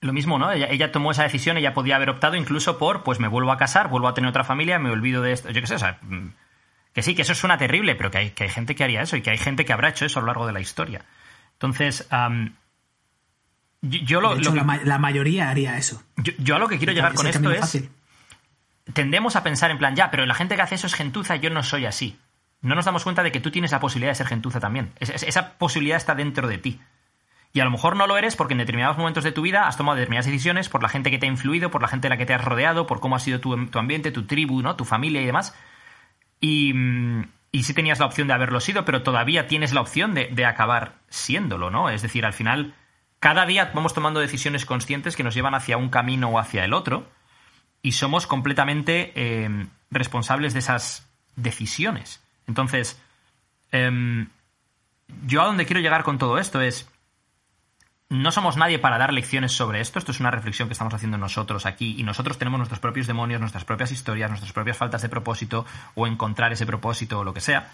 [0.00, 0.52] lo mismo, ¿no?
[0.52, 3.56] Ella, ella tomó esa decisión, ella podía haber optado incluso por, pues me vuelvo a
[3.56, 5.50] casar, vuelvo a tener otra familia, me olvido de esto.
[5.50, 6.28] Yo qué sé, o sea, mm,
[6.92, 9.16] que sí, que eso suena terrible, pero que hay, que hay gente que haría eso
[9.16, 11.04] y que hay gente que habrá hecho eso a lo largo de la historia.
[11.54, 12.54] Entonces, am,
[13.82, 16.02] yo, yo lo, De hecho, lo que- la, ma- la mayoría haría eso.
[16.16, 17.90] yo- yo a lo que quiero llegar con esto es fácil.
[18.92, 21.50] tendemos a pensar en plan, ya, pero la gente que hace eso es gentuza, yo
[21.50, 22.18] no soy así.
[22.62, 24.92] No nos damos cuenta de que tú tienes la posibilidad de ser gentuza también.
[24.98, 26.80] Es- es- esa posibilidad está dentro de ti.
[27.56, 29.78] Y a lo mejor no lo eres porque en determinados momentos de tu vida has
[29.78, 32.18] tomado determinadas decisiones por la gente que te ha influido, por la gente de la
[32.18, 34.76] que te has rodeado, por cómo ha sido tu, tu ambiente, tu tribu, ¿no?
[34.76, 35.56] tu familia y demás.
[36.38, 36.74] Y,
[37.52, 40.44] y sí tenías la opción de haberlo sido, pero todavía tienes la opción de, de
[40.44, 41.88] acabar siéndolo, ¿no?
[41.88, 42.74] Es decir, al final,
[43.20, 46.74] cada día vamos tomando decisiones conscientes que nos llevan hacia un camino o hacia el
[46.74, 47.08] otro
[47.80, 52.22] y somos completamente eh, responsables de esas decisiones.
[52.46, 53.00] Entonces,
[53.72, 54.28] em,
[55.24, 56.86] yo a donde quiero llegar con todo esto es,
[58.08, 61.18] no somos nadie para dar lecciones sobre esto, esto es una reflexión que estamos haciendo
[61.18, 65.08] nosotros aquí y nosotros tenemos nuestros propios demonios, nuestras propias historias, nuestras propias faltas de
[65.08, 67.68] propósito o encontrar ese propósito o lo que sea.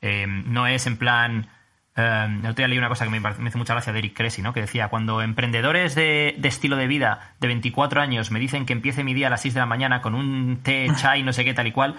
[0.00, 1.48] Eh, no es en plan...
[1.96, 4.16] eh, el otro día leí una cosa que me, me hizo mucha gracia de Eric
[4.16, 4.52] Cressy, ¿no?
[4.54, 8.72] que decía, cuando emprendedores de, de estilo de vida de 24 años me dicen que
[8.72, 11.44] empiece mi día a las 6 de la mañana con un té, chai, no sé
[11.44, 11.96] qué, tal y cual,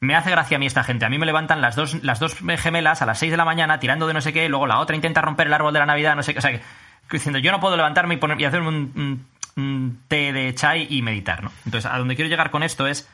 [0.00, 1.06] me hace gracia a mí esta gente.
[1.06, 3.80] A mí me levantan las dos, las dos gemelas a las 6 de la mañana
[3.80, 6.14] tirando de no sé qué, luego la otra intenta romper el árbol de la Navidad,
[6.14, 6.38] no sé qué.
[6.38, 6.60] O sea, que
[7.10, 9.26] diciendo, yo no puedo levantarme y, poner, y hacer un,
[10.08, 11.50] té de chai y meditar, ¿no?
[11.64, 13.08] Entonces, a donde quiero llegar con esto es...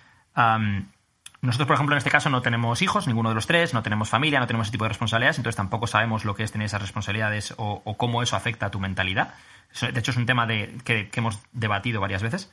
[1.41, 4.09] nosotros, por ejemplo, en este caso no tenemos hijos, ninguno de los tres, no tenemos
[4.09, 6.83] familia, no tenemos ese tipo de responsabilidades, entonces tampoco sabemos lo que es tener esas
[6.83, 9.35] responsabilidades o, cómo eso afecta a tu mentalidad.
[9.81, 12.53] De hecho, es un tema de, que, hemos debatido varias veces.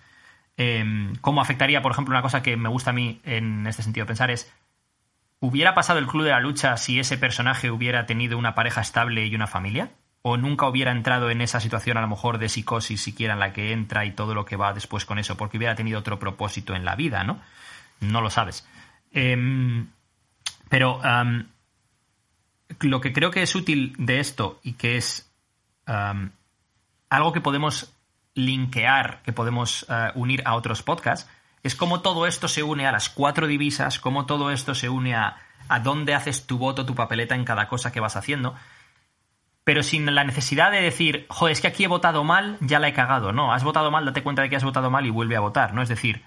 [0.58, 4.06] Eh, ¿Cómo afectaría, por ejemplo, una cosa que me gusta a mí en este sentido
[4.06, 4.52] pensar es,
[5.40, 9.26] ¿hubiera pasado el Club de la Lucha si ese personaje hubiera tenido una pareja estable
[9.26, 9.90] y una familia?
[10.22, 13.54] ¿O nunca hubiera entrado en esa situación a lo mejor de psicosis siquiera en la
[13.54, 15.38] que entra y todo lo que va después con eso?
[15.38, 17.40] Porque hubiera tenido otro propósito en la vida, ¿no?
[18.02, 18.68] No lo sabes.
[19.12, 19.88] Em,
[20.68, 21.02] pero
[22.80, 25.32] lo que creo que es útil de esto y que es
[25.86, 26.32] am,
[27.10, 27.94] algo que podemos
[28.36, 31.30] linkear, que podemos eh, unir a otros podcasts,
[31.64, 35.16] es cómo todo esto se une a las cuatro divisas, cómo todo esto se une
[35.16, 35.38] a,
[35.68, 38.56] a dónde haces tu voto, tu papeleta en cada cosa que vas haciendo,
[39.64, 42.88] pero sin la necesidad de decir, joder, es que aquí he votado mal, ya la
[42.88, 43.34] he cagado.
[43.34, 45.74] No, has votado mal, date cuenta de que has votado mal y vuelve a votar,
[45.74, 45.82] ¿no?
[45.82, 46.24] Es decir,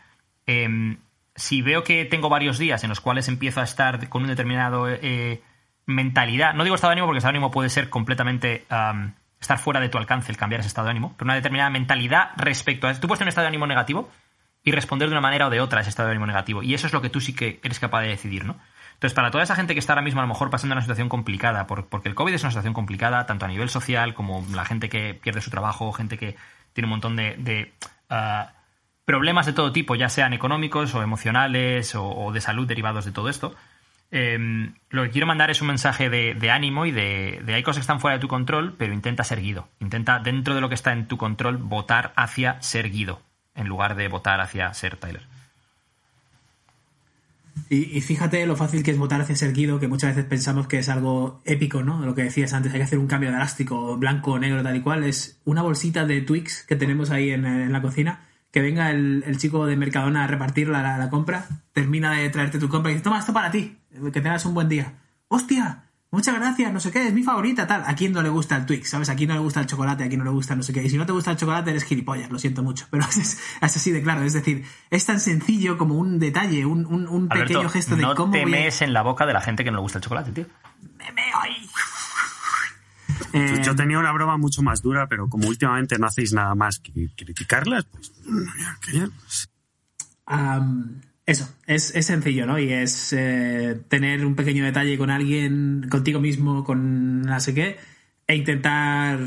[0.46, 0.98] em,
[1.34, 4.88] si veo que tengo varios días en los cuales empiezo a estar con un determinado
[4.88, 5.42] eh,
[5.86, 9.58] mentalidad, no digo estado de ánimo porque estado de ánimo puede ser completamente am, estar
[9.58, 12.86] fuera de tu alcance el cambiar ese estado de ánimo, pero una determinada mentalidad respecto
[12.86, 13.00] a eso.
[13.00, 14.10] Tú puedes tener un estado de ánimo negativo
[14.62, 16.62] y responder de una manera o de otra a ese estado de ánimo negativo.
[16.62, 18.56] Y eso es lo que tú sí que eres capaz de decidir, ¿no?
[19.02, 21.08] Entonces, para toda esa gente que está ahora mismo a lo mejor pasando una situación
[21.08, 24.88] complicada, porque el COVID es una situación complicada, tanto a nivel social como la gente
[24.88, 26.36] que pierde su trabajo, gente que
[26.72, 27.72] tiene un montón de,
[28.08, 28.52] ah,
[29.04, 33.28] problemas de todo tipo, ya sean económicos o emocionales o, de salud derivados de todo
[33.28, 33.56] esto.
[34.12, 37.78] Em, lo que quiero mandar es un mensaje de, ánimo y de, de, hay cosas
[37.78, 39.66] que están fuera de tu control, pero intenta ser guido.
[39.80, 43.20] Intenta, dentro de lo que está en tu control, votar hacia ser guido,
[43.56, 45.31] en lugar de votar hacia ser Tyler.
[47.68, 50.78] Y, fíjate lo fácil que es votar hacia ser Guido, que muchas veces pensamos que
[50.78, 52.04] es algo épico, ¿no?
[52.04, 55.04] Lo que decías antes, hay que hacer un cambio drástico, blanco, negro, tal y cual.
[55.04, 59.66] Es una bolsita de Twix que tenemos ahí en, la cocina, que venga el, chico
[59.66, 63.18] de Mercadona a repartir la, la, compra, termina de traerte tu compra y dice, toma
[63.18, 63.78] esto para ti,
[64.12, 64.94] que tengas un buen día.
[65.28, 65.84] ¡Hostia!
[66.12, 67.82] Muchas gracias, no sé qué, es mi favorita, tal.
[67.86, 68.90] ¿A quién no le gusta el Twix?
[68.90, 69.08] ¿Sabes?
[69.08, 70.84] A quién no le gusta el chocolate, a quién no le gusta no sé qué.
[70.84, 72.86] Y si no te gusta el chocolate, eres gilipollas, lo siento mucho.
[72.90, 74.22] Pero es, así de claro.
[74.22, 78.34] Es decir, es tan sencillo como un detalle, un, un, pequeño gesto de no cómo.
[78.34, 80.32] No te mees en la boca de la gente que no le gusta el chocolate,
[80.32, 80.46] tío.
[80.98, 81.68] Me meo ahí.
[83.64, 87.08] Yo, tenía una broma mucho más dura, pero como últimamente no hacéis nada más que
[87.16, 88.12] criticarlas, pues.
[91.24, 92.58] Eso, es, sencillo, ¿no?
[92.58, 97.76] Y es eh, tener un pequeño detalle con alguien, contigo mismo, con no sé qué,
[98.26, 99.20] e intentar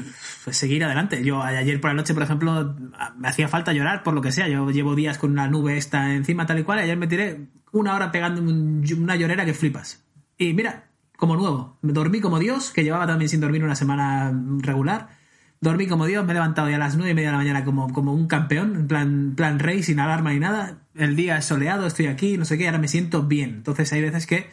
[0.44, 1.24] pues, seguir adelante.
[1.24, 2.76] Yo ayer por la noche, por ejemplo,
[3.18, 4.50] me hacía falta llorar por lo que sea.
[4.50, 7.48] Yo llevo días con una nube esta encima, tal y cual, y ayer me tiré
[7.72, 10.04] una hora pegando una llorera que flipas.
[10.38, 15.25] Y mira, como nuevo, dormí como Dios, que llevaba también sin dormir una semana regular
[15.62, 17.66] dormí como Dios, me he levantado ya a las nueve y media de la mañana
[17.66, 20.80] como, como un campeón, en plan, plan rey, sin alarma ni nada.
[20.94, 23.56] El día es soleado, estoy aquí, no sé qué, ahora me siento bien.
[23.56, 24.50] Entonces hay veces que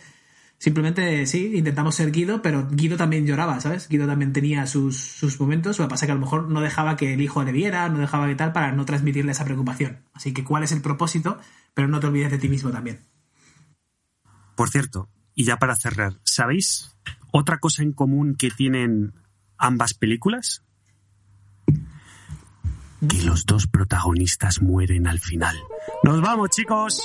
[0.59, 3.89] simplemente sí, intentamos ser Guido, pero Guido también lloraba, ¿sabes?
[3.89, 6.61] Guido también tenía sus, sus momentos, lo que pasa es que a lo mejor no
[6.61, 10.03] dejaba que el hijo le viera, no dejaba que tal, para no transmitirle esa preocupación.
[10.13, 11.39] Así que cuál es el propósito,
[11.75, 13.01] pero no te olvides de ti mismo también.
[14.55, 16.97] Por cierto, y ya para cerrar, ¿sabéis
[17.33, 19.15] otra cosa en común que tienen
[19.59, 20.63] ambas películas?
[23.09, 25.57] Que los dos protagonistas mueren al final.
[26.03, 27.03] ¡Nos vamos, chicos!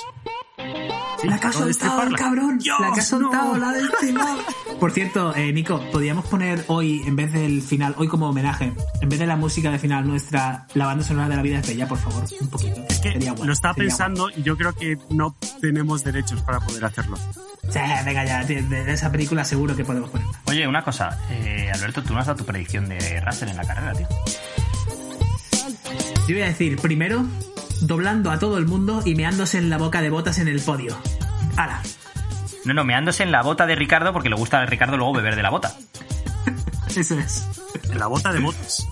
[1.24, 2.60] la que ha soltado el cabrón.
[2.80, 4.38] la que ha soltado, la del final.
[4.80, 9.08] Por cierto, eh, Nico, podríamos poner hoy, en vez del final, hoy como homenaje, en
[9.08, 11.88] vez de la música de final nuestra, la banda sonora de la vida es bella,
[11.88, 12.84] por favor, un poquito.
[12.88, 17.16] Es que lo estaba pensando y yo creo que no tenemos derechos para poder hacerlo.
[17.16, 20.26] Sí, venga ya, de, esa película seguro que podemos poner.
[20.46, 23.64] Oye, una cosa, eh, Alberto, tú no has dado tu predicción de Russell en la
[23.64, 24.06] carrera, tío.
[26.28, 27.24] Yo voy a decir, primero,
[27.80, 30.94] doblando a todo el mundo y meándose en la boca de botas en el podio.
[31.56, 31.80] ¡Hala!
[32.66, 35.36] No, no, meándose en la bota de Ricardo porque le gusta a Ricardo luego beber
[35.36, 35.72] de la bota.
[36.94, 37.48] Eso es.
[37.90, 38.86] En la bota de botas.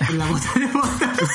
[0.00, 1.28] En la bota de botas.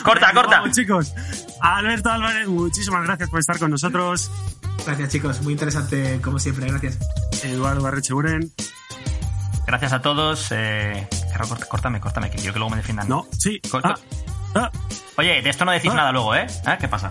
[0.02, 0.60] corta, corta.
[0.60, 1.12] Vamos, chicos.
[1.60, 4.30] Alberto Álvarez, muchísimas gracias por estar con nosotros.
[4.86, 5.42] Gracias, chicos.
[5.42, 6.66] Muy interesante, como siempre.
[6.66, 6.98] Gracias.
[7.44, 8.54] Eduardo Barrecheburen.
[9.66, 10.48] Gracias a todos.
[10.52, 11.06] Eh,
[11.68, 13.08] córtame, córtame, que yo que luego me defiendan.
[13.08, 13.60] No, sí.
[13.82, 13.94] Ah,
[14.54, 14.70] ah.
[15.16, 15.96] Oye, de esto no decís ah.
[15.96, 16.46] nada luego, ¿eh?
[16.80, 17.10] ¿qué pasa?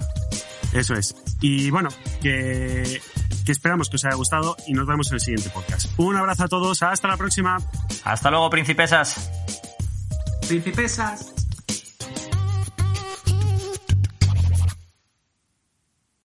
[0.73, 1.15] Eso es.
[1.41, 1.89] Y bueno,
[2.21, 3.01] que,
[3.45, 5.87] que esperamos que os haya gustado y nos vemos en el siguiente podcast.
[5.97, 7.57] Un abrazo a todos, hasta la próxima.
[8.03, 9.31] Hasta luego, principesas.
[10.47, 11.33] Principesas.